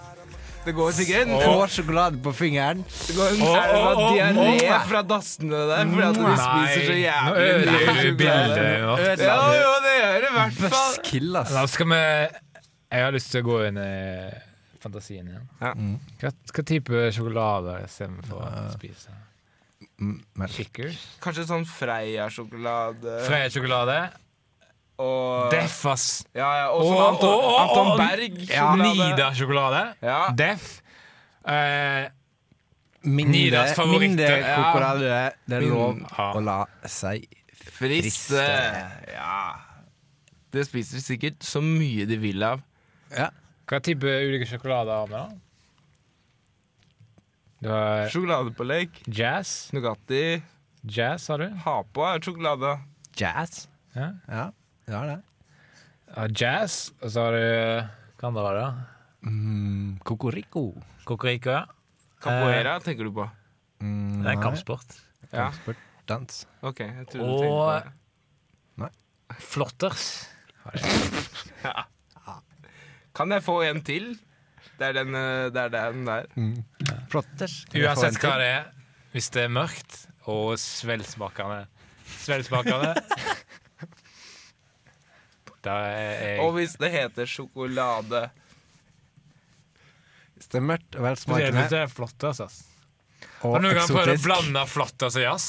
Det 0.64 0.72
går 0.72 0.92
sikkert 0.96 1.26
en, 1.26 1.34
Får 1.44 1.72
sjokolade 1.74 2.20
på 2.24 2.32
fingeren. 2.36 2.84
det 2.88 3.16
går 3.16 3.34
en 3.34 3.42
Å, 3.44 3.50
elv 3.60 3.74
av 3.74 3.98
å, 3.98 4.04
å, 4.04 4.12
diaré 4.14 4.78
fra 4.88 5.02
dassene 5.04 5.60
der 5.70 5.90
fordi 5.90 6.06
at 6.06 6.16
du 6.16 6.22
Nei, 6.24 6.36
spiser 6.40 6.86
så 6.86 6.94
nå 6.94 6.96
jævlig 7.02 7.44
ødelegger 7.50 7.84
mye 7.84 7.84
du 7.84 8.08
sjokolade. 8.08 8.16
bildet 8.22 8.80
nå. 8.84 8.94
Ja, 9.26 9.36
jo, 9.58 9.74
det 9.84 9.94
gjør 9.98 10.16
det 10.24 10.30
i 10.30 10.34
hvert 10.38 10.56
fall. 10.62 10.70
Buzzkill, 10.70 11.36
ass. 11.42 11.52
Da 11.58 11.66
skal 11.74 11.90
vi 11.92 12.00
Jeg 12.94 13.04
har 13.08 13.14
lyst 13.18 13.30
til 13.34 13.44
å 13.44 13.48
gå 13.50 13.60
inn 13.68 13.82
i 13.82 13.92
fantasien 14.84 15.28
igjen. 15.28 15.46
Ja. 15.60 15.74
Hva, 16.22 16.32
hva 16.54 16.66
type 16.68 17.04
sjokolade 17.16 17.76
istedenfor 17.84 18.42
å 18.44 18.66
spise? 18.74 19.14
Mm. 20.00 20.18
Kickers? 20.50 20.98
Kanskje 21.22 21.44
sånn 21.48 21.64
Freia-sjokolade 21.68 23.20
Freia-sjokolade. 23.28 23.98
Og 25.03 25.51
Deff, 25.51 25.78
ass. 25.90 26.09
Ja, 26.36 26.49
ja, 26.61 26.66
og 26.70 26.84
sånn 26.86 27.01
Anton, 27.03 27.32
å, 27.32 27.38
å, 27.51 27.55
Anton 27.64 27.88
Berg-sjokolade. 27.99 28.92
Nida-sjokolade. 29.01 29.80
Ja. 30.05 30.18
Deff. 30.38 30.68
Eh, 31.45 32.11
Minde, 33.05 33.32
Nidas 33.36 33.74
favoritter. 33.76 34.07
minde 34.09 34.28
Ja. 34.30 35.32
Det 35.45 35.59
er 35.59 35.66
lov 35.68 35.99
å 36.14 36.45
la 36.45 36.61
seg 36.88 37.26
Friste. 37.74 38.45
Ja. 39.11 39.57
Det 40.55 40.62
spiser 40.68 41.03
sikkert 41.03 41.42
så 41.45 41.61
mye 41.64 42.07
de 42.07 42.18
vil 42.22 42.45
av. 42.47 42.62
Ja. 43.14 43.28
hva 43.70 43.80
tipper 43.82 44.24
ulike 44.28 44.47
sjokolader 44.49 44.95
har 44.95 45.11
med, 45.11 45.18
da? 45.18 45.40
Du 47.64 47.70
har 47.72 48.11
Sjokoladepålegg, 48.12 48.99
jazz. 49.09 49.70
Nugatti 49.72 50.42
Jazz 50.84 51.30
har 51.32 51.40
du. 51.40 51.49
Ha 51.64 51.78
på 51.97 52.05
er 52.05 52.20
sjokolade. 52.20 52.74
Jazz. 53.16 53.68
Ja. 53.97 54.11
Ja, 54.28 54.51
det 54.87 54.95
er 54.95 55.07
det. 55.12 55.20
Ja, 56.14 56.26
jazz, 56.41 56.93
og 57.03 57.11
så 57.11 57.24
har 57.26 57.32
du 57.32 57.45
Hva 58.20 58.30
var 58.37 58.55
det? 58.55 58.62
da? 58.62 59.30
Mm, 59.30 59.99
Kokoriko. 60.05 60.66
Cocorico, 61.05 61.51
ja. 61.51 61.64
Capoeira 62.20 62.78
tenker 62.80 63.05
du 63.09 63.12
på? 63.16 63.24
Mm, 63.80 64.22
Det 64.22 64.30
er 64.35 64.43
kampsport. 64.43 64.95
Ja, 65.32 65.49
Kampsport. 65.51 65.76
Dans. 66.07 66.47
ok. 66.62 66.80
Jeg 66.80 67.07
tror 67.09 67.20
du 67.20 67.24
Og- 67.24 67.41
tenkte 67.41 67.57
på 67.57 67.85
det. 67.85 67.93
Flotters. 69.41 70.28
Kan 73.14 73.30
jeg 73.32 73.43
få 73.47 73.61
en 73.62 73.80
til? 73.87 74.14
Det 74.78 74.89
er 74.89 74.93
den, 74.97 75.14
eh, 75.14 75.51
det 75.55 75.61
er 75.62 75.68
den 75.93 76.05
der. 76.07 76.26
Flotters. 77.11 77.64
Kan 77.70 77.72
få 77.72 77.78
en 77.78 77.87
Uansett 77.89 78.18
hva 78.22 78.32
det 78.41 78.49
er, 78.51 78.64
hvis 79.14 79.28
det 79.30 79.45
er 79.45 79.49
mørkt 79.55 80.07
og 80.26 80.57
svelsmakende 80.59 81.66
Svelsmakende 82.24 82.95
Da 85.64 85.74
er 85.88 86.40
Og 86.44 86.54
hvis 86.58 86.74
det 86.80 86.90
heter 86.92 87.28
sjokolade 87.30 88.26
Hvis 90.34 90.50
det 90.52 90.58
er 90.60 90.66
mørkt 90.66 90.98
og 90.98 91.06
velsmakende 91.06 91.66
det 91.70 91.82
er 91.84 91.92
flott, 91.92 92.26
altså. 92.26 92.48
og 93.42 93.54
Har 93.54 93.62
du 93.62 93.68
noen 93.68 93.78
gang 93.78 93.92
prøvd 93.94 94.12
å 94.16 94.24
blande 94.26 94.64
flott 94.70 95.06
og 95.06 95.18
jazz? 95.22 95.48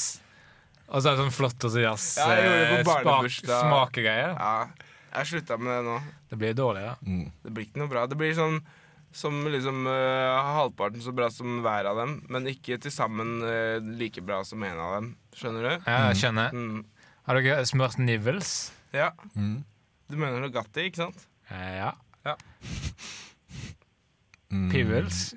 Og 0.86 1.02
så 1.02 1.10
er 1.10 1.16
det 1.16 1.24
sånn 1.24 1.34
flott 1.34 1.66
og 1.66 1.78
jazz 1.82 2.08
Ja, 2.20 2.26
eh, 2.38 2.82
smak- 2.86 3.40
smakegreier. 3.42 4.36
Ja, 4.38 4.90
jeg 5.16 5.30
slutta 5.32 5.56
med 5.58 5.72
det 5.72 5.84
nå. 5.88 5.96
Det 6.30 6.38
blir 6.38 6.54
dårlig, 6.54 6.84
ja. 6.86 6.94
mm. 7.02 7.24
Det 7.42 7.52
blir 7.56 7.66
ikke 7.66 7.80
noe 7.82 7.90
bra. 7.90 8.04
Det 8.06 8.18
blir 8.20 8.34
sånn 8.36 8.60
som 9.16 9.38
liksom 9.48 9.86
uh, 9.88 10.36
halvparten 10.58 11.00
så 11.00 11.12
bra 11.16 11.30
som 11.32 11.62
hver 11.64 11.88
av 11.88 11.96
dem, 12.02 12.18
men 12.28 12.46
ikke 12.50 12.76
til 12.82 12.92
sammen 12.92 13.38
uh, 13.40 13.78
like 13.96 14.20
bra 14.20 14.42
som 14.44 14.62
en 14.66 14.76
av 14.82 14.90
dem. 14.98 15.06
Skjønner 15.36 15.64
du? 15.66 15.70
Ja, 15.88 16.00
Jeg 16.10 16.18
skjønner. 16.20 16.52
Mm. 16.52 16.82
Har 17.26 17.40
dere 17.40 17.64
smurt 17.66 17.96
nivels? 17.98 18.52
Ja. 18.94 19.10
Mm. 19.34 19.64
Du 20.10 20.16
mener 20.16 20.40
Nugatti, 20.44 20.86
ikke 20.90 20.96
sant? 21.06 21.26
Eh, 21.50 21.76
Ja. 21.80 21.92
Mm. 24.50 24.68
Pivels? 24.70 25.34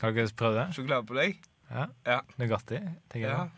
Kan 0.00 0.12
dere 0.14 0.28
prøvd 0.36 0.56
det? 0.58 0.64
Sjokoladepålegg? 0.76 1.38
Ja. 1.72 1.86
Ja. 2.06 2.18
Nugatti? 2.38 2.78
tenker 3.10 3.28
Ja. 3.30 3.38
jeg. 3.44 3.50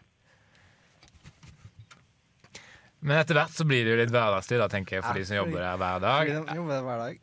Men 3.01 3.19
etter 3.21 3.35
hvert 3.39 3.55
så 3.55 3.67
blir 3.67 3.85
det 3.87 3.93
jo 3.93 3.99
litt 4.01 4.11
hverdagslig, 4.15 4.59
da, 4.59 4.67
tenker 4.71 4.97
jeg, 4.99 5.05
for 5.05 5.15
de 5.19 5.25
som 5.27 5.37
jobber 5.39 5.61
der 5.63 5.77
hver 5.79 6.01
dag. 6.03 6.31
De 6.49 6.57
jobber 6.59 6.81
hver 6.87 6.99
dag. 7.05 7.21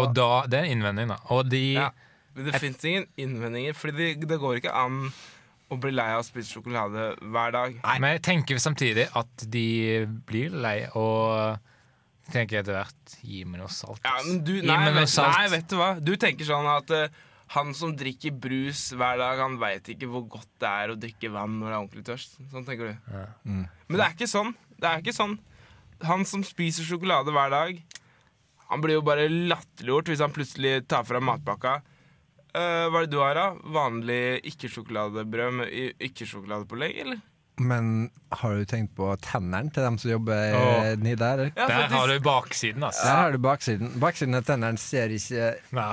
Og 0.00 0.14
da, 0.16 0.28
Det 0.46 0.58
er 0.60 0.64
en 0.64 0.70
innvending, 0.78 1.08
da. 1.08 1.18
Og 1.30 1.48
de 1.50 1.72
Ja. 1.74 1.90
Men 2.34 2.44
det 2.46 2.60
fins 2.60 2.84
ingen 2.84 3.06
innvendinger, 3.18 3.74
for 3.74 3.90
det, 3.90 4.20
det 4.28 4.38
går 4.38 4.60
ikke 4.60 4.72
an 4.72 5.12
å 5.70 5.76
bli 5.80 5.90
lei 5.90 6.06
av 6.14 6.20
å 6.22 6.24
spise 6.24 6.52
sjokolade 6.54 7.16
hver 7.20 7.50
dag. 7.52 7.74
Nei. 7.82 7.98
Men 7.98 8.12
jeg 8.16 8.22
tenker 8.22 8.56
samtidig 8.62 9.08
at 9.16 9.50
de 9.50 10.06
blir 10.06 10.50
lei, 10.50 10.86
og 10.94 11.58
tenker 12.32 12.60
etter 12.60 12.76
hvert 12.78 13.16
Gi 13.24 13.42
meg 13.48 13.60
noe 13.62 13.72
salt. 13.72 14.00
Ja, 14.06 14.16
men 14.26 14.40
du, 14.46 14.54
Gi 14.58 14.66
nei, 14.68 14.78
meg 14.84 14.94
noe 14.94 15.02
vet, 15.02 15.12
salt. 15.12 15.34
nei, 15.36 15.50
vet 15.52 15.68
du 15.70 15.76
hva? 15.80 15.90
Du 16.00 16.14
tenker 16.20 16.48
sånn 16.48 16.68
at 16.70 16.94
uh, 16.96 17.20
han 17.56 17.74
som 17.74 17.92
drikker 17.98 18.34
brus 18.38 18.88
hver 18.94 19.18
dag, 19.18 19.40
han 19.42 19.58
veit 19.60 19.88
ikke 19.90 20.08
hvor 20.10 20.26
godt 20.38 20.50
det 20.62 20.70
er 20.70 20.92
å 20.92 20.98
drikke 21.02 21.32
vann 21.34 21.58
når 21.58 21.66
det 21.66 21.74
er 21.74 21.80
ordentlig 21.80 22.04
tørst. 22.06 22.36
Sånn 22.52 22.66
tenker 22.68 22.92
du. 22.92 23.14
Mm. 23.44 23.64
Men 23.88 23.96
det 23.98 24.04
er 24.06 24.14
ikke 24.14 24.30
sånn. 24.30 24.52
Det 24.78 24.90
er 24.90 25.02
ikke 25.02 25.16
sånn. 25.16 25.38
Han 26.06 26.22
som 26.28 26.44
spiser 26.46 26.86
sjokolade 26.86 27.34
hver 27.34 27.50
dag, 27.52 27.80
han 28.70 28.84
blir 28.84 29.00
jo 29.00 29.06
bare 29.06 29.26
latterliggjort 29.28 30.12
hvis 30.12 30.22
han 30.22 30.34
plutselig 30.34 30.84
tar 30.88 31.02
fra 31.08 31.18
matpakka. 31.22 31.80
Uh, 32.50 32.86
hva 32.90 33.00
er 33.00 33.06
det 33.06 33.12
du 33.12 33.18
har, 33.22 33.34
da? 33.38 33.48
Vanlig 33.74 34.40
ikke-sjokoladebrød 34.50 35.58
med 35.58 35.98
ikke-sjokoladepålegg, 36.06 36.96
eller? 37.04 37.20
Men 37.58 38.10
har 38.32 38.54
du 38.56 38.64
tenkt 38.64 38.94
på 38.96 39.10
tennene 39.20 39.68
til 39.74 39.84
dem 39.84 39.98
som 40.00 40.10
jobber 40.10 40.54
eh, 40.56 40.94
nedi 40.96 41.16
der? 41.20 41.42
Ja, 41.56 41.66
Der 41.68 41.88
har 41.92 42.08
du 42.08 42.20
baksiden, 42.24 42.82
altså. 42.86 43.04
Der 43.04 43.16
har 43.16 43.32
du 43.32 43.38
baksiden. 43.38 43.92
Baksiden 44.00 44.34
av 44.38 44.46
tennene 44.48 44.78
ser 44.80 45.12
ikke 45.12 45.50
Nei, 45.76 45.92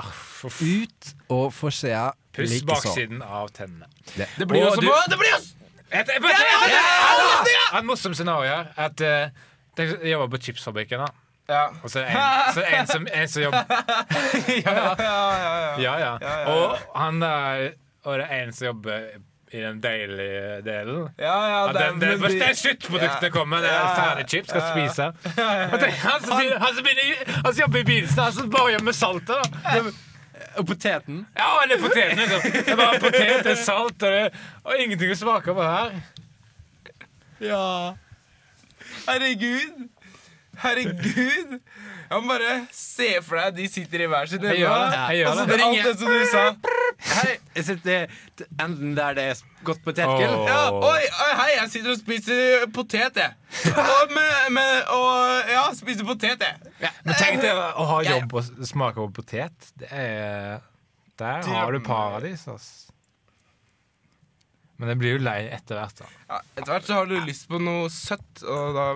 ut, 0.62 1.12
og 1.28 1.52
forsida 1.52 2.12
likeså. 2.38 2.66
baksiden 2.70 3.22
av 3.22 3.50
tennene. 3.52 3.88
Det 4.14 4.46
blir 4.48 4.64
jo 4.64 4.74
som 4.76 4.84
Det 5.10 5.18
blir 5.20 5.34
jo 5.34 5.40
Et, 5.88 6.04
et, 6.04 6.08
et, 6.08 6.24
et, 6.24 6.74
et, 6.76 7.78
et 7.78 7.84
morsomt 7.88 8.16
scenario 8.16 8.48
her. 8.48 8.72
At 8.76 9.00
Jeg 9.00 10.10
jobber 10.10 10.28
på 10.36 10.42
chipsfabrikken, 10.44 11.00
da. 11.00 11.06
Ja. 11.48 11.62
Og 11.82 11.88
så 11.90 12.02
er 12.02 12.04
det 12.04 12.16
en, 12.18 12.54
så 12.54 12.60
er 12.60 12.74
en, 12.76 12.86
som, 12.90 13.06
en 13.08 13.28
som 13.28 13.42
jobber 13.42 13.64
ja, 14.66 14.72
ja. 14.76 14.88
Ja, 15.00 15.12
ja, 15.32 15.52
ja. 15.56 15.78
ja, 15.80 15.94
ja. 15.98 16.18
ja, 16.20 16.32
ja. 16.42 16.52
Og 16.52 16.98
han 17.00 17.20
der 17.22 17.62
Og 18.04 18.18
det 18.20 18.26
er 18.28 18.42
en 18.42 18.52
som 18.52 18.66
jobber 18.66 19.06
i 19.52 19.60
den 19.62 19.78
deilige 19.80 20.62
delen. 20.66 21.08
Ja, 21.18 21.36
ja, 21.48 21.60
Ja, 21.66 21.72
den, 21.72 22.00
den, 22.00 22.10
den, 22.10 22.20
de- 22.22 22.38
det 22.40 22.48
er 22.50 22.54
sluttproduktet 22.58 23.32
kommer. 23.32 23.60
Det 23.64 23.70
er 23.70 23.74
Ja, 23.74 23.86
ja. 23.88 23.94
ferdig 24.02 24.26
chips, 24.30 24.48
skal 24.48 24.62
spise. 24.72 25.12
Han 26.04 27.52
som 27.52 27.60
jobber 27.62 27.78
i 27.78 27.84
begynnelsen, 27.84 28.22
han 28.22 28.32
som 28.32 28.50
bare 28.50 28.74
gjør 28.74 28.84
med 28.90 28.92
saltet. 28.94 29.36
da 29.64 29.80
Og 30.58 30.66
poteten. 30.66 31.26
Ja, 31.38 31.48
eller 31.64 31.78
poteten. 31.82 32.18
Liksom. 32.18 32.40
Det 32.52 32.68
er 32.68 32.76
bare 32.76 33.00
potet, 33.00 33.44
det 33.44 33.52
er 33.52 33.62
salt, 33.62 34.02
og, 34.02 34.12
det, 34.12 34.32
og 34.64 34.74
ingenting 34.80 35.10
å 35.12 35.16
smake 35.18 35.54
på 35.54 35.62
her. 35.62 35.96
Ja. 37.40 37.94
Herregud. 39.06 39.88
Herregud. 40.58 41.58
Jeg 42.08 42.22
må 42.24 42.28
bare 42.32 42.54
se 42.72 43.08
for 43.22 43.36
deg 43.38 43.56
de 43.58 43.66
sitter 43.68 44.00
i 44.06 44.08
hver 44.10 44.26
sin 44.30 44.42
Jeg 44.48 44.62
gjør 44.62 44.78
det. 44.88 45.00
Jeg 45.12 45.18
gjør 45.20 45.28
Og 45.28 45.36
så 45.36 45.44
det. 45.46 45.60
alt 45.68 45.84
det 45.84 45.98
som 46.00 46.08
du 46.08 46.26
sa. 46.32 46.44
Hei, 46.98 47.36
jeg 47.54 47.64
sitter 47.68 47.92
i 47.94 48.46
enden 48.58 48.96
der 48.96 49.14
det 49.14 49.24
er 49.30 49.42
godt 49.66 49.84
potetgull. 49.84 50.32
Oh. 50.34 50.48
Ja, 50.48 50.62
oi, 50.74 51.04
oi, 51.06 51.28
hei, 51.38 51.48
jeg 51.54 51.70
sitter 51.70 51.92
og 51.94 52.00
spiser 52.00 52.66
potet, 52.74 53.20
jeg. 53.22 53.36
Og, 53.70 54.14
med, 54.14 54.50
med, 54.56 54.72
og 54.96 55.52
ja, 55.52 55.62
spiser 55.78 56.08
potet, 56.08 56.42
jeg. 56.42 56.90
Men 57.06 57.20
tenk 57.20 57.40
deg 57.44 57.54
å 57.54 57.86
ha 57.92 58.00
jobb 58.06 58.34
og 58.40 58.66
smake 58.66 58.98
på 59.04 59.08
potet. 59.20 59.70
Det 59.78 59.90
er 59.94 60.58
Der 61.18 61.46
har 61.46 61.74
du 61.74 61.80
paradis, 61.86 62.46
ass. 62.50 62.68
Men 64.78 64.92
det 64.92 64.98
blir 65.00 65.16
jo 65.16 65.22
lei 65.22 65.40
etter 65.50 65.78
hvert. 65.78 66.02
da 66.02 66.10
Ja, 66.28 66.42
etter 66.54 66.72
hvert 66.74 66.86
så 66.86 67.00
har 67.00 67.08
du 67.10 67.16
lyst 67.26 67.48
på 67.50 67.58
noe 67.62 67.88
søtt, 67.90 68.44
og 68.44 68.74
da 68.76 68.88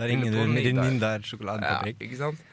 Da 0.00 0.08
ringer 0.08 0.32
du 0.32 0.36
På 0.36 0.48
med 0.48 0.64
din 0.64 0.76
der 0.76 0.90
Nindar 0.90 1.60
ja. 1.64 1.78
Ikke 1.92 2.18
sant? 2.18 2.46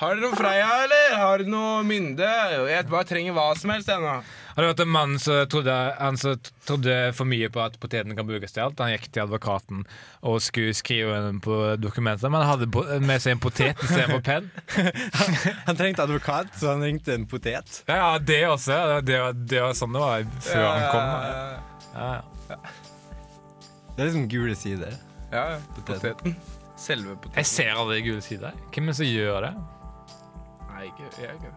Har 0.00 0.16
dere 0.16 0.24
noe 0.24 0.36
Freia, 0.38 0.68
eller? 0.82 1.16
Har 1.20 1.42
dere 1.42 1.52
noe 1.52 1.82
Mynde? 1.86 2.28
Jeg 2.70 2.86
bare 2.90 3.06
trenger 3.06 3.34
hva 3.36 3.50
som 3.58 3.70
helst, 3.74 3.90
ennå. 3.92 4.14
Har 4.52 4.64
du 4.64 4.68
hørt 4.68 4.80
en 4.84 4.90
mann 4.92 5.14
som 5.20 5.46
trodde, 5.48 5.72
han 5.96 6.16
som 6.20 6.40
trodde 6.66 6.94
for 7.16 7.28
mye 7.28 7.48
på 7.52 7.60
at 7.62 7.78
poteten 7.80 8.16
kan 8.16 8.26
brukes 8.28 8.52
til 8.52 8.64
alt? 8.66 8.80
Han 8.84 8.92
gikk 8.92 9.06
til 9.14 9.22
advokaten 9.24 9.84
og 10.28 10.40
skulle 10.44 10.74
skrive 10.76 11.20
den 11.24 11.38
på 11.44 11.56
dokumentet, 11.80 12.28
men 12.28 12.42
han 12.42 12.50
hadde 12.50 13.00
med 13.04 13.22
seg 13.24 13.36
en 13.36 13.42
potet 13.44 13.80
istedenfor 13.84 14.20
penn. 14.26 14.50
Han 15.68 15.78
trengte 15.78 16.04
advokat, 16.04 16.50
så 16.58 16.72
han 16.72 16.82
ringte 16.84 17.14
en 17.14 17.24
potet. 17.28 17.82
Ja, 17.88 17.96
ja, 17.96 18.08
det 18.18 18.40
også. 18.48 18.78
Det 19.06 19.18
var, 19.22 19.36
det 19.36 19.60
var 19.62 19.76
sånn 19.78 19.94
det 19.94 20.02
var 20.02 20.24
før 20.44 20.66
han 20.66 20.86
kom. 20.90 21.12
Ja, 21.92 22.08
ja. 22.50 22.58
Det 23.92 24.00
er 24.00 24.08
liksom 24.08 24.26
gule 24.32 24.56
sider. 24.58 24.96
Ja, 25.32 25.44
ja. 25.54 25.60
Poteten. 25.76 26.36
Selve 26.80 27.14
poteten. 27.16 27.38
Jeg 27.40 27.48
ser 27.52 27.72
aldri 27.76 28.02
gule 28.04 28.24
sider. 28.24 28.56
Hvem 28.74 28.88
er 28.88 28.92
det 28.94 28.98
som 28.98 29.08
gjør 29.08 29.46
det? 29.46 29.52
Jeg, 30.82 30.92
jeg. 31.18 31.36
Ikke. 31.38 31.54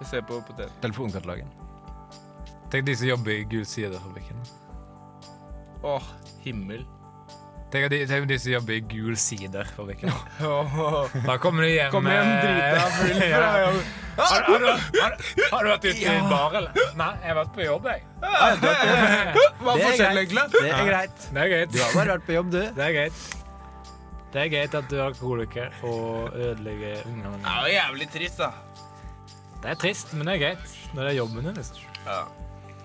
Jeg 0.00 0.08
ser 0.10 0.24
på 0.28 0.40
poteten. 0.46 0.80
Telefonkatalogen. 0.82 1.52
Tenk 2.72 2.86
de 2.88 2.96
som 2.96 3.08
jobber 3.10 3.34
i 3.36 3.44
Gul 3.44 3.64
side-fabrikken. 3.68 4.38
Åh, 5.84 6.10
himmel. 6.44 6.84
Tenk 7.72 7.88
de, 7.88 7.98
tenk 8.08 8.28
de 8.28 8.36
som 8.40 8.52
jobber 8.52 8.76
i 8.76 8.80
Gul 8.88 9.16
sider-fabrikken. 9.16 10.12
Da 11.28 11.36
kommer 11.40 11.64
de 11.66 11.74
hjem 11.74 11.92
Kom 11.92 12.08
hjem 12.08 12.30
eh, 12.30 12.46
drita 12.46 12.88
full 12.96 13.12
ja. 13.16 13.28
fra 13.36 13.50
jobb. 13.62 13.78
har, 14.16 14.42
har, 14.48 14.64
du, 14.64 14.66
har, 15.00 15.14
har 15.52 15.64
du 15.64 15.70
vært 15.72 15.86
ute 15.88 16.00
i 16.00 16.16
bar, 16.32 16.56
eller? 16.60 16.82
Nei, 17.00 17.12
jeg 17.22 17.30
har 17.30 17.38
vært 17.42 17.54
på 17.56 17.64
jobb, 17.64 17.88
jeg. 17.92 18.08
Hva 18.22 18.42
er 18.48 18.58
Det 18.62 19.86
forskjellen, 19.86 20.24
egentlig? 20.24 20.48
Det 20.56 20.66
er 20.72 20.88
greit. 20.92 21.28
Det 21.28 21.44
er 21.46 21.54
greit. 21.54 21.72
Du 21.72 21.80
har 21.84 21.96
bare 21.96 22.18
vært 22.18 22.28
på 22.28 22.36
jobb, 22.36 22.52
du. 22.52 22.60
Det 22.76 22.88
er 22.88 22.98
greit. 22.98 23.41
Det 24.32 24.40
er 24.40 24.48
greit 24.48 24.74
at 24.78 24.86
du 24.88 24.96
er 24.96 25.04
alkoholiker 25.10 25.74
og 25.84 26.32
ødelegger 26.34 27.02
ungene. 27.08 27.32
Det 27.42 27.50
er 27.52 27.66
jo 27.66 27.72
jævlig 27.74 28.06
trist, 28.14 28.38
da. 28.40 28.50
Det 29.62 29.70
er 29.70 29.80
trist, 29.82 30.14
men 30.16 30.26
det 30.26 30.34
er 30.34 30.40
greit. 30.46 30.78
Når 30.94 31.02
det 31.02 31.10
er 31.12 31.16
jobben 31.18 31.44
din. 31.44 31.58
Liksom. 31.60 31.90
Ja. 32.06 32.22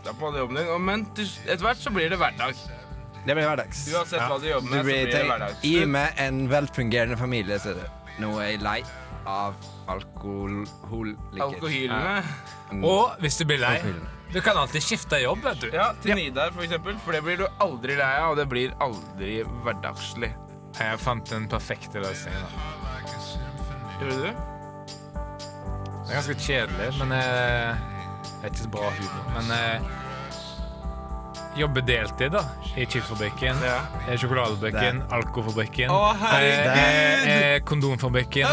Det 0.03 0.11
er 0.11 0.17
på 0.19 0.27
en 0.27 0.35
jobben 0.41 0.59
din. 0.59 0.73
Men 0.89 1.05
etter 1.15 1.63
hvert 1.63 1.79
så 1.81 1.93
blir 1.95 2.11
det 2.11 2.19
hverdag. 2.19 2.59
Det 3.27 3.35
blir 3.35 3.47
hverdags. 3.47 3.85
Uansett 3.91 4.21
hva 4.23 4.37
du 4.39 4.45
jobber 4.47 4.67
Du 4.67 4.75
med, 4.75 4.79
så 4.79 4.83
blir 4.87 4.99
blir 5.01 5.11
det 5.11 5.23
hverdags. 5.27 5.55
hverdag. 5.55 5.63
Gi 5.63 5.85
meg 5.95 6.21
en 6.27 6.43
velfungerende 6.51 7.17
familie, 7.19 7.57
sier 7.63 7.79
du. 7.79 8.11
Nå 8.23 8.33
er 8.43 8.51
jeg 8.53 8.61
lei 8.63 8.77
av 9.27 9.55
alkoholiker. 9.91 11.41
Alkohylene. 11.47 12.13
Ja. 12.21 12.79
Og 12.87 13.17
hvis 13.23 13.39
du 13.39 13.45
blir 13.49 13.59
lei, 13.63 13.77
du 14.33 14.39
kan 14.43 14.59
alltid 14.59 14.83
skifte 14.83 15.19
jobb, 15.23 15.39
vet 15.43 15.61
du. 15.63 15.67
Ja, 15.75 15.89
til 16.03 16.15
Nidar, 16.19 16.51
for 16.55 16.63
eksempel. 16.67 16.95
For 17.03 17.15
det 17.15 17.23
blir 17.23 17.39
du 17.41 17.47
aldri 17.63 17.95
lei 17.99 18.13
av, 18.19 18.33
og 18.35 18.39
det 18.39 18.47
blir 18.51 18.75
aldri 18.83 19.41
hverdagslig. 19.63 20.31
Jeg 20.77 20.99
fant 21.01 21.29
den 21.31 21.47
perfekte 21.49 21.99
løsningen. 22.03 22.41
da. 22.41 22.49
Gjorde 23.99 24.17
du? 24.17 24.31
Det 26.07 26.13
er 26.13 26.19
ganske 26.21 26.35
kjedelig, 26.39 26.89
men 27.01 27.11
eh, 27.11 27.79
det 28.23 28.43
er 28.43 28.51
ikke 28.51 28.61
så 28.63 28.69
bra 28.75 28.91
humor. 28.95 29.23
Men 29.35 29.45
eh, 29.57 29.79
jobbe 31.57 31.81
deltid 31.87 32.29
da, 32.35 32.43
i 32.77 32.85
chipsfabrikken, 32.85 33.57
Ja. 33.65 33.79
sjokoladefabrikken, 34.21 35.01
alkofabrikken, 35.17 35.89
Å, 35.89 36.13
herregud! 36.21 36.77
eh, 36.77 37.55
eh, 37.55 37.59
kondomfabrikken 37.65 38.45
og, 38.45 38.51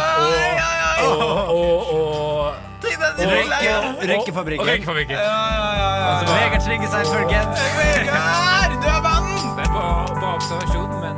og, 1.05 1.21
og, 1.53 1.95
og, 1.95 2.55
Tenk 2.85 2.99
deg 3.01 3.11
de 3.17 3.23
og, 3.25 3.85
og, 3.85 4.03
Røykefabrikken. 4.09 4.67
røykefabrikken. 4.69 5.17
Ja, 5.17 5.23
ja, 5.29 5.69
ja, 5.77 5.91
ja. 6.01 6.09
Altså, 6.15 6.35
Vegard 6.35 6.63
Tryggeseid, 6.65 7.07
folkens. 7.13 7.63
Vegard, 7.79 8.75
du 8.81 8.89
er 8.89 9.01
mannen! 9.05 9.55
Det 9.59 9.65
er 9.69 9.73
bra, 9.77 9.87
bra 10.19 10.35
observasjon, 10.41 10.91
men 11.05 11.15